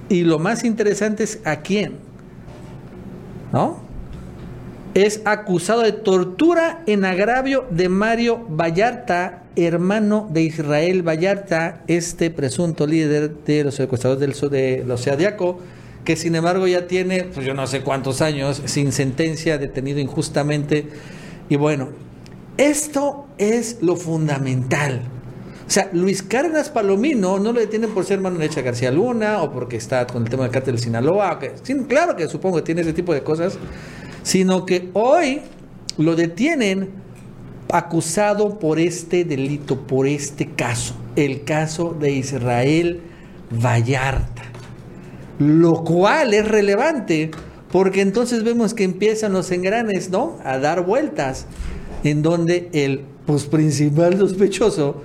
Y 0.10 0.24
lo 0.26 0.38
más 0.38 0.64
interesante 0.64 1.24
es 1.24 1.40
a 1.44 1.62
quién, 1.62 1.94
¿no? 3.52 3.84
es 4.94 5.22
acusado 5.26 5.82
de 5.82 5.92
tortura 5.92 6.84
en 6.86 7.06
agravio 7.06 7.66
de 7.72 7.90
Mario 7.90 8.46
Vallarta, 8.48 9.44
hermano 9.56 10.30
de 10.32 10.44
Israel 10.44 11.08
Vallarta, 11.08 11.82
este 11.88 12.30
presunto 12.30 12.86
líder 12.86 13.34
de 13.44 13.64
los 13.64 13.76
secuestradores 13.76 14.40
del 14.40 14.52
de 14.52 14.84
los 14.86 15.02
que 16.04 16.16
sin 16.16 16.36
embargo 16.36 16.68
ya 16.68 16.88
tiene, 16.88 17.24
pues 17.24 17.46
yo 17.46 17.54
no 17.54 17.66
sé 17.68 17.82
cuántos 17.82 18.22
años, 18.22 18.62
sin 18.66 18.92
sentencia, 18.92 19.58
detenido 19.58 20.00
injustamente. 20.00 20.88
Y 21.50 21.56
bueno, 21.56 21.90
esto 22.58 23.28
es 23.38 23.78
lo 23.82 23.96
fundamental. 23.96 25.02
O 25.66 25.70
sea, 25.70 25.90
Luis 25.94 26.22
Cárdenas 26.22 26.70
Palomino 26.70 27.40
no 27.40 27.54
lo 27.54 27.60
detienen 27.60 27.92
por 27.92 28.06
ser 28.06 28.18
hermano 28.18 28.38
de 28.38 28.46
Echa 28.46 28.62
García 28.62 28.92
Luna 28.92 29.42
o 29.42 29.52
porque 29.52 29.78
está 29.78 30.06
con 30.06 30.24
el 30.24 30.30
tema 30.30 30.44
del 30.44 30.52
cártel 30.52 30.76
de 30.76 30.82
Sinaloa. 30.82 31.40
Claro 31.88 32.16
que 32.16 32.28
supongo 32.28 32.58
que 32.58 32.64
tiene 32.64 32.82
ese 32.82 32.94
tipo 32.94 33.14
de 33.14 33.24
cosas 33.24 33.58
sino 34.24 34.66
que 34.66 34.90
hoy 34.94 35.42
lo 35.98 36.16
detienen 36.16 36.90
acusado 37.72 38.58
por 38.58 38.80
este 38.80 39.26
delito, 39.26 39.82
por 39.82 40.08
este 40.08 40.48
caso, 40.48 40.96
el 41.16 41.44
caso 41.44 41.96
de 42.00 42.12
Israel 42.12 43.02
Vallarta. 43.52 44.53
Lo 45.46 45.84
cual 45.84 46.34
es 46.34 46.48
relevante 46.48 47.32
porque 47.72 48.02
entonces 48.02 48.44
vemos 48.44 48.74
que 48.74 48.84
empiezan 48.84 49.34
los 49.34 49.52
engranes, 49.52 50.10
¿no? 50.10 50.38
A 50.44 50.60
dar 50.60 50.86
vueltas 50.86 51.48
en 52.04 52.22
donde 52.22 52.70
el 52.74 53.02
pues, 53.26 53.46
principal 53.46 54.18
sospechoso 54.18 55.02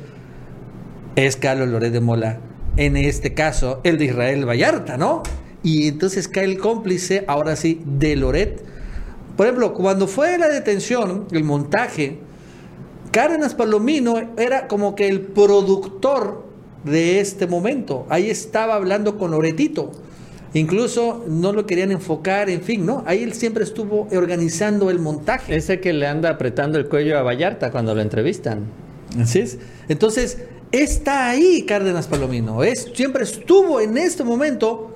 es 1.17 1.37
Carlos 1.37 1.69
Loret 1.69 1.93
de 1.93 2.01
Mola. 2.01 2.41
En 2.77 2.97
este 2.97 3.35
caso, 3.35 3.81
el 3.85 3.99
de 3.99 4.05
Israel 4.07 4.47
Vallarta, 4.47 4.97
¿no? 4.97 5.23
Y 5.63 5.89
entonces 5.89 6.29
cae 6.29 6.45
el 6.45 6.59
cómplice, 6.59 7.25
ahora 7.27 7.57
sí, 7.57 7.83
de 7.85 8.17
Loret 8.17 8.63
por 9.39 9.47
ejemplo, 9.47 9.73
cuando 9.73 10.09
fue 10.09 10.37
la 10.37 10.49
detención, 10.49 11.29
el 11.31 11.45
montaje, 11.45 12.19
Cárdenas 13.13 13.55
Palomino 13.55 14.17
era 14.37 14.67
como 14.67 14.97
que 14.97 15.07
el 15.07 15.21
productor 15.21 16.45
de 16.83 17.21
este 17.21 17.47
momento. 17.47 18.05
Ahí 18.09 18.31
estaba 18.31 18.75
hablando 18.75 19.17
con 19.17 19.31
Loretito. 19.31 19.93
Incluso 20.55 21.25
no 21.29 21.53
lo 21.53 21.67
querían 21.67 21.93
enfocar, 21.93 22.49
en 22.49 22.63
fin, 22.63 22.87
¿no? 22.87 23.03
Ahí 23.07 23.23
él 23.23 23.35
siempre 23.35 23.65
estuvo 23.65 24.09
organizando 24.13 24.91
el 24.91 24.99
montaje. 24.99 25.55
Ese 25.55 25.81
que 25.81 25.93
le 25.93 26.07
anda 26.07 26.31
apretando 26.31 26.79
el 26.79 26.89
cuello 26.89 27.19
a 27.19 27.23
Vallarta 27.23 27.71
cuando 27.71 27.95
lo 27.95 28.01
entrevistan. 28.01 28.65
Así 29.21 29.41
es. 29.41 29.59
Entonces, 29.89 30.39
está 30.73 31.29
ahí 31.29 31.65
Cárdenas 31.67 32.07
Palomino. 32.07 32.63
Es, 32.63 32.91
siempre 32.95 33.25
estuvo 33.25 33.81
en 33.81 33.99
este 33.99 34.25
momento 34.25 34.95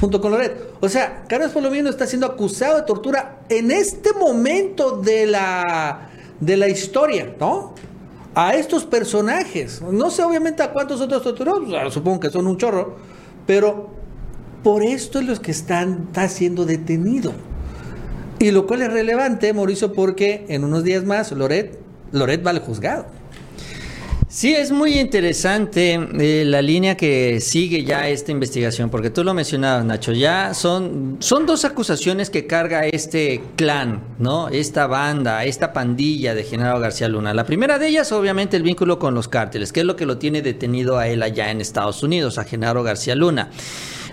junto 0.00 0.20
con 0.20 0.32
Loret. 0.32 0.74
O 0.80 0.88
sea, 0.88 1.24
Carlos 1.28 1.52
Palomino 1.52 1.90
está 1.90 2.06
siendo 2.06 2.26
acusado 2.26 2.76
de 2.76 2.82
tortura 2.82 3.40
en 3.48 3.70
este 3.70 4.12
momento 4.12 5.00
de 5.00 5.26
la, 5.26 6.10
de 6.40 6.56
la 6.56 6.68
historia, 6.68 7.34
¿no? 7.38 7.74
A 8.34 8.54
estos 8.54 8.84
personajes. 8.84 9.82
No 9.82 10.10
sé 10.10 10.22
obviamente 10.22 10.62
a 10.62 10.72
cuántos 10.72 11.00
otros 11.00 11.22
torturados, 11.22 11.92
supongo 11.92 12.20
que 12.20 12.30
son 12.30 12.46
un 12.46 12.56
chorro, 12.56 12.96
pero 13.46 13.97
por 14.62 14.82
esto 14.82 15.20
es 15.20 15.26
los 15.26 15.40
que 15.40 15.50
están 15.50 16.06
está 16.08 16.28
siendo 16.28 16.64
detenido. 16.64 17.32
Y 18.38 18.50
lo 18.52 18.66
cual 18.66 18.82
es 18.82 18.92
relevante, 18.92 19.52
Mauricio, 19.52 19.92
porque 19.92 20.46
en 20.48 20.64
unos 20.64 20.84
días 20.84 21.04
más 21.04 21.32
Loret, 21.32 21.78
Loret 22.12 22.46
va 22.46 22.50
al 22.50 22.60
juzgado. 22.60 23.06
Sí, 24.30 24.54
es 24.54 24.70
muy 24.70 25.00
interesante 25.00 25.94
eh, 25.94 26.44
la 26.44 26.60
línea 26.60 26.98
que 26.98 27.40
sigue 27.40 27.82
ya 27.82 28.08
esta 28.10 28.30
investigación, 28.30 28.90
porque 28.90 29.08
tú 29.08 29.24
lo 29.24 29.32
mencionabas, 29.32 29.86
Nacho, 29.86 30.12
ya 30.12 30.52
son, 30.52 31.16
son 31.18 31.46
dos 31.46 31.64
acusaciones 31.64 32.28
que 32.28 32.46
carga 32.46 32.86
este 32.86 33.40
clan, 33.56 34.02
¿no? 34.18 34.48
Esta 34.50 34.86
banda, 34.86 35.46
esta 35.46 35.72
pandilla 35.72 36.34
de 36.34 36.44
Genaro 36.44 36.78
García 36.78 37.08
Luna. 37.08 37.32
La 37.32 37.46
primera 37.46 37.78
de 37.78 37.88
ellas, 37.88 38.12
obviamente, 38.12 38.58
el 38.58 38.62
vínculo 38.62 38.98
con 38.98 39.14
los 39.14 39.28
cárteles, 39.28 39.72
que 39.72 39.80
es 39.80 39.86
lo 39.86 39.96
que 39.96 40.04
lo 40.04 40.18
tiene 40.18 40.42
detenido 40.42 40.98
a 40.98 41.08
él 41.08 41.22
allá 41.22 41.50
en 41.50 41.62
Estados 41.62 42.02
Unidos, 42.02 42.36
a 42.36 42.44
Genaro 42.44 42.82
García 42.82 43.14
Luna. 43.14 43.50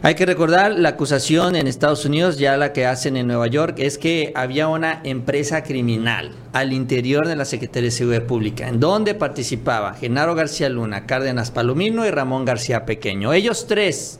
Hay 0.01 0.15
que 0.15 0.25
recordar 0.25 0.77
la 0.77 0.89
acusación 0.89 1.55
en 1.55 1.67
Estados 1.67 2.05
Unidos, 2.05 2.37
ya 2.37 2.57
la 2.57 2.73
que 2.73 2.85
hacen 2.85 3.17
en 3.17 3.27
Nueva 3.27 3.47
York, 3.47 3.75
es 3.79 3.97
que 3.97 4.31
había 4.35 4.67
una 4.67 5.01
empresa 5.03 5.63
criminal 5.63 6.31
al 6.53 6.73
interior 6.73 7.27
de 7.27 7.35
la 7.35 7.45
Secretaría 7.45 7.87
de 7.87 7.91
Seguridad 7.91 8.23
Pública, 8.23 8.67
en 8.67 8.79
donde 8.79 9.15
participaba 9.15 9.93
Genaro 9.93 10.35
García 10.35 10.69
Luna, 10.69 11.05
Cárdenas 11.05 11.49
Palomino 11.49 12.05
y 12.05 12.11
Ramón 12.11 12.45
García 12.45 12.85
Pequeño. 12.85 13.33
Ellos 13.33 13.67
tres, 13.67 14.19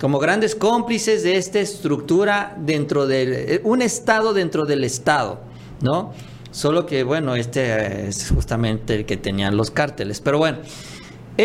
como 0.00 0.20
grandes 0.20 0.54
cómplices 0.54 1.22
de 1.22 1.36
esta 1.36 1.58
estructura 1.60 2.56
dentro 2.58 3.06
de 3.06 3.56
eh, 3.56 3.60
un 3.64 3.82
Estado 3.82 4.32
dentro 4.32 4.64
del 4.64 4.84
Estado, 4.84 5.40
¿no? 5.82 6.12
Solo 6.52 6.86
que, 6.86 7.02
bueno, 7.04 7.36
este 7.36 8.08
es 8.08 8.30
justamente 8.30 8.94
el 8.94 9.04
que 9.04 9.16
tenían 9.16 9.56
los 9.56 9.70
cárteles. 9.70 10.20
Pero 10.20 10.38
bueno, 10.38 10.58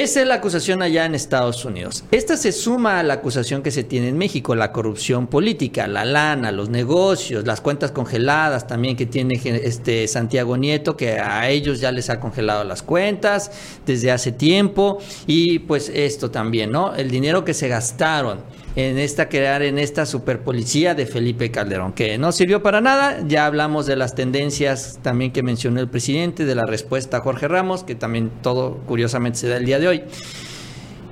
esa 0.04 0.22
es 0.22 0.28
la 0.28 0.36
acusación 0.36 0.82
allá 0.82 1.06
en 1.06 1.16
Estados 1.16 1.64
Unidos. 1.64 2.04
Esta 2.12 2.36
se 2.36 2.52
suma 2.52 3.00
a 3.00 3.04
la 3.04 3.14
acusación 3.16 3.64
que 3.64 3.72
se 3.72 3.86
tiene 3.86 4.10
en 4.10 4.18
México, 4.18 4.54
la 4.54 4.74
corrupción 4.74 5.28
política, 5.28 5.88
la 5.88 6.04
lana, 6.04 6.52
los 6.52 6.70
negocios, 6.70 7.46
las 7.46 7.62
cuentas 7.62 7.92
congeladas 7.92 8.68
también 8.68 8.98
que 8.98 9.06
tiene 9.06 9.40
este 9.46 10.08
Santiago 10.10 10.58
Nieto, 10.58 10.98
que 10.98 11.20
a 11.20 11.50
ellos 11.50 11.80
ya 11.80 11.94
les 11.94 12.10
ha 12.10 12.20
congelado 12.20 12.66
las 12.66 12.84
cuentas 12.84 13.52
desde 13.86 14.12
hace 14.12 14.34
tiempo. 14.34 15.00
Y 15.28 15.60
pues 15.60 15.90
esto 15.94 16.30
también, 16.30 16.72
¿no? 16.72 16.94
El 16.94 17.10
dinero 17.10 17.46
que 17.46 17.54
se 17.54 17.70
gastaron 17.70 18.40
en 18.76 18.98
esta 18.98 19.30
crear 19.30 19.62
en 19.62 19.80
esta 19.80 20.06
superpolicía 20.06 20.96
de 20.96 21.06
Felipe 21.06 21.50
Calderón, 21.50 21.94
que 21.94 22.18
no 22.18 22.32
sirvió 22.32 22.62
para 22.62 22.82
nada. 22.82 23.24
Ya 23.26 23.46
hablamos 23.46 23.86
de 23.86 23.96
las 23.96 24.16
tendencias 24.16 25.00
también 25.02 25.32
que 25.32 25.44
mencionó 25.44 25.80
el 25.80 25.88
presidente, 25.88 26.46
de 26.46 26.56
la 26.56 26.66
respuesta 26.66 27.18
a 27.18 27.22
Jorge 27.22 27.48
Ramos, 27.48 27.84
que 27.84 27.96
también 27.96 28.32
todo 28.42 28.80
curiosamente 28.86 29.40
se 29.40 29.48
da 29.48 29.58
el 29.58 29.66
día 29.66 29.80
de 29.80 29.88
hoy. 29.88 30.04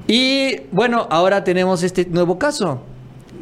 Y 0.07 0.57
bueno, 0.71 1.07
ahora 1.09 1.45
tenemos 1.45 1.83
este 1.83 2.05
nuevo 2.05 2.37
caso, 2.37 2.81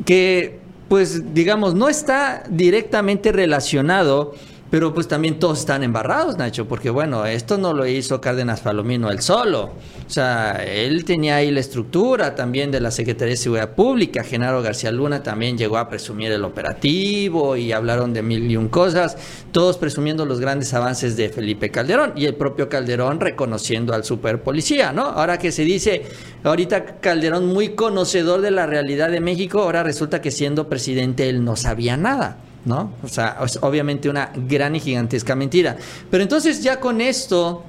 que 0.06 0.60
pues 0.88 1.34
digamos 1.34 1.74
no 1.74 1.90
está 1.90 2.44
directamente 2.50 3.32
relacionado 3.32 4.36
pero 4.72 4.94
pues 4.94 5.10
también 5.10 5.38
todos 5.38 5.60
están 5.60 5.84
embarrados, 5.84 6.38
Nacho, 6.38 6.66
porque 6.66 6.90
bueno, 6.90 7.26
esto 7.26 7.58
no 7.58 7.74
lo 7.74 7.86
hizo 7.86 8.22
Cárdenas 8.22 8.62
Palomino 8.62 9.12
él 9.12 9.22
solo. 9.22 9.64
O 10.08 10.10
sea, 10.10 10.64
él 10.66 11.04
tenía 11.04 11.36
ahí 11.36 11.52
la 11.52 11.60
estructura 11.60 12.36
también 12.36 12.72
de 12.72 12.80
la 12.80 12.90
Secretaría 12.90 13.32
de 13.32 13.38
Seguridad 13.38 13.76
Pública. 13.76 14.24
Genaro 14.24 14.62
García 14.62 14.90
Luna 14.94 15.22
también 15.22 15.58
llegó 15.58 15.78
a 15.78 15.90
presumir 15.90 16.32
el 16.32 16.46
operativo 16.46 17.58
y 17.58 17.74
hablaron 17.74 18.14
de 18.14 18.22
mil 18.22 18.50
y 18.50 18.56
un 18.56 18.70
cosas, 18.70 19.18
todos 19.52 19.78
presumiendo 19.78 20.26
los 20.26 20.40
grandes 20.40 20.74
avances 20.74 21.18
de 21.18 21.28
Felipe 21.28 21.70
Calderón 21.70 22.14
y 22.16 22.26
el 22.26 22.36
propio 22.36 22.70
Calderón 22.70 23.20
reconociendo 23.20 23.94
al 23.94 24.06
super 24.06 24.42
policía, 24.42 24.94
¿no? 24.94 25.04
Ahora 25.04 25.38
que 25.38 25.52
se 25.52 25.66
dice, 25.66 26.04
ahorita 26.46 27.02
Calderón 27.02 27.46
muy 27.48 27.76
conocedor 27.76 28.40
de 28.40 28.52
la 28.52 28.68
realidad 28.68 29.10
de 29.10 29.20
México, 29.20 29.64
ahora 29.64 29.84
resulta 29.84 30.22
que 30.22 30.32
siendo 30.32 30.70
presidente 30.70 31.28
él 31.28 31.44
no 31.44 31.58
sabía 31.58 31.98
nada. 31.98 32.38
¿No? 32.66 32.94
O 33.04 33.08
sea, 33.08 33.38
es 33.46 33.58
obviamente 33.62 34.10
una 34.10 34.32
gran 34.36 34.76
y 34.76 34.80
gigantesca 34.80 35.36
mentira. 35.36 35.78
Pero 36.10 36.24
entonces 36.24 36.62
ya 36.62 36.80
con 36.80 37.02
esto, 37.02 37.64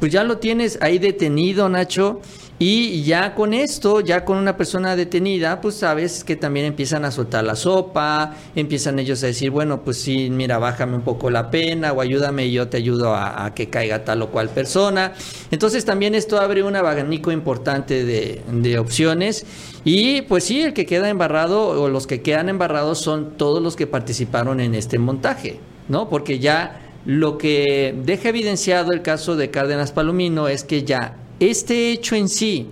pues 0.00 0.12
ya 0.12 0.24
lo 0.24 0.38
tienes 0.38 0.78
ahí 0.80 0.98
detenido, 0.98 1.68
Nacho, 1.68 2.20
y 2.58 3.02
ya 3.02 3.34
con 3.34 3.52
esto, 3.52 3.98
ya 3.98 4.24
con 4.24 4.38
una 4.38 4.56
persona 4.56 4.94
detenida, 4.94 5.60
pues 5.60 5.74
sabes 5.74 6.22
que 6.22 6.36
también 6.36 6.66
empiezan 6.66 7.04
a 7.04 7.10
soltar 7.10 7.42
la 7.42 7.56
sopa, 7.56 8.36
empiezan 8.54 9.00
ellos 9.00 9.24
a 9.24 9.26
decir, 9.26 9.50
bueno, 9.50 9.82
pues 9.82 9.96
sí, 9.96 10.30
mira, 10.30 10.58
bájame 10.58 10.94
un 10.94 11.02
poco 11.02 11.30
la 11.30 11.50
pena 11.50 11.92
o 11.92 12.00
ayúdame 12.00 12.46
y 12.46 12.52
yo 12.52 12.68
te 12.68 12.76
ayudo 12.76 13.12
a, 13.12 13.52
que 13.56 13.70
caiga 13.70 14.04
tal 14.04 14.22
o 14.22 14.30
cual 14.30 14.50
persona. 14.50 15.14
Entonces 15.50 15.84
también 15.84 16.14
esto 16.14 16.38
abre 16.38 16.62
un 16.62 16.76
abanico 16.76 17.32
importante 17.32 18.04
de, 18.04 18.42
de 18.52 18.78
opciones 18.78 19.44
y 19.84 20.22
pues 20.22 20.44
sí, 20.44 20.62
el 20.62 20.74
que 20.74 20.86
queda 20.86 21.08
embarrado 21.08 21.66
o 21.66 21.88
los 21.88 22.06
que 22.06 22.22
quedan 22.22 22.48
embarrados 22.48 23.00
son 23.00 23.36
todos 23.36 23.60
los 23.60 23.74
que 23.74 23.88
participaron 23.88 24.60
en 24.60 24.76
este 24.76 25.00
montaje, 25.00 25.58
¿no? 25.88 26.08
Porque 26.08 26.38
ya 26.38 26.80
lo 27.04 27.36
que 27.36 27.94
deja 28.04 28.28
evidenciado 28.28 28.92
el 28.92 29.02
caso 29.02 29.34
de 29.34 29.50
Cárdenas 29.50 29.90
Palomino 29.90 30.46
es 30.46 30.62
que 30.62 30.84
ya 30.84 31.16
este 31.40 31.90
hecho 31.90 32.14
en 32.16 32.28
sí, 32.28 32.68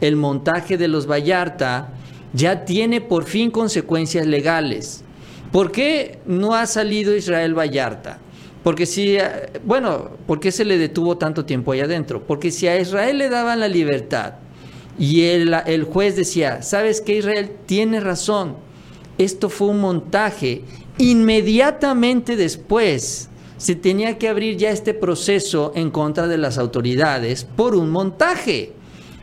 el 0.00 0.16
montaje 0.16 0.76
de 0.76 0.88
los 0.88 1.06
Vallarta, 1.10 1.94
ya 2.32 2.64
tiene 2.64 3.00
por 3.00 3.24
fin 3.24 3.50
consecuencias 3.50 4.26
legales. 4.26 5.04
¿Por 5.50 5.70
qué 5.70 6.18
no 6.26 6.54
ha 6.54 6.66
salido 6.66 7.14
Israel 7.14 7.56
Vallarta? 7.56 8.18
Porque 8.62 8.86
si, 8.86 9.18
bueno, 9.64 10.10
¿por 10.26 10.40
qué 10.40 10.52
se 10.52 10.64
le 10.64 10.78
detuvo 10.78 11.18
tanto 11.18 11.44
tiempo 11.44 11.72
ahí 11.72 11.80
adentro? 11.80 12.22
Porque 12.26 12.50
si 12.50 12.68
a 12.68 12.80
Israel 12.80 13.18
le 13.18 13.28
daban 13.28 13.60
la 13.60 13.68
libertad 13.68 14.34
y 14.98 15.22
el, 15.22 15.54
el 15.66 15.84
juez 15.84 16.16
decía, 16.16 16.62
¿sabes 16.62 17.00
qué 17.00 17.16
Israel? 17.16 17.50
Tiene 17.66 18.00
razón, 18.00 18.56
esto 19.18 19.50
fue 19.50 19.68
un 19.68 19.80
montaje, 19.80 20.62
inmediatamente 20.98 22.36
después 22.36 23.28
se 23.62 23.76
tenía 23.76 24.18
que 24.18 24.28
abrir 24.28 24.56
ya 24.56 24.70
este 24.70 24.92
proceso 24.92 25.70
en 25.76 25.92
contra 25.92 26.26
de 26.26 26.36
las 26.36 26.58
autoridades 26.58 27.44
por 27.44 27.76
un 27.76 27.90
montaje, 27.90 28.72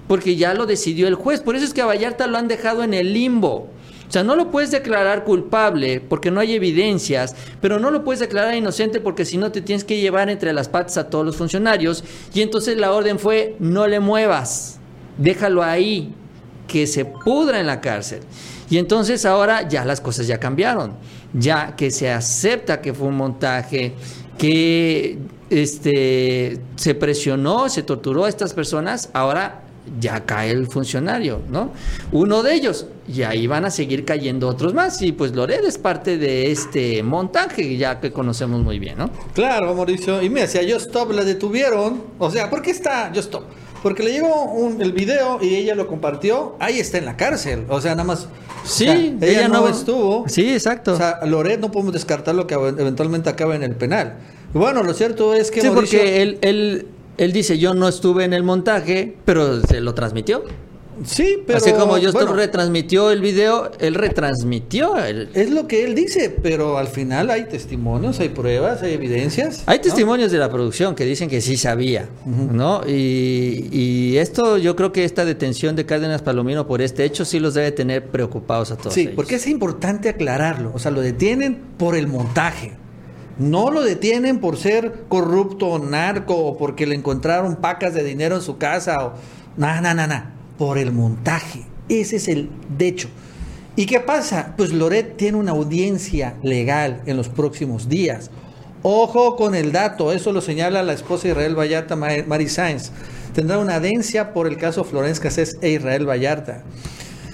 porque 0.07 0.37
ya 0.37 0.53
lo 0.53 0.65
decidió 0.65 1.09
el 1.09 1.15
juez. 1.15 1.41
Por 1.41 1.57
eso 1.57 1.65
es 1.65 1.73
que 1.73 1.81
a 1.81 1.85
Vallarta 1.85 2.25
lo 2.25 2.37
han 2.37 2.47
dejado 2.47 2.83
en 2.83 2.93
el 2.93 3.11
limbo, 3.11 3.67
O 4.07 4.11
sea, 4.11 4.23
no 4.23 4.37
lo 4.37 4.49
puedes 4.49 4.71
declarar 4.71 5.25
culpable 5.25 5.99
porque 5.99 6.31
no 6.31 6.39
hay 6.39 6.53
evidencias, 6.53 7.35
pero 7.59 7.81
no 7.81 7.91
lo 7.91 8.05
puedes 8.05 8.21
declarar 8.21 8.55
inocente 8.55 9.01
porque 9.01 9.25
si 9.25 9.35
no 9.35 9.51
te 9.51 9.59
tienes 9.59 9.83
que 9.83 9.99
llevar 9.99 10.29
entre 10.29 10.53
las 10.53 10.69
patas 10.69 10.95
a 10.95 11.09
todos 11.09 11.25
los 11.25 11.35
funcionarios. 11.35 12.05
Y 12.33 12.41
entonces 12.41 12.77
la 12.77 12.93
orden 12.93 13.19
fue, 13.19 13.57
no 13.59 13.87
le 13.87 13.99
muevas, 13.99 14.79
déjalo 15.17 15.63
ahí, 15.63 16.13
que 16.65 16.87
se 16.87 17.03
pudra 17.03 17.59
en 17.59 17.67
la 17.67 17.81
cárcel. 17.81 18.21
Y 18.69 18.77
entonces 18.77 19.25
ahora 19.25 19.67
ya 19.67 19.83
las 19.83 19.99
cosas 19.99 20.27
ya 20.27 20.39
cambiaron, 20.39 20.93
ya 21.33 21.75
que 21.75 21.91
se 21.91 22.09
acepta 22.09 22.79
que 22.79 22.93
fue 22.93 23.07
un 23.07 23.17
montaje, 23.17 23.95
que 24.39 25.17
este, 25.51 26.59
se 26.77 26.95
presionó, 26.95 27.69
se 27.69 27.83
torturó 27.83 28.25
a 28.25 28.29
estas 28.29 28.53
personas, 28.53 29.09
ahora 29.13 29.63
ya 29.99 30.25
cae 30.25 30.51
el 30.51 30.67
funcionario, 30.67 31.41
¿no? 31.49 31.71
Uno 32.11 32.41
de 32.41 32.53
ellos, 32.53 32.87
y 33.07 33.23
ahí 33.23 33.47
van 33.47 33.65
a 33.65 33.71
seguir 33.71 34.05
cayendo 34.05 34.47
otros 34.47 34.73
más, 34.73 35.01
y 35.01 35.11
pues 35.11 35.35
Loret 35.35 35.63
es 35.65 35.77
parte 35.77 36.17
de 36.17 36.51
este 36.51 37.03
montaje, 37.03 37.75
ya 37.75 37.99
que 37.99 38.11
conocemos 38.11 38.61
muy 38.61 38.79
bien, 38.79 38.97
¿no? 38.97 39.09
Claro, 39.33 39.75
Mauricio. 39.75 40.21
Y 40.21 40.29
mira, 40.29 40.47
si 40.47 40.57
a 40.57 40.61
Just 40.61 40.87
Stop 40.87 41.11
la 41.11 41.23
detuvieron, 41.23 42.03
o 42.17 42.31
sea, 42.31 42.49
¿por 42.49 42.61
qué 42.61 42.71
está 42.71 43.07
Just 43.13 43.25
Stop? 43.25 43.43
Porque 43.83 44.03
le 44.03 44.11
llegó 44.11 44.43
un- 44.43 44.81
el 44.81 44.91
video 44.91 45.39
y 45.41 45.55
ella 45.55 45.73
lo 45.75 45.87
compartió, 45.87 46.55
ahí 46.59 46.79
está 46.79 46.97
en 46.97 47.05
la 47.05 47.15
cárcel. 47.17 47.65
O 47.69 47.79
sea, 47.81 47.91
nada 47.91 48.03
más. 48.03 48.27
Sí, 48.65 48.83
o 48.83 48.91
sea, 48.91 48.95
ella, 48.95 49.17
ella 49.39 49.47
no, 49.47 49.61
no- 49.61 49.67
estuvo. 49.69 50.25
Sí, 50.27 50.53
exacto. 50.53 50.93
O 50.93 50.97
sea, 50.97 51.19
Loret 51.25 51.59
no 51.59 51.71
podemos 51.71 51.93
descartar 51.93 52.35
lo 52.35 52.45
que 52.45 52.55
eventualmente 52.55 53.29
acaba 53.29 53.55
en 53.55 53.63
el 53.63 53.75
penal. 53.75 54.15
Bueno, 54.53 54.83
lo 54.83 54.93
cierto 54.93 55.33
es 55.33 55.49
que 55.51 55.61
sí, 55.61 55.67
Mauricio- 55.67 55.99
porque 55.99 56.21
él, 56.21 56.37
él, 56.41 56.87
él 57.17 57.31
dice, 57.33 57.57
yo 57.57 57.73
no 57.73 57.87
estuve 57.87 58.25
en 58.25 58.33
el 58.33 58.43
montaje, 58.43 59.15
pero 59.25 59.61
se 59.61 59.79
lo 59.79 59.93
transmitió. 59.93 60.43
Sí, 61.05 61.43
pero. 61.45 61.57
Así 61.57 61.73
como 61.73 61.97
yo 61.97 62.11
bueno, 62.11 62.33
retransmitió 62.33 63.11
el 63.11 63.21
video, 63.21 63.71
él 63.79 63.95
retransmitió 63.95 64.97
el... 64.97 65.29
Es 65.33 65.49
lo 65.49 65.67
que 65.67 65.85
él 65.85 65.95
dice, 65.95 66.29
pero 66.29 66.77
al 66.77 66.87
final 66.87 67.29
hay 67.29 67.45
testimonios, 67.45 68.19
hay 68.19 68.29
pruebas, 68.29 68.81
hay 68.81 68.93
evidencias. 68.93 69.63
Hay 69.65 69.77
¿no? 69.77 69.83
testimonios 69.83 70.31
de 70.31 70.37
la 70.37 70.49
producción 70.49 70.95
que 70.95 71.05
dicen 71.05 71.29
que 71.29 71.41
sí 71.41 71.57
sabía, 71.57 72.09
¿no? 72.25 72.81
Y, 72.87 73.69
y 73.71 74.17
esto, 74.17 74.57
yo 74.57 74.75
creo 74.75 74.91
que 74.91 75.03
esta 75.03 75.25
detención 75.25 75.75
de 75.75 75.85
Cárdenas 75.85 76.21
Palomino 76.21 76.67
por 76.67 76.81
este 76.81 77.05
hecho 77.05 77.25
sí 77.25 77.39
los 77.39 77.53
debe 77.53 77.71
tener 77.71 78.07
preocupados 78.07 78.71
a 78.71 78.77
todos. 78.77 78.93
Sí, 78.93 79.01
ellos. 79.01 79.13
porque 79.15 79.35
es 79.35 79.47
importante 79.47 80.09
aclararlo. 80.09 80.71
O 80.73 80.79
sea, 80.79 80.91
lo 80.91 81.01
detienen 81.01 81.59
por 81.77 81.95
el 81.95 82.07
montaje. 82.07 82.73
No 83.37 83.71
lo 83.71 83.81
detienen 83.81 84.39
por 84.39 84.57
ser 84.57 85.05
corrupto 85.07 85.67
o 85.67 85.79
narco 85.79 86.35
o 86.35 86.57
porque 86.57 86.85
le 86.85 86.95
encontraron 86.95 87.55
pacas 87.55 87.93
de 87.93 88.03
dinero 88.03 88.35
en 88.35 88.41
su 88.41 88.57
casa 88.57 88.97
o 89.05 89.13
nada, 89.55 89.79
nada, 89.79 90.07
nada. 90.07 90.38
Por 90.59 90.77
el 90.77 90.91
montaje. 90.91 91.63
Ese 91.89 92.17
es 92.17 92.27
el 92.27 92.49
de 92.77 92.87
hecho. 92.87 93.09
¿Y 93.75 93.87
qué 93.87 93.99
pasa? 93.99 94.53
Pues 94.57 94.71
Loret 94.73 95.17
tiene 95.17 95.37
una 95.37 95.51
audiencia 95.53 96.35
legal 96.43 97.01
en 97.07 97.17
los 97.17 97.29
próximos 97.29 97.89
días. 97.89 98.29
Ojo 98.83 99.35
con 99.35 99.55
el 99.55 99.71
dato, 99.71 100.11
eso 100.13 100.31
lo 100.31 100.41
señala 100.41 100.83
la 100.83 100.93
esposa 100.93 101.23
de 101.23 101.29
Israel 101.29 101.57
Vallarta, 101.57 101.95
Ma- 101.95 102.09
Mari 102.27 102.47
Sáenz. 102.47 102.91
Tendrá 103.33 103.57
una 103.57 103.77
audiencia 103.77 104.33
por 104.33 104.45
el 104.47 104.57
caso 104.57 104.83
Florence 104.83 105.19
Cassés 105.21 105.57
e 105.61 105.71
Israel 105.71 106.07
Vallarta. 106.07 106.63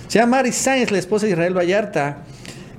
Se 0.07 0.19
llama 0.19 0.37
Mari 0.37 0.51
Sáenz, 0.53 0.91
la 0.91 0.99
esposa 0.99 1.25
de 1.25 1.33
Israel 1.33 1.57
Vallarta, 1.57 2.23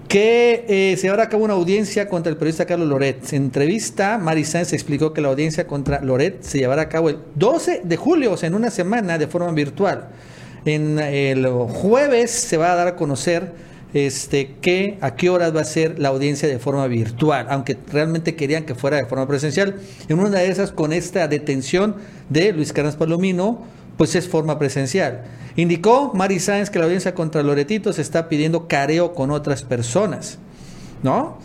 que 0.08 0.64
eh, 0.68 0.96
se 0.96 1.02
llevará 1.02 1.24
a 1.24 1.28
cabo 1.28 1.44
una 1.44 1.54
audiencia 1.54 2.08
contra 2.08 2.30
el 2.30 2.36
periodista 2.38 2.66
Carlos 2.66 2.88
Loret. 2.88 3.32
En 3.32 3.44
entrevista, 3.44 4.18
Mari 4.18 4.44
Sáenz 4.44 4.72
explicó 4.72 5.12
que 5.12 5.20
la 5.20 5.28
audiencia 5.28 5.66
contra 5.66 6.00
Loret 6.00 6.42
se 6.42 6.58
llevará 6.58 6.82
a 6.82 6.88
cabo 6.88 7.08
el 7.10 7.18
12 7.34 7.80
de 7.84 7.96
julio, 7.96 8.32
o 8.32 8.36
sea, 8.36 8.46
en 8.46 8.54
una 8.54 8.70
semana, 8.70 9.18
de 9.18 9.26
forma 9.26 9.50
virtual. 9.50 10.08
En 10.66 10.98
el 10.98 11.46
jueves 11.46 12.32
se 12.32 12.56
va 12.56 12.72
a 12.72 12.74
dar 12.74 12.88
a 12.88 12.96
conocer 12.96 13.52
este, 13.94 14.56
que 14.60 14.98
a 15.00 15.14
qué 15.14 15.30
horas 15.30 15.54
va 15.54 15.60
a 15.60 15.64
ser 15.64 15.98
la 16.00 16.08
audiencia 16.08 16.48
de 16.48 16.58
forma 16.58 16.86
virtual, 16.88 17.46
aunque 17.48 17.78
realmente 17.90 18.34
querían 18.34 18.64
que 18.64 18.74
fuera 18.74 18.96
de 18.96 19.06
forma 19.06 19.28
presencial. 19.28 19.76
En 20.08 20.18
una 20.18 20.40
de 20.40 20.50
esas, 20.50 20.72
con 20.72 20.92
esta 20.92 21.28
detención 21.28 21.96
de 22.28 22.52
Luis 22.52 22.72
Carlos 22.72 22.96
Palomino, 22.96 23.64
pues 23.96 24.16
es 24.16 24.28
forma 24.28 24.58
presencial. 24.58 25.22
Indicó 25.54 26.12
Mari 26.14 26.40
Sáenz 26.40 26.68
que 26.68 26.80
la 26.80 26.86
audiencia 26.86 27.14
contra 27.14 27.42
Loretito 27.44 27.92
se 27.92 28.02
está 28.02 28.28
pidiendo 28.28 28.66
careo 28.66 29.14
con 29.14 29.30
otras 29.30 29.62
personas, 29.62 30.38
¿no? 31.02 31.38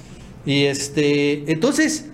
Y 0.45 0.65
este, 0.65 1.49
entonces, 1.51 2.05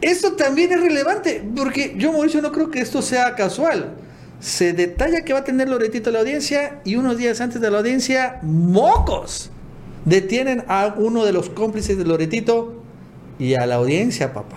esto 0.00 0.32
también 0.32 0.72
es 0.72 0.80
relevante, 0.80 1.44
porque 1.54 1.94
yo, 1.98 2.10
Mauricio, 2.10 2.40
no 2.40 2.50
creo 2.50 2.70
que 2.70 2.80
esto 2.80 3.02
sea 3.02 3.34
casual. 3.34 3.96
Se 4.42 4.72
detalla 4.72 5.24
que 5.24 5.32
va 5.32 5.38
a 5.38 5.44
tener 5.44 5.68
Loretito 5.68 6.10
la 6.10 6.18
audiencia 6.18 6.80
y 6.84 6.96
unos 6.96 7.16
días 7.16 7.40
antes 7.40 7.60
de 7.60 7.70
la 7.70 7.78
audiencia, 7.78 8.40
mocos, 8.42 9.52
detienen 10.04 10.64
a 10.66 10.96
uno 10.98 11.24
de 11.24 11.32
los 11.32 11.48
cómplices 11.48 11.96
de 11.96 12.04
Loretito 12.04 12.82
y 13.38 13.54
a 13.54 13.66
la 13.66 13.76
audiencia, 13.76 14.32
papá. 14.32 14.56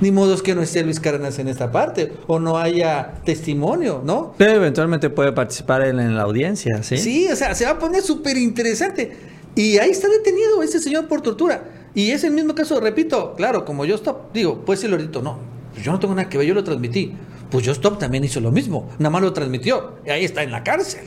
Ni 0.00 0.10
modo 0.10 0.34
que 0.42 0.54
no 0.54 0.62
esté 0.62 0.82
Luis 0.82 0.98
Cárdenas 0.98 1.38
en 1.38 1.48
esta 1.48 1.70
parte 1.70 2.10
o 2.26 2.38
no 2.38 2.56
haya 2.56 3.16
testimonio, 3.22 4.00
¿no? 4.02 4.32
Pero 4.38 4.52
eventualmente 4.52 5.10
puede 5.10 5.32
participar 5.32 5.82
en, 5.82 6.00
en 6.00 6.16
la 6.16 6.22
audiencia, 6.22 6.82
¿sí? 6.82 6.96
Sí, 6.96 7.28
o 7.30 7.36
sea, 7.36 7.54
se 7.54 7.66
va 7.66 7.72
a 7.72 7.78
poner 7.78 8.00
súper 8.00 8.38
interesante. 8.38 9.14
Y 9.54 9.76
ahí 9.76 9.90
está 9.90 10.08
detenido 10.08 10.62
este 10.62 10.78
señor 10.78 11.06
por 11.06 11.20
tortura. 11.20 11.64
Y 11.94 12.12
es 12.12 12.24
el 12.24 12.32
mismo 12.32 12.54
caso, 12.54 12.80
repito, 12.80 13.34
claro, 13.36 13.66
como 13.66 13.84
yo 13.84 13.96
stop, 13.96 14.32
digo, 14.32 14.64
pues 14.64 14.82
el 14.84 14.92
Loretito, 14.92 15.20
no, 15.20 15.38
yo 15.82 15.92
no 15.92 16.00
tengo 16.00 16.14
nada 16.14 16.30
que 16.30 16.38
ver, 16.38 16.46
yo 16.46 16.54
lo 16.54 16.64
transmití. 16.64 17.12
Pues 17.56 17.64
yo 17.64 17.72
stop 17.72 17.98
también 17.98 18.22
hizo 18.22 18.38
lo 18.38 18.52
mismo, 18.52 18.90
nada 18.98 19.08
más 19.08 19.22
lo 19.22 19.32
transmitió. 19.32 19.94
Y 20.04 20.10
ahí 20.10 20.26
está 20.26 20.42
en 20.42 20.52
la 20.52 20.62
cárcel. 20.62 21.06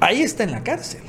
Ahí 0.00 0.20
está 0.20 0.44
en 0.44 0.50
la 0.50 0.62
cárcel. 0.62 1.00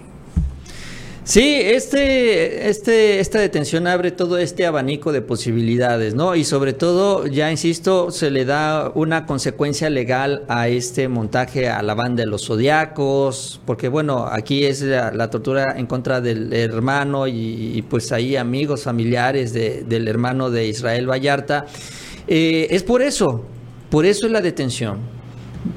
Sí, 1.25 1.57
este, 1.61 2.69
este, 2.69 3.19
esta 3.19 3.39
detención 3.39 3.87
abre 3.87 4.11
todo 4.11 4.37
este 4.37 4.65
abanico 4.65 5.11
de 5.11 5.21
posibilidades, 5.21 6.15
¿no? 6.15 6.33
Y 6.37 6.45
sobre 6.45 6.71
todo, 6.71 7.27
ya 7.27 7.51
insisto, 7.51 8.09
se 8.09 8.31
le 8.31 8.45
da 8.45 8.89
una 8.95 9.25
consecuencia 9.25 9.89
legal 9.89 10.45
a 10.47 10.69
este 10.69 11.09
montaje 11.09 11.67
a 11.67 11.81
la 11.81 11.93
banda 11.93 12.23
de 12.23 12.27
los 12.27 12.45
zodiacos, 12.45 13.59
porque 13.65 13.89
bueno, 13.89 14.29
aquí 14.31 14.63
es 14.63 14.81
la, 14.81 15.29
tortura 15.29 15.73
en 15.75 15.87
contra 15.87 16.21
del 16.21 16.53
hermano 16.53 17.27
y, 17.27 17.83
pues 17.89 18.13
ahí 18.13 18.37
amigos, 18.37 18.83
familiares 18.83 19.51
de- 19.51 19.83
del 19.83 20.07
hermano 20.07 20.49
de 20.49 20.67
Israel 20.69 21.05
Vallarta. 21.05 21.65
Eh, 22.29 22.67
es 22.69 22.83
por 22.83 23.01
eso, 23.01 23.43
por 23.89 24.05
eso 24.05 24.25
es 24.25 24.31
la 24.31 24.41
detención 24.41 24.99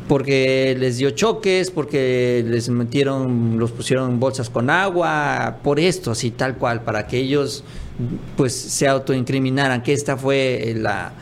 porque 0.09 0.77
les 0.79 0.99
dio 0.99 1.11
choques, 1.11 1.71
porque 1.71 2.45
les 2.47 2.69
metieron, 2.69 3.59
los 3.59 3.73
pusieron 3.73 4.21
bolsas 4.21 4.49
con 4.49 4.71
agua, 4.71 5.59
por 5.63 5.81
esto, 5.81 6.13
así 6.13 6.31
tal 6.31 6.57
cual, 6.57 6.83
para 6.83 7.07
que 7.07 7.19
ellos 7.19 7.65
pues 8.37 8.55
se 8.55 8.89
autoincriminaran, 8.89 9.83
que 9.83 9.93
esta 9.93 10.17
fue 10.17 10.75
la, 10.77 11.13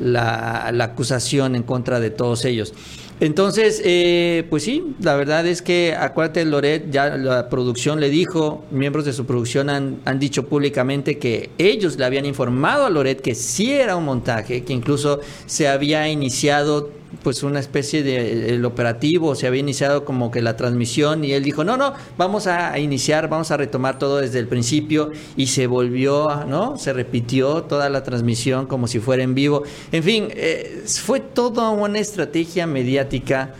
la, 0.00 0.70
la 0.72 0.84
acusación 0.84 1.56
en 1.56 1.62
contra 1.62 2.00
de 2.00 2.10
todos 2.10 2.44
ellos. 2.44 2.72
Entonces, 3.18 3.80
eh, 3.82 4.44
pues 4.50 4.64
sí, 4.64 4.94
la 5.00 5.16
verdad 5.16 5.46
es 5.46 5.62
que 5.62 5.94
acuérdate, 5.98 6.44
Loret, 6.44 6.90
ya 6.90 7.16
la 7.16 7.48
producción 7.48 7.98
le 7.98 8.10
dijo, 8.10 8.64
miembros 8.70 9.06
de 9.06 9.14
su 9.14 9.24
producción 9.24 9.70
han, 9.70 10.00
han 10.04 10.18
dicho 10.18 10.46
públicamente 10.46 11.18
que 11.18 11.48
ellos 11.56 11.96
le 11.96 12.04
habían 12.04 12.26
informado 12.26 12.84
a 12.84 12.90
Loret 12.90 13.22
que 13.22 13.34
sí 13.34 13.72
era 13.72 13.96
un 13.96 14.04
montaje, 14.04 14.64
que 14.64 14.74
incluso 14.74 15.20
se 15.46 15.66
había 15.66 16.08
iniciado 16.10 16.90
pues 17.22 17.42
una 17.42 17.60
especie 17.60 18.02
de 18.02 18.54
el 18.54 18.64
operativo, 18.64 19.34
se 19.34 19.46
había 19.46 19.60
iniciado 19.60 20.04
como 20.04 20.30
que 20.30 20.42
la 20.42 20.56
transmisión 20.56 21.24
y 21.24 21.32
él 21.32 21.44
dijo, 21.44 21.64
no, 21.64 21.76
no, 21.76 21.94
vamos 22.18 22.46
a 22.46 22.78
iniciar, 22.78 23.28
vamos 23.28 23.50
a 23.50 23.56
retomar 23.56 23.98
todo 23.98 24.18
desde 24.18 24.38
el 24.38 24.48
principio 24.48 25.12
y 25.36 25.46
se 25.46 25.66
volvió, 25.66 26.44
¿no? 26.46 26.76
Se 26.76 26.92
repitió 26.92 27.62
toda 27.64 27.88
la 27.88 28.02
transmisión 28.02 28.66
como 28.66 28.86
si 28.86 28.98
fuera 28.98 29.22
en 29.22 29.34
vivo. 29.34 29.62
En 29.92 30.02
fin, 30.02 30.28
eh, 30.30 30.84
fue 30.86 31.20
toda 31.20 31.70
una 31.70 31.98
estrategia 31.98 32.66
mediática 32.66 33.54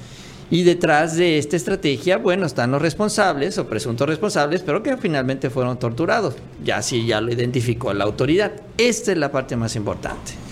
y 0.51 0.63
detrás 0.63 1.17
de 1.17 1.39
esta 1.39 1.57
estrategia, 1.57 2.19
bueno, 2.19 2.47
están 2.47 2.71
los 2.71 2.81
responsables 2.81 3.59
o 3.59 3.67
presuntos 3.67 4.09
responsables, 4.09 4.63
pero 4.63 4.83
que 4.83 4.97
finalmente 4.97 5.51
fueron 5.51 5.79
torturados. 5.79 6.37
Ya 6.63 6.83
sí, 6.83 7.05
ya 7.05 7.21
lo 7.21 7.33
identificó 7.33 7.93
la 7.93 8.05
autoridad. 8.05 8.53
Esta 8.79 9.13
es 9.13 9.19
la 9.19 9.33
parte 9.33 9.57
más 9.57 9.75
importante. 9.75 10.46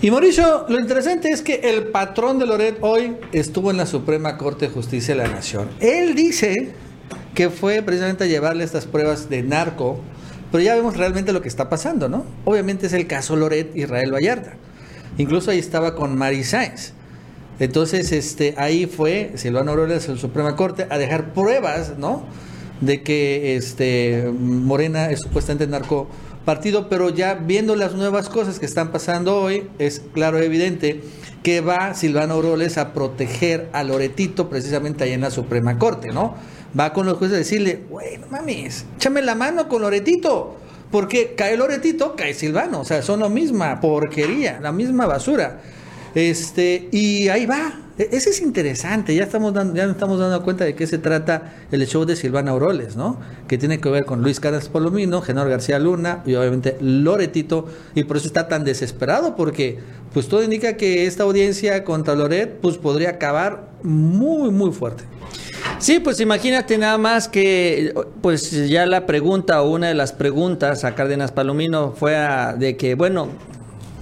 Y 0.00 0.12
Mauricio, 0.12 0.64
lo 0.68 0.78
interesante 0.78 1.28
es 1.28 1.42
que 1.42 1.56
el 1.56 1.88
patrón 1.88 2.38
de 2.38 2.46
Loret 2.46 2.78
hoy 2.82 3.16
estuvo 3.32 3.72
en 3.72 3.76
la 3.78 3.84
Suprema 3.84 4.38
Corte 4.38 4.68
de 4.68 4.72
Justicia 4.72 5.16
de 5.16 5.22
la 5.24 5.28
Nación. 5.28 5.68
Él 5.80 6.14
dice 6.14 6.70
que 7.34 7.50
fue 7.50 7.82
precisamente 7.82 8.22
a 8.22 8.26
llevarle 8.28 8.62
estas 8.62 8.86
pruebas 8.86 9.28
de 9.28 9.42
narco, 9.42 9.98
pero 10.52 10.62
ya 10.62 10.76
vemos 10.76 10.96
realmente 10.96 11.32
lo 11.32 11.42
que 11.42 11.48
está 11.48 11.68
pasando, 11.68 12.08
¿no? 12.08 12.24
Obviamente 12.44 12.86
es 12.86 12.92
el 12.92 13.08
caso 13.08 13.34
Loret 13.34 13.74
Israel 13.74 14.14
Vallarta. 14.14 14.54
Incluso 15.16 15.50
ahí 15.50 15.58
estaba 15.58 15.96
con 15.96 16.16
Mari 16.16 16.44
Sáenz. 16.44 16.92
Entonces, 17.58 18.12
este, 18.12 18.54
ahí 18.56 18.86
fue 18.86 19.32
Silvano 19.34 19.72
Aureoles 19.72 20.06
en 20.06 20.14
la 20.14 20.20
Suprema 20.20 20.54
Corte 20.54 20.86
a 20.90 20.96
dejar 20.96 21.32
pruebas, 21.32 21.98
¿no? 21.98 22.22
De 22.80 23.02
que 23.02 23.56
este, 23.56 24.30
Morena 24.32 25.10
es 25.10 25.22
supuestamente 25.22 25.66
narco 25.66 26.06
partido, 26.48 26.88
pero 26.88 27.10
ya 27.10 27.34
viendo 27.34 27.76
las 27.76 27.92
nuevas 27.92 28.30
cosas 28.30 28.58
que 28.58 28.64
están 28.64 28.90
pasando 28.90 29.36
hoy, 29.36 29.68
es 29.78 30.00
claro, 30.14 30.38
evidente 30.38 31.02
que 31.42 31.60
va 31.60 31.92
Silvano 31.92 32.32
Aureoles 32.32 32.78
a 32.78 32.94
proteger 32.94 33.68
a 33.74 33.84
Loretito 33.84 34.48
precisamente 34.48 35.04
ahí 35.04 35.12
en 35.12 35.20
la 35.20 35.30
Suprema 35.30 35.76
Corte, 35.76 36.08
¿no? 36.10 36.36
va 36.78 36.94
con 36.94 37.04
los 37.04 37.18
jueces 37.18 37.34
a 37.34 37.38
decirle, 37.38 37.84
bueno, 37.90 38.26
mames, 38.30 38.86
échame 38.96 39.20
la 39.20 39.34
mano 39.34 39.68
con 39.68 39.82
Loretito. 39.82 40.56
Porque 40.90 41.34
cae 41.36 41.54
Loretito, 41.58 42.16
cae 42.16 42.32
Silvano. 42.32 42.80
O 42.80 42.84
sea, 42.86 43.02
son 43.02 43.20
la 43.20 43.28
misma 43.28 43.78
porquería, 43.78 44.58
la 44.58 44.72
misma 44.72 45.04
basura. 45.04 45.60
Este, 46.14 46.88
y 46.92 47.28
ahí 47.28 47.46
va. 47.46 47.72
E, 47.98 48.08
ese 48.12 48.30
es 48.30 48.40
interesante. 48.40 49.14
Ya 49.14 49.24
estamos 49.24 49.52
dando, 49.54 49.80
estamos 49.82 50.18
dando 50.18 50.42
cuenta 50.42 50.64
de 50.64 50.74
qué 50.74 50.86
se 50.86 50.98
trata 50.98 51.54
el 51.70 51.86
show 51.86 52.04
de 52.04 52.16
Silvana 52.16 52.52
Auroles, 52.52 52.96
¿no? 52.96 53.18
Que 53.46 53.58
tiene 53.58 53.80
que 53.80 53.88
ver 53.88 54.04
con 54.04 54.22
Luis 54.22 54.40
Carlos 54.40 54.68
Palomino, 54.68 55.20
Genaro 55.20 55.50
García 55.50 55.78
Luna 55.78 56.22
y 56.26 56.34
obviamente 56.34 56.76
Loretito. 56.80 57.66
Y 57.94 58.04
por 58.04 58.16
eso 58.16 58.26
está 58.26 58.48
tan 58.48 58.64
desesperado, 58.64 59.36
porque 59.36 59.78
pues 60.12 60.28
todo 60.28 60.42
indica 60.42 60.76
que 60.76 61.06
esta 61.06 61.24
audiencia 61.24 61.84
contra 61.84 62.14
Loret 62.14 62.60
pues 62.60 62.78
podría 62.78 63.10
acabar 63.10 63.68
muy, 63.82 64.50
muy 64.50 64.72
fuerte. 64.72 65.04
Sí, 65.78 66.00
pues 66.00 66.18
imagínate 66.18 66.76
nada 66.76 66.98
más 66.98 67.28
que, 67.28 67.94
pues 68.20 68.68
ya 68.68 68.84
la 68.86 69.06
pregunta 69.06 69.62
o 69.62 69.70
una 69.70 69.86
de 69.86 69.94
las 69.94 70.12
preguntas 70.12 70.84
a 70.84 70.96
Cárdenas 70.96 71.30
Palomino 71.30 71.92
fue 71.92 72.16
de 72.58 72.76
que, 72.76 72.96
bueno, 72.96 73.28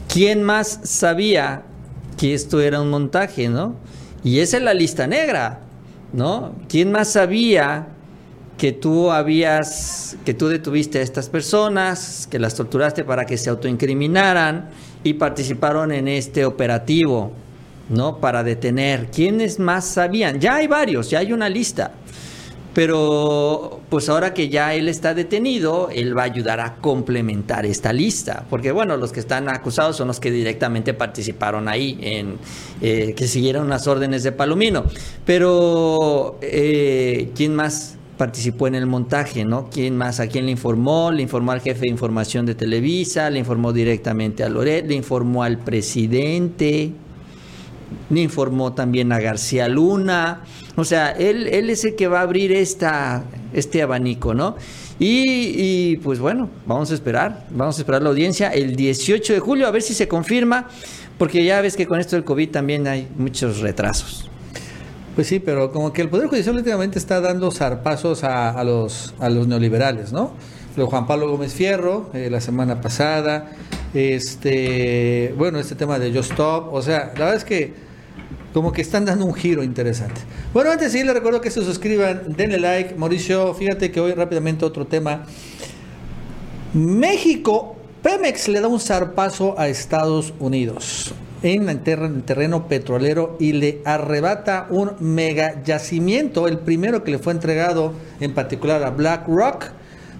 ¿quién 0.08 0.42
más 0.42 0.80
sabía 0.84 1.64
que 2.16 2.34
esto 2.34 2.60
era 2.60 2.80
un 2.80 2.90
montaje, 2.90 3.48
no? 3.48 3.74
Y 4.24 4.40
esa 4.40 4.56
es 4.56 4.62
la 4.62 4.74
lista 4.74 5.06
negra, 5.06 5.60
¿no? 6.12 6.54
¿Quién 6.68 6.90
más 6.90 7.12
sabía 7.12 7.88
que 8.58 8.72
tú 8.72 9.10
habías, 9.10 10.16
que 10.24 10.32
tú 10.32 10.48
detuviste 10.48 10.98
a 10.98 11.02
estas 11.02 11.28
personas, 11.28 12.26
que 12.30 12.38
las 12.38 12.54
torturaste 12.54 13.04
para 13.04 13.26
que 13.26 13.36
se 13.36 13.50
autoincriminaran 13.50 14.70
y 15.04 15.14
participaron 15.14 15.92
en 15.92 16.08
este 16.08 16.44
operativo, 16.44 17.32
¿no? 17.90 18.18
Para 18.18 18.42
detener. 18.42 19.10
¿Quiénes 19.10 19.58
más 19.58 19.84
sabían? 19.84 20.40
Ya 20.40 20.56
hay 20.56 20.66
varios, 20.66 21.10
ya 21.10 21.18
hay 21.18 21.32
una 21.32 21.48
lista. 21.48 21.92
Pero 22.76 23.80
pues 23.88 24.10
ahora 24.10 24.34
que 24.34 24.50
ya 24.50 24.74
él 24.74 24.90
está 24.90 25.14
detenido, 25.14 25.88
él 25.90 26.14
va 26.14 26.24
a 26.24 26.24
ayudar 26.26 26.60
a 26.60 26.74
complementar 26.74 27.64
esta 27.64 27.90
lista. 27.90 28.44
Porque 28.50 28.70
bueno, 28.70 28.98
los 28.98 29.12
que 29.12 29.20
están 29.20 29.48
acusados 29.48 29.96
son 29.96 30.08
los 30.08 30.20
que 30.20 30.30
directamente 30.30 30.92
participaron 30.92 31.68
ahí, 31.68 31.98
en 32.02 32.36
eh, 32.82 33.14
que 33.16 33.28
siguieron 33.28 33.70
las 33.70 33.86
órdenes 33.86 34.24
de 34.24 34.32
Palomino. 34.32 34.84
Pero, 35.24 36.38
eh, 36.42 37.30
¿quién 37.34 37.54
más 37.54 37.96
participó 38.18 38.66
en 38.66 38.74
el 38.74 38.84
montaje? 38.84 39.46
¿no? 39.46 39.70
¿Quién 39.70 39.96
más? 39.96 40.20
¿A 40.20 40.26
quién 40.26 40.44
le 40.44 40.50
informó? 40.50 41.10
Le 41.10 41.22
informó 41.22 41.52
al 41.52 41.62
jefe 41.62 41.80
de 41.80 41.88
información 41.88 42.44
de 42.44 42.54
Televisa, 42.54 43.30
le 43.30 43.38
informó 43.38 43.72
directamente 43.72 44.44
a 44.44 44.50
Loret, 44.50 44.86
le 44.86 44.96
informó 44.96 45.44
al 45.44 45.56
presidente 45.56 46.92
informó 48.14 48.72
también 48.72 49.12
a 49.12 49.20
García 49.20 49.68
Luna. 49.68 50.42
O 50.76 50.84
sea, 50.84 51.10
él, 51.10 51.48
él 51.48 51.70
es 51.70 51.84
el 51.84 51.96
que 51.96 52.06
va 52.08 52.20
a 52.20 52.22
abrir 52.22 52.52
esta, 52.52 53.24
este 53.52 53.82
abanico, 53.82 54.34
¿no? 54.34 54.56
Y, 54.98 55.96
pues 55.98 56.18
bueno, 56.18 56.48
vamos 56.66 56.90
a 56.90 56.94
esperar, 56.94 57.46
vamos 57.50 57.76
a 57.76 57.80
esperar 57.82 58.02
la 58.02 58.08
audiencia 58.08 58.48
el 58.48 58.76
18 58.76 59.34
de 59.34 59.40
julio, 59.40 59.66
a 59.66 59.70
ver 59.70 59.82
si 59.82 59.92
se 59.92 60.08
confirma, 60.08 60.68
porque 61.18 61.44
ya 61.44 61.60
ves 61.60 61.76
que 61.76 61.86
con 61.86 62.00
esto 62.00 62.16
del 62.16 62.24
COVID 62.24 62.50
también 62.50 62.86
hay 62.86 63.06
muchos 63.16 63.60
retrasos. 63.60 64.30
Pues 65.14 65.26
sí, 65.26 65.38
pero 65.38 65.70
como 65.70 65.92
que 65.92 66.02
el 66.02 66.08
Poder 66.08 66.28
Judicial 66.28 66.56
últimamente 66.56 66.98
está 66.98 67.20
dando 67.20 67.50
zarpazos 67.50 68.24
a, 68.24 68.50
a 68.50 68.64
los, 68.64 69.14
a 69.18 69.28
los 69.28 69.46
neoliberales, 69.46 70.12
¿no? 70.12 70.32
Lo 70.76 70.86
Juan 70.88 71.06
Pablo 71.06 71.30
Gómez 71.30 71.54
Fierro, 71.54 72.10
eh, 72.12 72.28
la 72.30 72.40
semana 72.40 72.82
pasada, 72.82 73.50
este, 73.94 75.34
bueno, 75.38 75.58
este 75.58 75.74
tema 75.74 75.98
de 75.98 76.12
Just 76.12 76.32
Stop, 76.32 76.72
o 76.72 76.82
sea, 76.82 77.12
la 77.16 77.24
verdad 77.24 77.36
es 77.36 77.44
que 77.44 77.85
como 78.56 78.72
que 78.72 78.80
están 78.80 79.04
dando 79.04 79.26
un 79.26 79.34
giro 79.34 79.62
interesante. 79.62 80.18
Bueno, 80.54 80.70
antes 80.70 80.90
sí 80.90 81.04
les 81.04 81.12
recuerdo 81.12 81.42
que 81.42 81.50
se 81.50 81.62
suscriban, 81.62 82.22
denle 82.38 82.58
like, 82.58 82.94
Mauricio, 82.94 83.52
fíjate 83.52 83.90
que 83.90 84.00
hoy 84.00 84.14
rápidamente 84.14 84.64
otro 84.64 84.86
tema. 84.86 85.26
México, 86.72 87.76
Pemex 88.02 88.48
le 88.48 88.62
da 88.62 88.68
un 88.68 88.80
zarpazo 88.80 89.60
a 89.60 89.68
Estados 89.68 90.32
Unidos 90.38 91.12
en 91.42 91.68
el 91.68 91.80
ter- 91.80 91.98
en 92.02 92.22
terreno 92.22 92.66
petrolero 92.66 93.36
y 93.38 93.52
le 93.52 93.82
arrebata 93.84 94.68
un 94.70 94.92
mega 95.00 95.62
yacimiento, 95.62 96.48
el 96.48 96.58
primero 96.58 97.04
que 97.04 97.10
le 97.10 97.18
fue 97.18 97.34
entregado 97.34 97.92
en 98.20 98.32
particular 98.32 98.82
a 98.84 98.88
BlackRock 98.90 99.66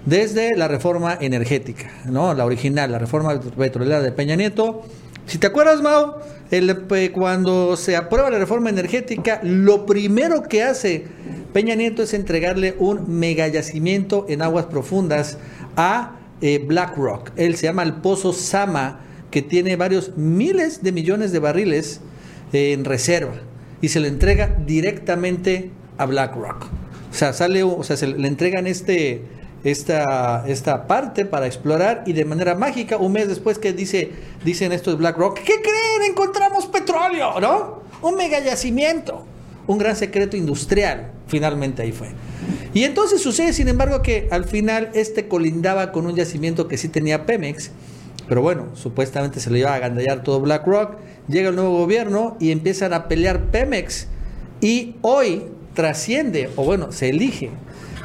desde 0.05 0.55
la 0.59 0.69
reforma 0.69 1.17
energética, 1.19 1.91
¿no? 2.05 2.35
La 2.35 2.45
original, 2.45 2.93
la 2.93 2.99
reforma 2.99 3.41
petrolera 3.41 4.03
de 4.03 4.13
Peña 4.13 4.37
Nieto. 4.37 4.83
Si 5.25 5.39
te 5.39 5.47
acuerdas, 5.47 5.81
Mau, 5.81 6.17
el, 6.51 6.85
eh, 6.91 7.11
cuando 7.13 7.77
se 7.77 7.97
aprueba 7.97 8.31
la 8.31 8.39
reforma 8.39 8.71
energética, 8.71 9.41
lo 9.43 9.87
primero 9.87 10.43
que 10.43 10.63
hace 10.63 11.05
Peña 11.53 11.75
Nieto 11.75 12.03
es 12.03 12.15
entregarle 12.15 12.77
un 12.79 13.19
mega 13.19 13.49
yacimiento 13.49 14.27
en 14.29 14.43
aguas 14.43 14.67
profundas 14.67 15.39
a 15.77 16.17
eh, 16.41 16.59
BlackRock. 16.59 17.33
Él 17.37 17.57
se 17.57 17.67
llama 17.67 17.83
el 17.83 17.95
Pozo 17.95 18.33
Sama, 18.33 19.01
que 19.31 19.43
tiene 19.43 19.77
varios 19.77 20.17
miles 20.17 20.83
de 20.83 20.93
millones 20.93 21.33
de 21.33 21.39
barriles 21.39 22.01
eh, 22.53 22.73
en 22.73 22.85
reserva 22.85 23.35
y 23.81 23.89
se 23.89 24.01
le 24.01 24.09
entrega 24.09 24.57
directamente 24.67 25.71
a 25.99 26.07
BlackRock. 26.07 26.67
O 27.11 27.15
sea, 27.15 27.33
sale, 27.33 27.63
o 27.63 27.83
sea, 27.83 27.97
se 27.97 28.07
le 28.07 28.29
entregan 28.29 28.67
este, 28.67 29.23
esta, 29.65 30.45
esta 30.47 30.87
parte 30.87 31.25
para 31.25 31.47
explorar 31.47 32.05
y 32.07 32.13
de 32.13 32.25
manera 32.25 32.55
mágica, 32.55 32.97
un 32.97 33.13
mes 33.13 33.29
después 33.29 33.59
que 33.59 33.73
dice, 33.73 34.13
dicen 34.45 34.71
de 34.71 34.95
BlackRock, 34.95 35.39
¿qué 35.39 35.55
creen? 35.63 36.11
Encontramos 36.11 36.67
petróleo, 36.67 37.41
¿no? 37.41 37.83
Un 38.03 38.17
mega 38.17 38.39
yacimiento, 38.41 39.25
un 39.67 39.79
gran 39.79 39.97
secreto 39.97 40.37
industrial, 40.37 41.11
finalmente 41.27 41.83
ahí 41.83 41.93
fue. 41.93 42.11
Y 42.75 42.85
entonces 42.85 43.23
sucede, 43.23 43.53
sin 43.53 43.69
embargo, 43.69 44.03
que 44.03 44.29
al 44.31 44.45
final 44.45 44.91
este 44.95 45.29
colindaba 45.29 45.93
con 45.93 46.07
un 46.07 46.15
yacimiento 46.15 46.69
que 46.69 46.77
sí 46.77 46.89
tenía 46.89 47.27
Pemex, 47.27 47.71
pero 48.29 48.43
bueno, 48.43 48.67
supuestamente 48.75 49.41
se 49.41 49.51
le 49.51 49.61
iba 49.61 49.71
a 49.71 49.75
agandallar 49.75 50.23
todo 50.23 50.41
BlackRock, 50.41 50.97
llega 51.29 51.49
el 51.49 51.57
nuevo 51.57 51.79
gobierno 51.79 52.37
y 52.39 52.51
empiezan 52.51 52.93
a 52.93 53.09
pelear 53.09 53.47
Pemex 53.47 54.09
y 54.61 54.97
hoy 55.03 55.45
trasciende, 55.75 56.51
o 56.57 56.65
bueno, 56.65 56.93
se 56.93 57.11
elige 57.11 57.51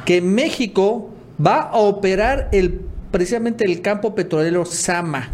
que 0.04 0.20
México 0.20 1.11
va 1.44 1.60
a 1.60 1.76
operar 1.78 2.48
el, 2.52 2.80
precisamente 3.10 3.64
el 3.64 3.80
campo 3.80 4.14
petrolero 4.14 4.64
Sama, 4.64 5.30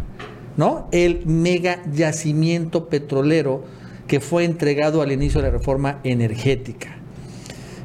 ¿no? 0.57 0.89
El 0.93 1.27
mega 1.27 1.83
yacimiento 1.93 2.89
petrolero 2.89 3.65
que 4.07 4.21
fue 4.21 4.45
entregado 4.45 5.03
al 5.03 5.13
inicio 5.13 5.41
de 5.41 5.49
la 5.49 5.53
reforma 5.53 6.01
energética. 6.03 6.97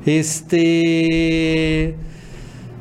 Este. 0.05 1.95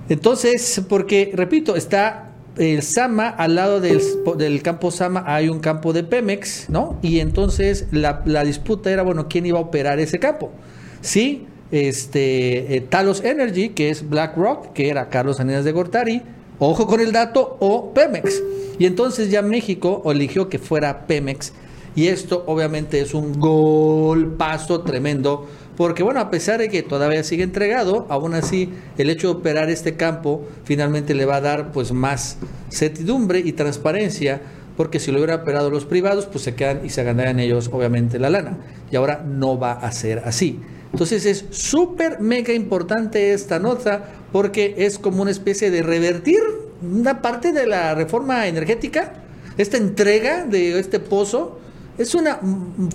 Entonces, 0.09 0.83
porque, 0.89 1.31
repito, 1.35 1.77
está 1.77 2.33
el 2.57 2.83
Sama 2.83 3.29
al 3.29 3.55
lado 3.55 3.81
del, 3.81 4.01
del 4.37 4.63
campo 4.63 4.91
Sama, 4.91 5.25
hay 5.27 5.49
un 5.49 5.61
campo 5.61 5.93
de 5.93 6.05
Pemex, 6.05 6.69
¿no? 6.69 6.99
Y 7.03 7.21
entonces 7.21 7.87
la, 7.93 8.23
la 8.27 8.45
disputa 8.45 8.91
era, 8.91 9.03
bueno, 9.03 9.29
¿quién 9.29 9.47
iba 9.47 9.59
a 9.59 9.63
operar 9.63 10.01
ese 10.01 10.19
campo? 10.19 10.53
Sí, 11.01 11.47
este, 11.73 12.77
eh, 12.77 12.81
Talos 12.83 13.25
Energy, 13.25 13.71
que 13.71 13.91
es 13.91 14.09
BlackRock, 14.09 14.73
que 14.75 14.91
era 14.91 15.09
Carlos 15.09 15.39
Salinas 15.39 15.65
de 15.65 15.73
Gortari, 15.73 16.23
ojo 16.59 16.87
con 16.87 17.01
el 17.01 17.11
dato, 17.11 17.57
o 17.59 17.93
Pemex. 17.93 18.41
Y 18.79 18.87
entonces 18.87 19.31
ya 19.31 19.43
México 19.43 20.03
eligió 20.07 20.49
que 20.49 20.59
fuera 20.59 21.07
Pemex. 21.07 21.53
Y 21.95 22.09
esto 22.09 22.45
obviamente 22.47 23.01
es 23.01 23.13
un 23.15 23.39
golpazo 23.39 24.83
tremendo, 24.83 25.47
porque 25.77 26.03
bueno, 26.03 26.21
a 26.21 26.31
pesar 26.31 26.59
de 26.61 26.69
que 26.69 26.83
todavía 26.83 27.23
sigue 27.25 27.43
entregado, 27.43 28.07
aún 28.09 28.35
así 28.35 28.71
el 28.97 29.11
hecho 29.11 29.29
de 29.29 29.41
operar 29.41 29.69
este 29.69 29.97
campo 29.97 30.47
finalmente 30.65 31.15
le 31.15 31.27
va 31.27 31.37
a 31.37 31.41
dar 31.43 31.73
pues 31.73 31.93
más 31.93 32.39
certidumbre 32.71 33.41
y 33.41 33.53
transparencia, 33.53 34.41
porque 34.77 35.01
si 35.01 35.11
lo 35.11 35.19
hubiera 35.19 35.37
operado 35.37 35.69
los 35.69 35.85
privados, 35.85 36.27
pues 36.27 36.45
se 36.45 36.55
quedan 36.55 36.81
y 36.85 36.91
se 36.91 37.05
ganarían 37.05 37.41
ellos 37.41 37.69
obviamente 37.73 38.19
la 38.19 38.31
lana. 38.31 38.59
Y 38.91 38.97
ahora 38.97 39.23
no 39.27 39.59
va 39.59 39.73
a 39.73 39.93
ser 39.93 40.23
así. 40.25 40.61
Entonces 40.93 41.25
es 41.27 41.45
súper 41.51 42.21
mega 42.21 42.53
importante 42.53 43.33
esta 43.33 43.59
nota 43.59 44.13
porque 44.31 44.75
es 44.79 44.99
como 44.99 45.23
una 45.23 45.31
especie 45.31 45.71
de 45.71 45.83
revertir 45.83 46.41
una 46.83 47.23
parte 47.23 47.53
de 47.53 47.67
la 47.67 47.95
reforma 47.95 48.47
energética, 48.47 49.15
esta 49.57 49.77
entrega 49.77 50.45
de 50.45 50.79
este 50.79 51.01
pozo, 51.01 51.59
es 51.99 52.15
una 52.15 52.41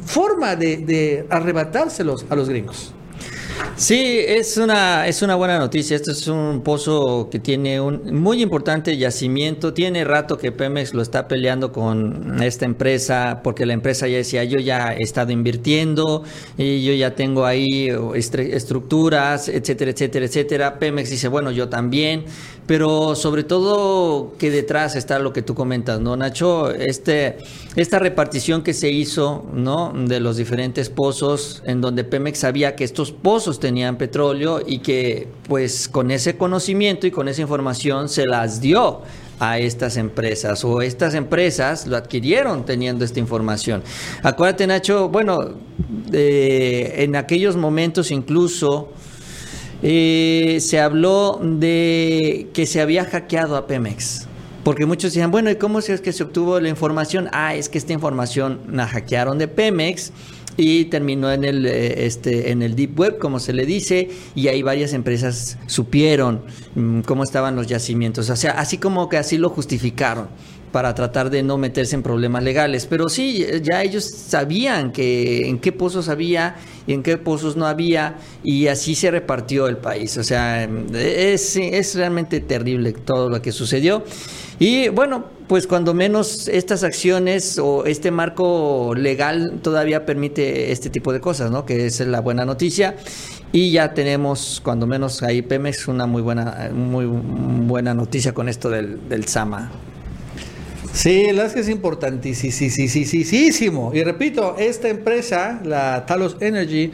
forma 0.06 0.56
de, 0.56 0.78
de 0.78 1.26
arrebatárselos 1.30 2.26
a 2.30 2.36
los 2.36 2.50
gringos. 2.50 2.94
Sí, 3.78 4.22
es 4.28 4.58
una, 4.58 5.08
es 5.08 5.22
una 5.22 5.36
buena 5.36 5.60
noticia. 5.60 5.96
Esto 5.96 6.12
es 6.12 6.28
un 6.28 6.62
pozo 6.64 7.30
que 7.30 7.38
tiene 7.38 7.80
un 7.80 8.20
muy 8.20 8.42
importante 8.42 8.98
yacimiento. 8.98 9.72
Tiene 9.72 10.04
rato 10.04 10.40
que 10.40 10.52
Pemex 10.52 10.96
lo 10.96 11.04
está 11.04 11.28
peleando 11.28 11.72
con 11.72 12.42
esta 12.42 12.66
empresa 12.66 13.42
porque 13.44 13.68
la 13.68 13.74
empresa 13.74 14.08
ya 14.08 14.18
decía, 14.18 14.44
yo 14.46 14.58
ya 14.58 14.96
he 14.96 15.04
estado 15.04 15.32
invirtiendo 15.32 16.24
y 16.58 16.84
yo 16.84 16.94
ya 16.94 17.14
tengo 17.14 17.46
ahí 17.46 17.90
estructuras, 18.16 19.48
etcétera, 19.48 19.92
etcétera, 19.92 20.26
etcétera. 20.26 20.80
Pemex 20.80 21.12
dice, 21.12 21.28
bueno, 21.28 21.52
yo 21.52 21.70
también. 21.70 22.26
Pero 22.66 23.16
sobre 23.16 23.46
todo 23.46 24.34
que 24.38 24.52
detrás 24.52 24.98
está 24.98 25.20
lo 25.20 25.32
que 25.32 25.42
tú 25.42 25.56
comentas, 25.56 26.02
¿no, 26.02 26.18
Nacho? 26.18 26.70
Este, 26.70 27.38
esta 27.78 27.98
repartición 27.98 28.62
que 28.62 28.74
se 28.74 28.90
hizo, 28.92 29.46
¿no? 29.54 29.94
De 29.96 30.20
los 30.20 30.36
diferentes 30.36 30.90
pozos 30.90 31.64
en 31.66 31.80
donde 31.80 32.04
Pemex 32.04 32.40
sabía 32.40 32.76
que 32.76 32.84
estos 32.84 33.14
pozos 33.14 33.47
pozos 33.48 33.62
tenían 33.62 33.98
petróleo 33.98 34.62
y 34.66 34.80
que 34.80 35.30
pues 35.48 35.88
con 35.88 36.12
ese 36.12 36.36
conocimiento 36.36 37.08
y 37.08 37.12
con 37.12 37.30
esa 37.30 37.42
información 37.42 38.10
se 38.10 38.26
las 38.26 38.60
dio 38.60 39.04
a 39.40 39.58
estas 39.58 39.96
empresas 39.96 40.66
o 40.66 40.82
estas 40.82 41.14
empresas 41.14 41.88
lo 41.88 41.96
adquirieron 41.96 42.66
teniendo 42.66 43.06
esta 43.06 43.22
información. 43.22 43.84
Acuérdate 44.22 44.68
Nacho, 44.68 45.08
bueno, 45.08 45.38
eh, 46.12 46.96
en 46.98 47.16
aquellos 47.16 47.56
momentos 47.56 48.12
incluso 48.12 48.92
eh, 49.82 50.58
se 50.60 50.82
habló 50.82 51.40
de 51.42 52.50
que 52.54 52.66
se 52.66 52.82
había 52.82 53.06
hackeado 53.06 53.56
a 53.56 53.66
Pemex. 53.66 54.28
Porque 54.66 54.86
muchos 54.86 55.14
decían, 55.14 55.32
bueno, 55.32 55.50
¿y 55.50 55.56
cómo 55.56 55.80
es 55.80 56.02
que 56.02 56.12
se 56.12 56.24
obtuvo 56.24 56.60
la 56.60 56.68
información? 56.68 57.30
Ah, 57.32 57.56
es 57.56 57.70
que 57.70 57.78
esta 57.78 57.94
información 57.94 58.60
la 58.70 58.86
hackearon 58.86 59.38
de 59.38 59.48
Pemex 59.48 60.12
y 60.58 60.86
terminó 60.86 61.32
en 61.32 61.44
el, 61.44 61.66
eh, 61.66 62.06
este, 62.06 62.52
en 62.52 62.64
el 62.64 62.76
Deep 62.76 63.00
Web, 63.00 63.18
como 63.20 63.40
se 63.40 63.54
le 63.54 63.66
dice, 63.66 64.10
y 64.36 64.48
ahí 64.48 64.64
varias 64.64 64.94
empresas 64.94 65.58
supieron 65.68 66.42
mm, 66.76 67.02
cómo 67.02 67.24
estaban 67.24 67.56
los 67.56 67.68
yacimientos. 67.68 68.30
O 68.30 68.36
sea, 68.36 68.52
así 68.52 68.80
como 68.80 69.08
que 69.08 69.18
así 69.18 69.38
lo 69.38 69.50
justificaron 69.50 70.28
para 70.72 70.94
tratar 70.94 71.30
de 71.30 71.44
no 71.44 71.58
meterse 71.58 71.96
en 71.96 72.04
problemas 72.04 72.44
legales. 72.44 72.86
Pero 72.86 73.10
sí, 73.10 73.46
ya 73.62 73.84
ellos 73.84 74.04
sabían 74.04 74.92
que 74.92 75.48
en 75.48 75.60
qué 75.60 75.72
pozos 75.72 76.10
había 76.10 76.56
y 76.88 76.94
en 76.94 77.04
qué 77.04 77.18
pozos 77.18 77.58
no 77.58 77.68
había, 77.68 78.16
y 78.44 78.68
así 78.68 78.96
se 78.96 79.12
repartió 79.12 79.68
el 79.68 79.78
país. 79.78 80.18
O 80.18 80.24
sea, 80.24 80.64
es, 80.64 81.58
es 81.58 81.96
realmente 81.96 82.40
terrible 82.40 82.94
todo 82.94 83.30
lo 83.30 83.42
que 83.42 83.52
sucedió. 83.52 84.04
Y 84.60 84.88
bueno, 84.88 85.26
pues 85.48 85.68
cuando 85.68 85.94
menos 85.94 86.48
estas 86.48 86.84
acciones 86.84 87.60
o 87.60 87.86
este 87.86 88.10
marco 88.10 88.94
legal 88.96 89.60
todavía 89.62 90.06
permite 90.06 90.72
este 90.72 90.90
tipo 90.90 91.14
de 91.14 91.20
cosas, 91.20 91.52
¿no? 91.52 91.66
Que 91.66 91.86
es 91.86 92.00
la 92.00 92.22
buena 92.22 92.46
noticia. 92.46 92.96
Y 93.52 93.72
ya 93.72 93.94
tenemos, 93.94 94.62
cuando 94.64 94.88
menos 94.88 95.22
ahí 95.24 95.42
Pemex, 95.42 95.88
una 95.88 96.08
muy 96.08 96.22
buena, 96.22 96.70
muy 96.74 97.06
buena 97.06 97.94
noticia 97.94 98.34
con 98.34 98.50
esto 98.50 98.70
del, 98.70 99.08
del 99.10 99.26
Sama. 99.28 99.72
Sí, 100.98 101.32
la 101.32 101.46
es 101.46 101.54
que 101.54 101.60
es 101.60 101.70
importantísimo. 101.70 103.92
Y 103.94 104.04
repito, 104.04 104.56
esta 104.58 104.90
empresa, 104.90 105.62
la 105.64 106.08
Talos 106.08 106.38
Energy, 106.40 106.92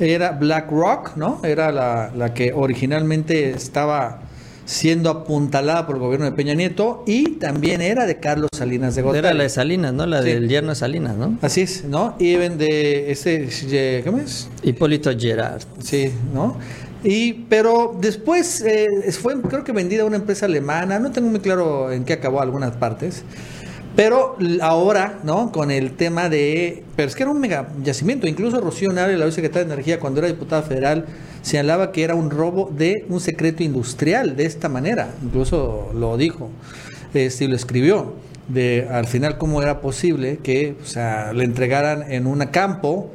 era 0.00 0.32
BlackRock, 0.32 1.16
¿no? 1.16 1.38
Era 1.44 1.70
la, 1.70 2.10
la 2.16 2.32
que 2.32 2.54
originalmente 2.54 3.50
estaba 3.50 4.22
siendo 4.64 5.10
apuntalada 5.10 5.86
por 5.86 5.96
el 5.96 6.00
gobierno 6.00 6.24
de 6.24 6.32
Peña 6.32 6.54
Nieto 6.54 7.04
y 7.06 7.32
también 7.32 7.82
era 7.82 8.06
de 8.06 8.20
Carlos 8.20 8.48
Salinas 8.56 8.94
de 8.94 9.02
Gortari. 9.02 9.26
Era 9.26 9.34
la 9.34 9.42
de 9.42 9.50
Salinas, 9.50 9.92
¿no? 9.92 10.06
La 10.06 10.22
del 10.22 10.48
yerno 10.48 10.70
de 10.70 10.76
Salinas, 10.76 11.16
¿no? 11.16 11.36
Así 11.42 11.60
es, 11.60 11.84
¿no? 11.84 12.14
Y 12.18 12.32
de 12.32 13.10
ese, 13.10 14.02
¿cómo 14.02 14.18
es? 14.18 14.48
Hipólito 14.62 15.10
Gerard. 15.16 15.60
Sí, 15.82 16.10
¿no? 16.32 16.56
Y, 17.04 17.32
pero 17.48 17.96
después 18.00 18.60
eh, 18.60 18.86
fue, 19.12 19.40
creo 19.42 19.64
que 19.64 19.72
vendida 19.72 20.02
a 20.02 20.06
una 20.06 20.16
empresa 20.16 20.46
alemana, 20.46 20.98
no 20.98 21.10
tengo 21.10 21.28
muy 21.28 21.40
claro 21.40 21.90
en 21.90 22.04
qué 22.04 22.12
acabó 22.12 22.40
algunas 22.40 22.76
partes. 22.76 23.24
Pero 23.96 24.38
ahora, 24.62 25.18
¿no? 25.22 25.52
Con 25.52 25.70
el 25.70 25.92
tema 25.92 26.30
de. 26.30 26.82
Pero 26.96 27.08
es 27.08 27.14
que 27.14 27.24
era 27.24 27.30
un 27.30 27.40
mega 27.40 27.68
yacimiento. 27.82 28.26
Incluso 28.26 28.58
Rocío 28.60 28.90
Nave, 28.90 29.18
la 29.18 29.26
vicesecretaria 29.26 29.66
de 29.66 29.74
Energía, 29.74 30.00
cuando 30.00 30.20
era 30.20 30.28
diputada 30.28 30.62
federal, 30.62 31.04
señalaba 31.42 31.92
que 31.92 32.02
era 32.02 32.14
un 32.14 32.30
robo 32.30 32.70
de 32.74 33.04
un 33.10 33.20
secreto 33.20 33.62
industrial, 33.62 34.34
de 34.34 34.46
esta 34.46 34.70
manera. 34.70 35.10
Incluso 35.22 35.90
lo 35.94 36.16
dijo, 36.16 36.50
este, 37.12 37.48
lo 37.48 37.56
escribió. 37.56 38.14
De 38.48 38.88
al 38.90 39.06
final, 39.06 39.36
cómo 39.36 39.62
era 39.62 39.80
posible 39.80 40.38
que 40.42 40.74
sea, 40.84 41.32
le 41.32 41.44
entregaran 41.44 42.10
en 42.10 42.26
un 42.26 42.40
campo 42.46 43.10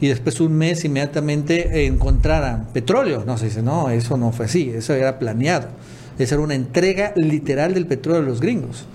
y 0.00 0.08
después 0.08 0.40
un 0.40 0.54
mes 0.54 0.84
inmediatamente 0.84 1.86
encontraran 1.86 2.68
petróleo. 2.72 3.24
No 3.26 3.36
se 3.36 3.46
dice, 3.46 3.62
no, 3.62 3.90
eso 3.90 4.16
no 4.16 4.32
fue 4.32 4.46
así, 4.46 4.70
eso 4.70 4.94
era 4.94 5.18
planeado. 5.18 5.68
Esa 6.18 6.34
era 6.34 6.44
una 6.44 6.54
entrega 6.54 7.12
literal 7.16 7.74
del 7.74 7.86
petróleo 7.86 8.22
de 8.22 8.28
los 8.28 8.40
gringos. 8.40 8.86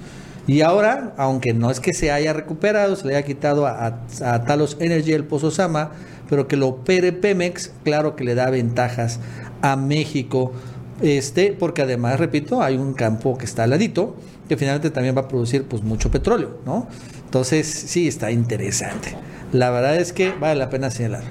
Y 0.47 0.61
ahora, 0.61 1.13
aunque 1.17 1.53
no 1.53 1.71
es 1.71 1.79
que 1.79 1.93
se 1.93 2.11
haya 2.11 2.33
recuperado, 2.33 2.95
se 2.95 3.07
le 3.07 3.15
haya 3.15 3.25
quitado 3.25 3.65
a, 3.65 4.05
Talos 4.45 4.77
Energy 4.79 5.13
el 5.13 5.23
Pozo 5.23 5.49
Sama, 5.49 5.91
pero 6.29 6.47
que 6.47 6.55
lo 6.55 6.67
opere 6.67 7.13
Pemex, 7.13 7.71
claro 7.83 8.15
que 8.15 8.23
le 8.23 8.35
da 8.35 8.49
ventajas 8.49 9.19
a 9.61 9.75
México, 9.75 10.53
este, 11.01 11.55
porque 11.57 11.81
además, 11.81 12.19
repito, 12.19 12.61
hay 12.61 12.77
un 12.77 12.93
campo 12.93 13.37
que 13.37 13.45
está 13.45 13.63
al 13.63 13.71
ladito, 13.71 14.15
que 14.47 14.55
finalmente 14.55 14.91
también 14.91 15.15
va 15.15 15.21
a 15.21 15.27
producir 15.27 15.63
pues 15.65 15.81
mucho 15.81 16.11
petróleo, 16.11 16.59
¿no? 16.65 16.87
Entonces, 17.35 17.67
sí, 17.67 18.07
está 18.07 18.31
interesante. 18.31 19.13
La 19.51 19.69
verdad 19.69 19.97
es 19.97 20.13
que 20.13 20.31
vale 20.31 20.57
la 20.57 20.69
pena 20.69 20.89
señalar. 20.89 21.23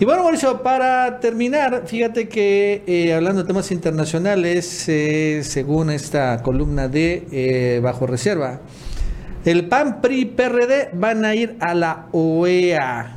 Y 0.00 0.04
bueno, 0.04 0.24
Mauricio, 0.24 0.64
para 0.64 1.20
terminar, 1.20 1.84
fíjate 1.86 2.28
que 2.28 2.82
eh, 2.88 3.14
hablando 3.14 3.42
de 3.42 3.46
temas 3.46 3.70
internacionales, 3.70 4.88
eh, 4.88 5.42
según 5.44 5.90
esta 5.90 6.42
columna 6.42 6.88
de 6.88 7.28
eh, 7.30 7.78
Bajo 7.80 8.08
Reserva, 8.08 8.62
el 9.44 9.68
PAN, 9.68 10.00
PRI, 10.00 10.24
PRD 10.24 10.90
van 10.92 11.24
a 11.24 11.36
ir 11.36 11.54
a 11.60 11.74
la 11.74 12.08
OEA 12.10 13.16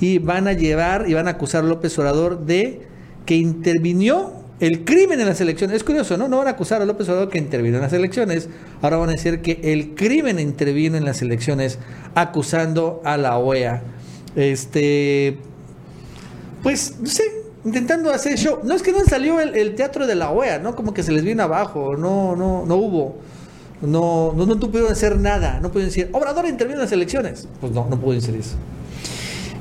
y 0.00 0.16
van 0.16 0.48
a 0.48 0.54
llevar 0.54 1.04
y 1.06 1.12
van 1.12 1.28
a 1.28 1.32
acusar 1.32 1.64
a 1.64 1.66
López 1.66 1.98
Obrador 1.98 2.46
de 2.46 2.80
que 3.26 3.34
intervinió 3.34 4.32
el 4.60 4.84
crimen 4.84 5.20
en 5.20 5.26
las 5.26 5.40
elecciones. 5.40 5.76
Es 5.76 5.84
curioso, 5.84 6.16
¿no? 6.16 6.28
No 6.28 6.38
van 6.38 6.48
a 6.48 6.50
acusar 6.50 6.82
a 6.82 6.86
López 6.86 7.08
Obrador 7.08 7.28
que 7.28 7.38
intervino 7.38 7.76
en 7.76 7.82
las 7.82 7.92
elecciones, 7.92 8.48
ahora 8.82 8.96
van 8.96 9.10
a 9.10 9.12
decir 9.12 9.42
que 9.42 9.60
el 9.62 9.94
crimen 9.94 10.38
intervino 10.38 10.96
en 10.96 11.04
las 11.04 11.22
elecciones 11.22 11.78
acusando 12.14 13.00
a 13.04 13.16
la 13.16 13.38
OEA. 13.38 13.82
Este 14.34 15.38
pues, 16.66 16.96
no 17.00 17.06
sé, 17.06 17.22
intentando 17.64 18.10
hacer 18.10 18.36
show. 18.36 18.58
No 18.64 18.74
es 18.74 18.82
que 18.82 18.90
no 18.90 18.98
salió 19.04 19.40
el, 19.40 19.76
teatro 19.76 20.04
de 20.04 20.16
la 20.16 20.32
OEA, 20.32 20.58
¿no? 20.58 20.74
Como 20.74 20.92
que 20.92 21.04
se 21.04 21.12
les 21.12 21.22
vino 21.22 21.44
abajo, 21.44 21.96
no, 21.96 22.34
no, 22.34 22.66
no 22.66 22.74
hubo. 22.74 23.18
No, 23.82 24.32
no, 24.34 24.46
no 24.46 24.58
pudieron 24.58 24.90
hacer 24.90 25.16
nada, 25.16 25.60
no 25.60 25.68
pudieron 25.68 25.90
decir, 25.90 26.08
Obrador 26.12 26.46
intervino 26.48 26.78
en 26.78 26.86
las 26.86 26.90
elecciones. 26.90 27.46
Pues 27.60 27.70
no, 27.70 27.86
no 27.88 28.00
pueden 28.00 28.20
decir 28.20 28.34
eso. 28.34 28.56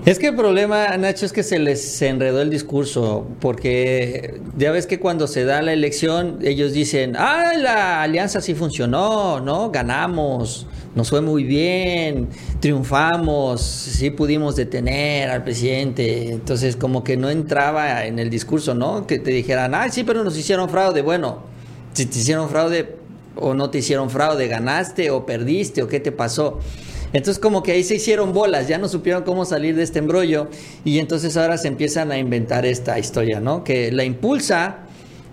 Es 0.06 0.20
que 0.20 0.28
el 0.28 0.36
problema, 0.36 0.96
Nacho, 0.98 1.26
es 1.26 1.34
que 1.34 1.42
se 1.42 1.58
les 1.58 2.00
enredó 2.04 2.40
el 2.44 2.52
discurso, 2.52 3.28
porque 3.40 4.40
ya 4.56 4.70
ves 4.70 4.86
que 4.86 5.00
cuando 5.00 5.26
se 5.26 5.46
da 5.46 5.64
la 5.64 5.74
elección, 5.74 6.38
ellos 6.44 6.74
dicen, 6.74 7.16
ah, 7.18 7.54
la 7.58 8.04
alianza 8.04 8.40
sí 8.40 8.54
funcionó, 8.54 9.40
¿no? 9.40 9.72
Ganamos, 9.72 10.68
nos 10.94 11.10
fue 11.10 11.22
muy 11.22 11.44
bien, 11.44 12.30
triunfamos, 12.60 13.62
sí 13.62 14.12
pudimos 14.12 14.56
detener 14.56 15.32
al 15.32 15.44
presidente. 15.44 16.34
Entonces, 16.34 16.76
como 16.76 17.04
que 17.04 17.18
no 17.18 17.32
entraba 17.32 18.06
en 18.06 18.20
el 18.20 18.30
discurso, 18.30 18.76
¿no? 18.76 19.08
Que 19.08 19.18
te 19.18 19.32
dijeran, 19.32 19.74
ah, 19.74 19.90
sí, 19.90 20.04
pero 20.04 20.24
nos 20.24 20.38
hicieron 20.38 20.70
fraude. 20.70 21.02
Bueno, 21.02 21.40
si 21.94 22.06
te 22.06 22.20
hicieron 22.20 22.48
fraude 22.48 22.96
o 23.36 23.56
no 23.56 23.72
te 23.72 23.80
hicieron 23.80 24.12
fraude, 24.12 24.48
ganaste 24.48 25.10
o 25.10 25.26
perdiste 25.26 25.82
o 25.82 25.88
qué 25.88 26.00
te 26.00 26.12
pasó. 26.12 26.60
Entonces 27.16 27.40
como 27.40 27.64
que 27.64 27.72
ahí 27.72 27.84
se 27.84 27.96
hicieron 27.96 28.34
bolas, 28.34 28.68
ya 28.68 28.78
no 28.78 28.90
supieron 28.90 29.24
cómo 29.24 29.46
salir 29.46 29.76
de 29.76 29.84
este 29.84 30.00
embrollo 30.00 30.50
y 30.84 31.00
entonces 31.00 31.38
ahora 31.38 31.58
se 31.58 31.70
empiezan 31.70 32.12
a 32.12 32.18
inventar 32.18 32.66
esta 32.66 33.00
historia, 33.00 33.40
¿no? 33.40 33.64
Que 33.64 33.92
la 33.92 34.04
impulsa, 34.04 34.80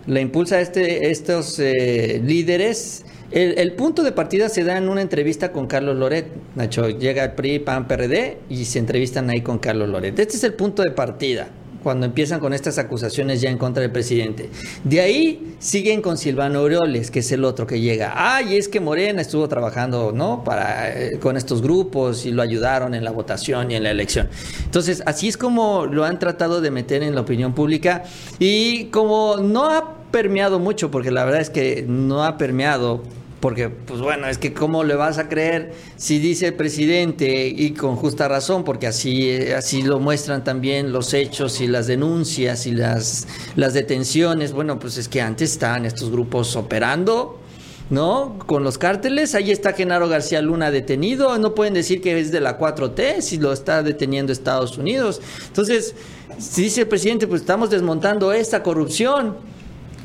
la 0.07 0.21
impulsa 0.21 0.61
este, 0.61 1.11
estos 1.11 1.59
eh, 1.59 2.21
líderes 2.25 3.05
el, 3.33 3.73
punto 3.73 4.03
de 4.03 4.13
partida 4.13 4.51
se 4.51 4.63
da 4.63 4.77
en 4.77 4.91
una 4.91 5.01
entrevista 5.01 5.53
con 5.53 5.67
Carlos 5.67 5.97
Loret. 5.97 6.27
Nacho, 6.55 6.91
llega 6.91 7.25
el 7.25 7.33
PRI, 7.33 7.61
PAN, 7.61 7.89
PRD 7.89 8.37
y 8.51 8.67
se 8.67 8.79
entrevistan 8.79 9.31
ahí 9.31 9.41
con 9.41 9.59
Carlos 9.59 9.89
Loret. 9.89 10.19
Este 10.19 10.37
es 10.37 10.45
el 10.45 10.53
punto 10.53 10.83
de 10.83 10.91
partida 10.91 11.49
cuando 11.83 12.07
empiezan 12.07 12.41
con 12.41 12.53
estas 12.53 12.79
acusaciones 12.79 13.41
ya 13.41 13.51
en 13.51 13.59
contra 13.59 13.83
del 13.83 13.91
presidente. 13.91 14.51
De 14.85 15.01
ahí 15.01 15.55
siguen 15.59 16.03
con 16.03 16.17
Silvano 16.17 16.61
Aureoles, 16.61 17.11
que 17.11 17.21
es 17.21 17.33
el 17.33 17.45
otro 17.45 17.67
que 17.67 17.81
llega. 17.81 18.15
Ay, 18.17 18.57
es 18.57 18.69
que 18.69 18.81
Morena 18.81 19.21
estuvo 19.21 19.49
trabajando, 19.49 20.13
¿no? 20.13 20.45
Para, 20.45 20.91
eh, 20.91 21.19
con 21.21 21.37
estos 21.37 21.63
grupos 21.63 22.27
y 22.27 22.33
lo 22.33 22.43
ayudaron 22.43 22.95
en 22.95 23.05
la 23.05 23.11
votación 23.11 23.71
y 23.71 23.77
en 23.77 23.83
la 23.83 23.91
elección. 23.91 24.29
Entonces, 24.65 25.03
así 25.07 25.29
es 25.29 25.37
como 25.37 25.87
lo 25.87 26.05
han 26.05 26.19
tratado 26.19 26.61
de 26.61 26.71
meter 26.71 27.03
en 27.03 27.15
la 27.15 27.21
opinión 27.23 27.55
pública 27.55 28.05
y 28.39 28.87
como 28.87 29.37
no 29.39 29.71
ha 29.71 30.03
permeado 30.11 30.59
mucho, 30.59 30.91
porque 30.91 31.11
la 31.11 31.25
verdad 31.25 31.41
es 31.41 31.51
que 31.51 31.85
no 31.89 32.25
ha 32.25 32.37
permeado 32.37 33.03
porque, 33.43 33.71
pues 33.71 34.01
bueno, 34.01 34.29
es 34.29 34.39
que 34.39 34.55
cómo 34.55 34.85
le 34.85 34.95
vas 34.95 35.19
a 35.19 35.29
creer 35.29 35.73
si 35.97 36.21
dice 36.21 36.47
el 36.47 36.55
presidente 36.55 37.49
y 37.49 37.73
con 37.73 37.97
justa 37.97 38.29
razón, 38.29 38.63
porque 38.63 38.87
así, 38.87 39.37
así 39.51 39.83
lo 39.83 39.99
muestran 39.99 40.45
también 40.45 40.93
los 40.93 41.13
hechos 41.13 41.61
y 41.61 41.67
las 41.67 41.89
denuncias 41.89 42.69
y 42.69 42.71
las, 42.71 43.27
las 43.57 43.75
detenciones. 43.75 44.53
Bueno, 44.53 44.79
pues 44.79 44.97
es 44.97 45.09
que 45.09 45.21
antes 45.21 45.51
estaban 45.51 45.87
estos 45.87 46.13
grupos 46.13 46.55
operando, 46.55 47.41
¿no? 47.91 48.39
Con 48.47 48.63
los 48.63 48.79
cárteles. 48.79 49.35
Ahí 49.35 49.51
está 49.51 49.73
Genaro 49.73 50.09
García 50.09 50.41
Luna 50.41 50.71
detenido. 50.71 51.37
No 51.39 51.53
pueden 51.53 51.75
decir 51.75 52.01
que 52.01 52.21
es 52.21 52.31
de 52.31 52.41
la 52.41 52.61
4T 52.61 53.23
si 53.23 53.39
lo 53.39 53.53
está 53.53 53.83
deteniendo 53.83 54.33
Estados 54.33 54.79
Unidos. 54.79 55.21
Entonces, 55.49 55.97
si 56.39 56.63
dice 56.63 56.83
el 56.83 56.87
presidente, 56.87 57.27
pues 57.27 57.41
estamos 57.41 57.71
desmontando 57.71 58.33
esta 58.33 58.63
corrupción. 58.63 59.37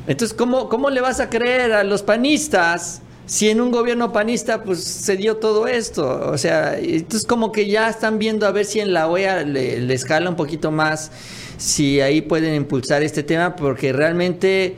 Entonces, 0.08 0.36
¿cómo, 0.36 0.68
cómo 0.68 0.90
le 0.90 1.00
vas 1.00 1.20
a 1.20 1.30
creer 1.30 1.72
a 1.72 1.84
los 1.84 2.02
panistas? 2.02 3.02
Si 3.28 3.50
en 3.50 3.60
un 3.60 3.70
gobierno 3.70 4.10
panista 4.10 4.62
pues 4.64 4.82
se 4.82 5.16
dio 5.18 5.36
todo 5.36 5.66
esto. 5.68 6.30
O 6.32 6.38
sea, 6.38 6.78
entonces 6.78 7.26
como 7.26 7.52
que 7.52 7.68
ya 7.68 7.88
están 7.90 8.18
viendo 8.18 8.46
a 8.46 8.50
ver 8.52 8.64
si 8.64 8.80
en 8.80 8.92
la 8.94 9.06
OEA 9.06 9.42
le, 9.44 9.80
les 9.80 10.04
jala 10.06 10.30
un 10.30 10.36
poquito 10.36 10.70
más, 10.70 11.12
si 11.58 12.00
ahí 12.00 12.22
pueden 12.22 12.54
impulsar 12.54 13.02
este 13.02 13.22
tema, 13.22 13.54
porque 13.54 13.92
realmente 13.92 14.76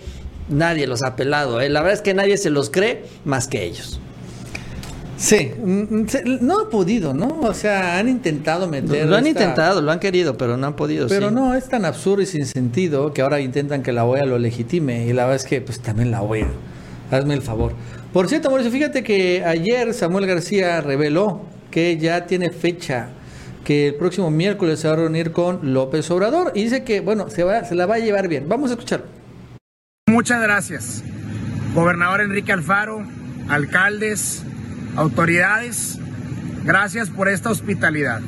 nadie 0.49 0.89
los 0.89 1.03
ha 1.05 1.15
pelado. 1.15 1.61
¿eh? 1.61 1.69
La 1.69 1.81
verdad 1.81 1.95
es 1.95 2.03
que 2.03 2.13
nadie 2.13 2.37
se 2.39 2.51
los 2.51 2.71
cree 2.71 3.05
más 3.25 3.47
que 3.47 3.63
ellos. 3.65 4.01
Sí, 5.17 5.51
mm, 5.63 6.07
no 6.41 6.61
ha 6.61 6.71
podido, 6.71 7.13
¿no? 7.15 7.41
O 7.43 7.53
sea, 7.55 7.99
han 7.99 8.09
intentado 8.09 8.67
meter. 8.67 9.07
Lo 9.07 9.17
han 9.17 9.27
esta- 9.27 9.43
intentado, 9.43 9.83
lo 9.83 9.93
han 9.93 10.01
querido, 10.01 10.37
pero 10.39 10.57
no 10.57 10.67
han 10.67 10.75
podido. 10.77 11.07
Pero 11.09 11.29
sí. 11.29 11.35
no, 11.35 11.55
es 11.55 11.69
tan 11.69 11.85
absurdo 11.85 12.23
y 12.23 12.27
sin 12.27 12.47
sentido 12.47 13.13
que 13.13 13.21
ahora 13.23 13.39
intentan 13.39 13.83
que 13.83 13.93
la 13.93 14.05
OEA 14.07 14.25
lo 14.25 14.39
legitime. 14.39 15.07
Y 15.07 15.13
la 15.13 15.25
verdad 15.27 15.37
es 15.37 15.45
que, 15.45 15.61
pues 15.61 15.79
también 15.81 16.11
la 16.11 16.23
OEA. 16.23 16.49
Hazme 17.11 17.35
el 17.35 17.43
favor. 17.43 17.75
Por 18.13 18.29
cierto, 18.29 18.51
Mauricio, 18.51 18.73
fíjate 18.73 19.03
que 19.05 19.45
ayer 19.45 19.95
Samuel 19.95 20.27
García 20.27 20.81
reveló 20.81 21.47
que 21.71 21.97
ya 21.97 22.27
tiene 22.27 22.51
fecha. 22.51 23.09
Que 23.65 23.89
el 23.89 23.95
próximo 23.95 24.31
miércoles 24.31 24.81
se 24.81 24.89
va 24.89 24.95
a 24.95 24.97
reunir 24.97 25.33
con 25.33 25.73
López 25.75 26.11
Obrador. 26.11 26.51
Y 26.55 26.65
dice 26.65 26.83
que, 26.83 27.01
bueno, 27.01 27.31
se, 27.31 27.45
va, 27.45 27.63
se 27.65 27.75
la 27.75 27.87
va 27.87 27.97
a 27.97 27.99
llevar 27.99 28.27
bien. 28.27 28.49
Vamos 28.49 28.71
a 28.71 28.75
escucharlo. 28.75 29.07
Muchas 30.09 30.43
gracias, 30.43 31.05
gobernador 31.73 32.21
Enrique 32.21 32.51
Alfaro, 32.51 33.07
alcaldes, 33.49 34.43
autoridades, 34.97 36.01
gracias 36.65 37.11
por 37.11 37.29
esta 37.29 37.51
hospitalidad. 37.51 38.21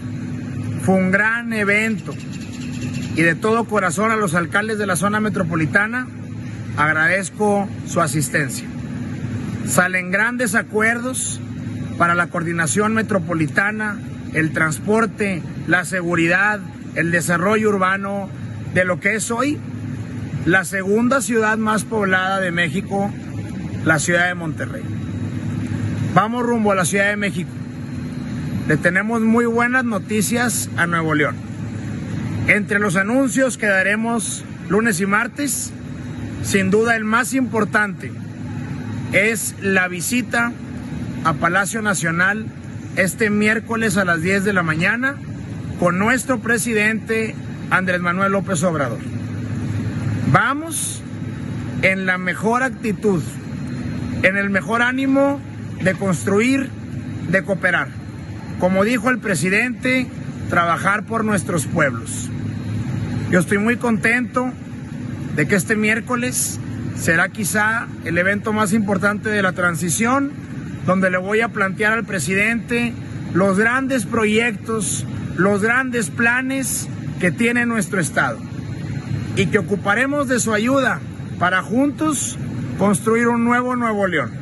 Fue 0.82 0.94
un 0.94 1.10
gran 1.10 1.52
evento 1.52 2.14
y 3.16 3.22
de 3.22 3.34
todo 3.34 3.64
corazón 3.64 4.12
a 4.12 4.16
los 4.16 4.34
alcaldes 4.34 4.78
de 4.78 4.86
la 4.86 4.94
zona 4.94 5.18
metropolitana 5.18 6.06
agradezco 6.76 7.68
su 7.86 8.00
asistencia. 8.00 8.68
Salen 9.66 10.10
grandes 10.10 10.54
acuerdos 10.54 11.40
para 11.98 12.14
la 12.14 12.28
coordinación 12.28 12.94
metropolitana, 12.94 13.98
el 14.32 14.52
transporte, 14.52 15.42
la 15.66 15.84
seguridad, 15.84 16.60
el 16.94 17.10
desarrollo 17.10 17.68
urbano 17.70 18.28
de 18.74 18.84
lo 18.84 19.00
que 19.00 19.14
es 19.14 19.30
hoy 19.30 19.58
la 20.44 20.64
segunda 20.64 21.20
ciudad 21.20 21.56
más 21.56 21.84
poblada 21.84 22.40
de 22.40 22.50
México, 22.50 23.12
la 23.84 23.98
ciudad 23.98 24.26
de 24.26 24.34
Monterrey. 24.34 24.82
Vamos 26.14 26.44
rumbo 26.44 26.72
a 26.72 26.74
la 26.74 26.84
Ciudad 26.84 27.08
de 27.08 27.16
México. 27.16 27.50
Le 28.66 28.76
tenemos 28.76 29.20
muy 29.22 29.46
buenas 29.46 29.84
noticias 29.84 30.68
a 30.76 30.86
Nuevo 30.86 31.14
León. 31.14 31.36
Entre 32.48 32.80
los 32.80 32.96
anuncios 32.96 33.56
que 33.56 33.66
daremos 33.66 34.44
lunes 34.68 35.00
y 35.00 35.06
martes, 35.06 35.72
sin 36.42 36.70
duda 36.70 36.96
el 36.96 37.04
más 37.04 37.34
importante 37.34 38.10
es 39.12 39.54
la 39.60 39.88
visita 39.88 40.52
a 41.24 41.34
Palacio 41.34 41.82
Nacional 41.82 42.46
este 42.96 43.30
miércoles 43.30 43.96
a 43.96 44.04
las 44.04 44.22
10 44.22 44.44
de 44.44 44.52
la 44.52 44.62
mañana 44.62 45.16
con 45.78 45.98
nuestro 45.98 46.40
presidente 46.40 47.34
Andrés 47.70 48.00
Manuel 48.00 48.32
López 48.32 48.62
Obrador. 48.62 48.98
Vamos 50.30 51.02
en 51.82 52.06
la 52.06 52.16
mejor 52.16 52.62
actitud, 52.62 53.22
en 54.22 54.36
el 54.36 54.50
mejor 54.50 54.82
ánimo 54.82 55.40
de 55.82 55.94
construir, 55.94 56.70
de 57.30 57.42
cooperar. 57.42 57.88
Como 58.60 58.84
dijo 58.84 59.10
el 59.10 59.18
presidente, 59.18 60.06
trabajar 60.48 61.04
por 61.04 61.24
nuestros 61.24 61.66
pueblos. 61.66 62.30
Yo 63.30 63.40
estoy 63.40 63.58
muy 63.58 63.76
contento 63.76 64.52
de 65.34 65.46
que 65.48 65.56
este 65.56 65.76
miércoles 65.76 66.60
será 66.96 67.28
quizá 67.28 67.86
el 68.04 68.18
evento 68.18 68.52
más 68.52 68.72
importante 68.72 69.28
de 69.28 69.42
la 69.42 69.52
transición, 69.52 70.32
donde 70.86 71.10
le 71.10 71.18
voy 71.18 71.40
a 71.40 71.48
plantear 71.48 71.92
al 71.92 72.04
presidente 72.04 72.92
los 73.34 73.58
grandes 73.58 74.04
proyectos, 74.04 75.06
los 75.36 75.62
grandes 75.62 76.10
planes 76.10 76.88
que 77.20 77.30
tiene 77.30 77.66
nuestro 77.66 78.00
Estado 78.00 78.38
y 79.36 79.46
que 79.46 79.58
ocuparemos 79.58 80.28
de 80.28 80.40
su 80.40 80.52
ayuda 80.52 81.00
para 81.38 81.62
juntos 81.62 82.38
construir 82.78 83.28
un 83.28 83.44
nuevo 83.44 83.76
Nuevo 83.76 84.06
León. 84.06 84.32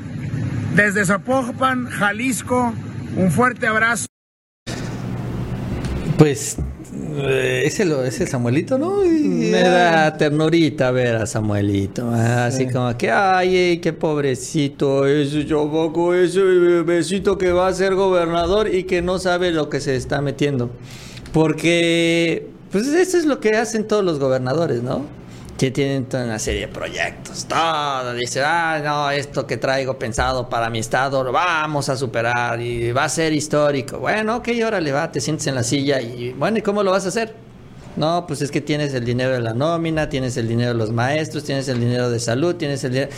Desde 0.74 1.04
Zapopan, 1.04 1.86
Jalisco, 1.86 2.72
un 3.16 3.30
fuerte 3.30 3.66
abrazo. 3.66 4.06
Pues, 6.16 6.56
eh, 7.16 7.62
ese, 7.64 7.84
lo, 7.84 8.04
ese 8.04 8.26
Samuelito, 8.26 8.78
¿no? 8.78 9.04
Y- 9.04 9.50
Me 9.50 9.62
da 9.62 10.16
ternurita 10.16 10.90
ver 10.90 11.16
a 11.16 11.26
Samuelito, 11.26 12.08
ah, 12.12 12.46
así 12.46 12.66
como 12.68 12.96
que, 12.96 13.10
ay, 13.10 13.56
eh, 13.56 13.80
qué 13.82 13.92
pobrecito, 13.92 15.06
ese 15.06 15.46
chamaco, 15.46 16.14
ese 16.14 16.40
bebecito 16.42 17.36
que 17.38 17.52
va 17.52 17.68
a 17.68 17.72
ser 17.74 17.94
gobernador 17.94 18.72
y 18.74 18.84
que 18.84 19.02
no 19.02 19.18
sabe 19.18 19.50
lo 19.50 19.68
que 19.68 19.80
se 19.80 19.96
está 19.96 20.20
metiendo. 20.20 20.70
Porque, 21.32 22.48
pues 22.70 22.86
eso 22.88 23.16
es 23.18 23.24
lo 23.24 23.40
que 23.40 23.50
hacen 23.50 23.86
todos 23.86 24.04
los 24.04 24.18
gobernadores, 24.18 24.82
¿no? 24.82 25.04
Que 25.60 25.70
tienen 25.70 26.06
toda 26.06 26.24
una 26.24 26.38
serie 26.38 26.62
de 26.62 26.68
proyectos, 26.68 27.44
todo, 27.44 28.14
dice, 28.14 28.40
ah, 28.42 28.80
no, 28.82 29.10
esto 29.10 29.46
que 29.46 29.58
traigo 29.58 29.98
pensado 29.98 30.48
para 30.48 30.70
mi 30.70 30.78
estado 30.78 31.22
lo 31.22 31.32
vamos 31.32 31.90
a 31.90 31.98
superar 31.98 32.58
y 32.62 32.92
va 32.92 33.04
a 33.04 33.08
ser 33.10 33.34
histórico. 33.34 33.98
Bueno, 33.98 34.36
ok, 34.36 34.48
órale, 34.66 34.90
va, 34.90 35.12
te 35.12 35.20
sientes 35.20 35.46
en 35.48 35.54
la 35.54 35.62
silla 35.62 36.00
y, 36.00 36.32
bueno, 36.32 36.56
¿y 36.56 36.62
cómo 36.62 36.82
lo 36.82 36.92
vas 36.92 37.04
a 37.04 37.08
hacer? 37.08 37.34
No, 37.94 38.24
pues 38.26 38.40
es 38.40 38.50
que 38.50 38.62
tienes 38.62 38.94
el 38.94 39.04
dinero 39.04 39.32
de 39.32 39.40
la 39.40 39.52
nómina, 39.52 40.08
tienes 40.08 40.38
el 40.38 40.48
dinero 40.48 40.70
de 40.70 40.78
los 40.78 40.92
maestros, 40.92 41.44
tienes 41.44 41.68
el 41.68 41.78
dinero 41.78 42.08
de 42.08 42.20
salud, 42.20 42.54
tienes 42.54 42.82
el 42.84 42.92
dinero... 42.92 43.12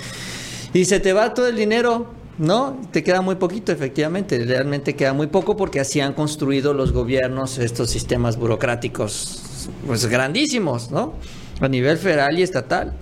Y 0.75 0.85
se 0.87 0.99
te 0.99 1.13
va 1.13 1.35
todo 1.35 1.47
el 1.47 1.55
dinero, 1.55 2.13
¿no? 2.39 2.81
Te 2.91 3.05
queda 3.05 3.21
muy 3.21 3.37
poquito, 3.37 3.71
efectivamente. 3.71 4.45
Realmente 4.45 4.97
queda 4.97 5.13
muy 5.13 5.29
poco 5.29 5.57
porque 5.57 5.79
así 5.79 6.01
han 6.01 6.15
construido 6.15 6.75
los 6.75 6.91
gobiernos 6.91 7.59
estos 7.59 7.89
sistemas 7.89 8.37
burocráticos, 8.37 9.69
pues 9.87 10.07
grandísimos, 10.07 10.91
¿no? 10.91 11.15
A 11.63 11.69
nivel 11.69 11.97
federal 11.97 12.39
y 12.39 12.43
estatal. 12.43 12.93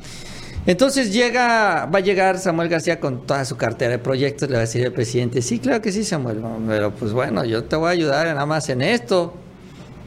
Entonces 0.67 1.13
llega, 1.13 1.87
va 1.87 1.99
a 1.99 2.03
llegar 2.03 2.39
Samuel 2.39 2.69
García 2.69 3.01
con 3.01 3.27
toda 3.27 3.45
su 3.45 3.57
cartera 3.57 3.93
de 3.93 3.99
proyectos, 3.99 4.49
le 4.49 4.57
va 4.57 4.59
a 4.59 4.67
decir 4.67 4.85
el 4.85 4.93
presidente, 4.93 5.41
sí, 5.41 5.59
claro 5.59 5.81
que 5.81 5.91
sí, 5.91 6.05
Samuel, 6.05 6.43
pero 6.69 6.91
pues 6.91 7.13
bueno, 7.13 7.45
yo 7.45 7.65
te 7.65 7.77
voy 7.77 7.89
a 7.89 7.91
ayudar 7.91 8.27
nada 8.27 8.45
más 8.47 8.69
en 8.69 8.83
esto. 8.83 9.35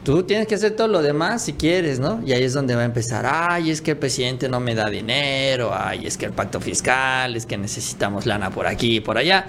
Tú 0.04 0.22
tienes 0.22 0.46
que 0.46 0.54
hacer 0.54 0.76
todo 0.76 0.86
lo 0.86 1.02
demás 1.02 1.42
si 1.42 1.54
quieres, 1.54 1.98
¿no? 1.98 2.22
Y 2.24 2.32
ahí 2.32 2.44
es 2.44 2.52
donde 2.52 2.76
va 2.76 2.82
a 2.82 2.84
empezar, 2.84 3.24
ay, 3.26 3.70
es 3.70 3.80
que 3.80 3.92
el 3.92 3.96
presidente 3.96 4.48
no 4.48 4.60
me 4.60 4.74
da 4.74 4.88
dinero, 4.90 5.72
ay, 5.74 6.06
es 6.06 6.16
que 6.18 6.26
el 6.26 6.32
pacto 6.32 6.60
fiscal, 6.60 7.34
es 7.34 7.46
que 7.46 7.56
necesitamos 7.56 8.26
lana 8.26 8.50
por 8.50 8.66
aquí 8.66 8.96
y 8.96 9.00
por 9.00 9.18
allá. 9.18 9.46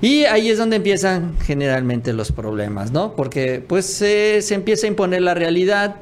Y 0.00 0.24
ahí 0.24 0.48
es 0.48 0.56
donde 0.56 0.76
empiezan 0.76 1.36
generalmente 1.40 2.12
los 2.12 2.32
problemas, 2.32 2.92
¿no? 2.92 3.14
Porque 3.14 3.62
pues 3.66 4.00
eh, 4.00 4.40
se 4.40 4.54
empieza 4.54 4.86
a 4.86 4.88
imponer 4.88 5.22
la 5.22 5.34
realidad, 5.34 5.96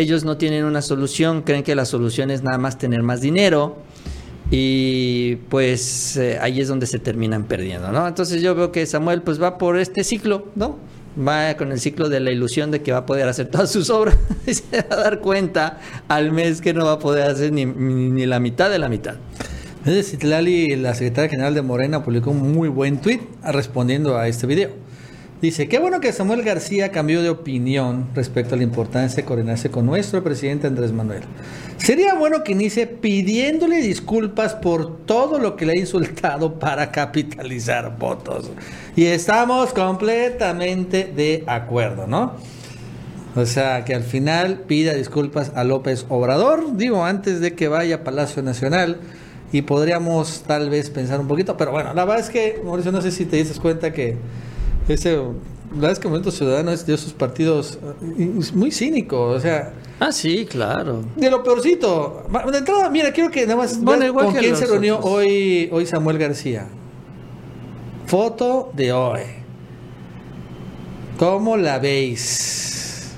ellos 0.00 0.24
no 0.24 0.36
tienen 0.36 0.64
una 0.64 0.82
solución, 0.82 1.42
creen 1.42 1.62
que 1.62 1.74
la 1.74 1.84
solución 1.84 2.30
es 2.30 2.42
nada 2.42 2.58
más 2.58 2.78
tener 2.78 3.02
más 3.02 3.20
dinero 3.20 3.76
y 4.50 5.36
pues 5.48 6.16
eh, 6.16 6.38
ahí 6.40 6.60
es 6.60 6.68
donde 6.68 6.86
se 6.86 6.98
terminan 6.98 7.44
perdiendo, 7.44 7.92
¿no? 7.92 8.06
Entonces 8.08 8.42
yo 8.42 8.54
veo 8.54 8.72
que 8.72 8.84
Samuel 8.86 9.22
pues 9.22 9.40
va 9.40 9.58
por 9.58 9.78
este 9.78 10.02
ciclo, 10.02 10.46
¿no? 10.56 10.78
Va 11.18 11.56
con 11.56 11.70
el 11.72 11.80
ciclo 11.80 12.08
de 12.08 12.20
la 12.20 12.30
ilusión 12.32 12.70
de 12.70 12.82
que 12.82 12.92
va 12.92 12.98
a 12.98 13.06
poder 13.06 13.28
hacer 13.28 13.46
todas 13.48 13.70
sus 13.70 13.90
obras 13.90 14.16
y 14.46 14.54
se 14.54 14.64
va 14.82 14.96
a 14.96 14.96
dar 15.02 15.20
cuenta 15.20 15.78
al 16.08 16.32
mes 16.32 16.60
que 16.60 16.72
no 16.74 16.84
va 16.86 16.92
a 16.92 16.98
poder 16.98 17.30
hacer 17.30 17.52
ni, 17.52 17.64
ni- 17.64 18.10
ni 18.10 18.26
la 18.26 18.40
mitad 18.40 18.70
de 18.70 18.78
la 18.78 18.88
mitad. 18.88 19.14
Desde 19.84 20.02
Citlali, 20.02 20.76
la 20.76 20.94
secretaria 20.94 21.30
general 21.30 21.54
de 21.54 21.62
Morena, 21.62 22.04
publicó 22.04 22.30
un 22.32 22.52
muy 22.52 22.68
buen 22.68 23.00
tuit 23.00 23.22
respondiendo 23.42 24.18
a 24.18 24.28
este 24.28 24.46
video. 24.46 24.70
Dice, 25.40 25.68
qué 25.68 25.78
bueno 25.78 26.00
que 26.00 26.12
Samuel 26.12 26.42
García 26.42 26.90
cambió 26.90 27.22
de 27.22 27.30
opinión 27.30 28.08
respecto 28.14 28.54
a 28.54 28.58
la 28.58 28.64
importancia 28.64 29.16
de 29.16 29.24
coordinarse 29.24 29.70
con 29.70 29.86
nuestro 29.86 30.22
presidente 30.22 30.66
Andrés 30.66 30.92
Manuel. 30.92 31.22
Sería 31.78 32.12
bueno 32.12 32.44
que 32.44 32.52
inicie 32.52 32.86
pidiéndole 32.86 33.78
disculpas 33.78 34.54
por 34.54 34.98
todo 35.06 35.38
lo 35.38 35.56
que 35.56 35.64
le 35.64 35.72
ha 35.72 35.76
insultado 35.76 36.58
para 36.58 36.92
capitalizar 36.92 37.96
votos. 37.98 38.50
Y 38.94 39.06
estamos 39.06 39.72
completamente 39.72 41.10
de 41.16 41.42
acuerdo, 41.46 42.06
¿no? 42.06 42.34
O 43.34 43.46
sea, 43.46 43.86
que 43.86 43.94
al 43.94 44.02
final 44.02 44.64
pida 44.66 44.92
disculpas 44.92 45.52
a 45.54 45.64
López 45.64 46.04
Obrador, 46.10 46.76
digo, 46.76 47.06
antes 47.06 47.40
de 47.40 47.54
que 47.54 47.68
vaya 47.68 47.96
a 47.96 48.04
Palacio 48.04 48.42
Nacional. 48.42 49.00
Y 49.52 49.62
podríamos 49.62 50.44
tal 50.46 50.68
vez 50.68 50.90
pensar 50.90 51.18
un 51.18 51.28
poquito, 51.28 51.56
pero 51.56 51.72
bueno, 51.72 51.94
la 51.94 52.04
verdad 52.04 52.20
es 52.20 52.30
que, 52.30 52.60
Mauricio, 52.62 52.92
no 52.92 53.00
sé 53.00 53.10
si 53.10 53.24
te 53.24 53.36
dices 53.36 53.58
cuenta 53.58 53.92
que 53.92 54.16
ese, 54.94 55.16
la 55.16 55.22
verdad 55.72 55.90
es 55.92 55.98
que 55.98 56.08
Movimiento 56.08 56.30
Ciudadano 56.30 56.70
es 56.72 56.86
de 56.86 56.94
esos 56.94 57.12
partidos 57.12 57.78
eh, 58.18 58.32
es 58.38 58.52
muy 58.54 58.70
cínico, 58.70 59.20
o 59.22 59.40
sea, 59.40 59.72
Ah, 60.00 60.12
sí, 60.12 60.46
claro. 60.46 61.04
de 61.16 61.30
lo 61.30 61.42
peorcito. 61.42 62.24
De 62.50 62.58
entrada, 62.58 62.88
mira, 62.88 63.12
quiero 63.12 63.30
que 63.30 63.42
nada 63.42 63.56
más 63.56 63.78
Bueno, 63.82 64.06
igual 64.06 64.26
con 64.26 64.34
que 64.34 64.40
quién 64.40 64.56
se 64.56 64.66
reunió 64.66 64.96
otros. 64.98 65.12
hoy, 65.12 65.68
hoy 65.72 65.84
Samuel 65.86 66.16
García. 66.18 66.66
Foto 68.06 68.70
de 68.74 68.92
hoy. 68.92 69.20
¿Cómo 71.18 71.56
la 71.56 71.78
veis? 71.78 73.12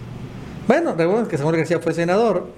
Bueno, 0.66 0.95
recuerden 0.97 1.27
que 1.27 1.39
Samuel 1.39 1.59
García 1.59 1.79
fue 1.79 1.95
senador, 1.95 2.49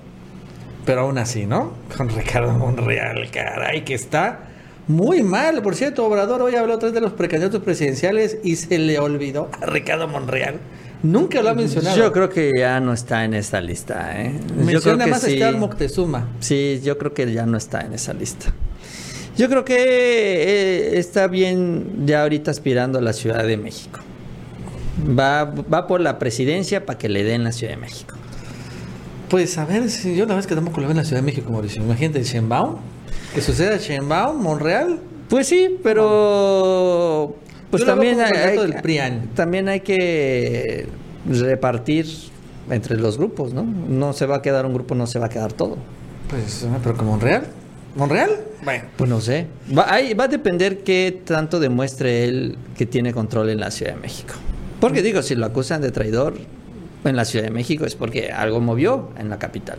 pero 0.86 1.02
aún 1.02 1.18
así, 1.18 1.44
¿no? 1.46 1.72
Con 1.96 2.08
Ricardo 2.08 2.52
Monreal, 2.52 3.30
caray, 3.30 3.84
que 3.84 3.94
está 3.94 4.48
Muy 4.86 5.22
mal, 5.22 5.62
por 5.62 5.74
cierto, 5.74 6.04
Obrador 6.04 6.42
hoy 6.42 6.56
habló 6.56 6.74
otra 6.74 6.88
vez 6.88 6.94
de 6.94 7.00
los 7.00 7.12
precandidatos 7.12 7.62
presidenciales 7.62 8.38
y 8.44 8.56
se 8.56 8.78
le 8.78 8.98
olvidó 8.98 9.48
a 9.60 9.66
Ricardo 9.66 10.08
Monreal. 10.08 10.60
Nunca 11.02 11.42
lo 11.42 11.50
ha 11.50 11.54
mencionado. 11.54 11.96
Yo 11.96 12.12
creo 12.12 12.28
que 12.28 12.50
ya 12.56 12.80
no 12.80 12.92
está 12.92 13.24
en 13.24 13.34
esta 13.34 13.60
lista. 13.60 14.22
¿eh? 14.22 14.32
yo 14.40 14.54
creo 14.54 14.64
Menciona 14.64 15.04
que 15.04 15.10
más 15.10 15.22
sí. 15.22 15.40
Moctezuma. 15.56 16.28
Sí, 16.40 16.80
yo 16.82 16.98
creo 16.98 17.14
que 17.14 17.32
ya 17.32 17.46
no 17.46 17.56
está 17.56 17.80
en 17.80 17.94
esa 17.94 18.12
lista. 18.14 18.52
Yo 19.36 19.48
creo 19.48 19.64
que 19.64 19.74
eh, 19.76 20.98
está 20.98 21.26
bien 21.28 22.06
ya 22.06 22.22
ahorita 22.22 22.50
aspirando 22.50 22.98
a 22.98 23.02
la 23.02 23.12
Ciudad 23.12 23.44
de 23.44 23.56
México. 23.56 24.00
Va, 25.18 25.44
va 25.44 25.86
por 25.86 26.00
la 26.00 26.18
presidencia 26.18 26.86
para 26.86 26.98
que 26.98 27.08
le 27.08 27.24
den 27.24 27.42
la 27.42 27.52
Ciudad 27.52 27.74
de 27.74 27.80
México. 27.80 28.16
Pues 29.28 29.58
a 29.58 29.64
ver, 29.64 29.90
si 29.90 30.14
yo 30.14 30.26
la 30.26 30.36
vez 30.36 30.46
que 30.46 30.54
tampoco 30.54 30.80
lo 30.80 30.86
veo 30.86 30.92
en 30.92 30.98
la 30.98 31.04
Ciudad 31.04 31.20
de 31.20 31.26
México, 31.26 31.50
Mauricio. 31.50 31.82
Imagínate, 31.82 32.22
Shenbaum. 32.22 32.76
Que 33.34 33.40
suceda 33.40 33.76
Shenbaum, 33.76 34.40
Monreal. 34.42 34.98
Pues 35.28 35.46
sí, 35.48 35.76
pero 35.82 37.34
pues 37.70 37.82
Yo 37.82 37.86
también 37.86 38.20
hay, 38.20 38.32
hay- 38.32 38.58
del 38.58 38.74
PRIAN. 38.82 39.30
también 39.34 39.68
hay 39.68 39.80
que 39.80 40.86
repartir 41.28 42.06
entre 42.70 42.96
los 42.96 43.18
grupos, 43.18 43.52
¿no? 43.52 43.62
No 43.64 44.12
se 44.12 44.26
va 44.26 44.36
a 44.36 44.42
quedar 44.42 44.66
un 44.66 44.74
grupo, 44.74 44.94
no 44.94 45.06
se 45.06 45.18
va 45.18 45.26
a 45.26 45.28
quedar 45.28 45.52
todo. 45.52 45.76
Pues, 46.28 46.66
pero 46.82 46.96
con 46.96 47.06
Monreal. 47.06 47.44
¿Monreal? 47.96 48.30
Bueno. 48.64 48.84
Pues 48.96 49.08
no 49.10 49.20
sé. 49.20 49.46
Va, 49.76 49.86
va 50.18 50.24
a 50.24 50.28
depender 50.28 50.82
qué 50.82 51.20
tanto 51.24 51.60
demuestre 51.60 52.24
él 52.24 52.56
que 52.76 52.86
tiene 52.86 53.12
control 53.12 53.50
en 53.50 53.60
la 53.60 53.70
Ciudad 53.70 53.94
de 53.94 54.00
México. 54.00 54.34
Porque 54.80 55.02
digo, 55.02 55.22
si 55.22 55.34
lo 55.34 55.46
acusan 55.46 55.80
de 55.80 55.90
traidor 55.90 56.34
en 57.04 57.16
la 57.16 57.24
Ciudad 57.24 57.44
de 57.44 57.50
México 57.50 57.84
es 57.86 57.94
porque 57.94 58.32
algo 58.32 58.60
movió 58.60 59.10
en 59.18 59.30
la 59.30 59.38
capital. 59.38 59.78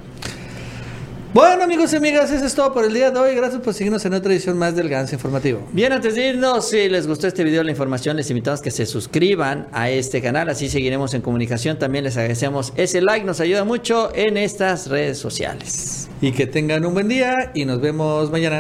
Bueno, 1.36 1.66
amigos 1.66 1.92
y 1.92 1.98
amigas, 1.98 2.32
eso 2.32 2.46
es 2.46 2.56
todo 2.56 2.72
por 2.72 2.86
el 2.86 2.94
día 2.94 3.12
de 3.12 3.20
hoy. 3.20 3.36
Gracias 3.36 3.62
por 3.62 3.74
seguirnos 3.74 4.06
en 4.06 4.14
otra 4.14 4.32
edición 4.32 4.58
más 4.58 4.74
del 4.74 4.88
Ganso 4.88 5.16
Informativo. 5.16 5.68
Bien, 5.74 5.92
antes 5.92 6.16
de 6.16 6.30
irnos, 6.30 6.70
si 6.70 6.88
les 6.88 7.08
gustó 7.08 7.28
este 7.28 7.44
video, 7.44 7.62
la 7.62 7.72
información, 7.72 8.16
les 8.16 8.30
invitamos 8.30 8.62
a 8.62 8.64
que 8.64 8.72
se 8.72 8.86
suscriban 8.86 9.68
a 9.74 9.90
este 9.90 10.22
canal, 10.22 10.48
así 10.48 10.70
seguiremos 10.70 11.14
en 11.14 11.22
comunicación. 11.22 11.78
También 11.78 12.06
les 12.06 12.16
agradecemos 12.16 12.72
ese 12.78 13.02
like, 13.02 13.26
nos 13.26 13.42
ayuda 13.42 13.66
mucho 13.66 14.16
en 14.16 14.38
estas 14.38 14.88
redes 14.88 15.18
sociales. 15.18 16.08
Y 16.22 16.32
que 16.32 16.48
tengan 16.48 16.86
un 16.86 16.94
buen 16.94 17.10
día 17.10 17.52
y 17.54 17.66
nos 17.66 17.82
vemos 17.82 18.32
mañana. 18.32 18.60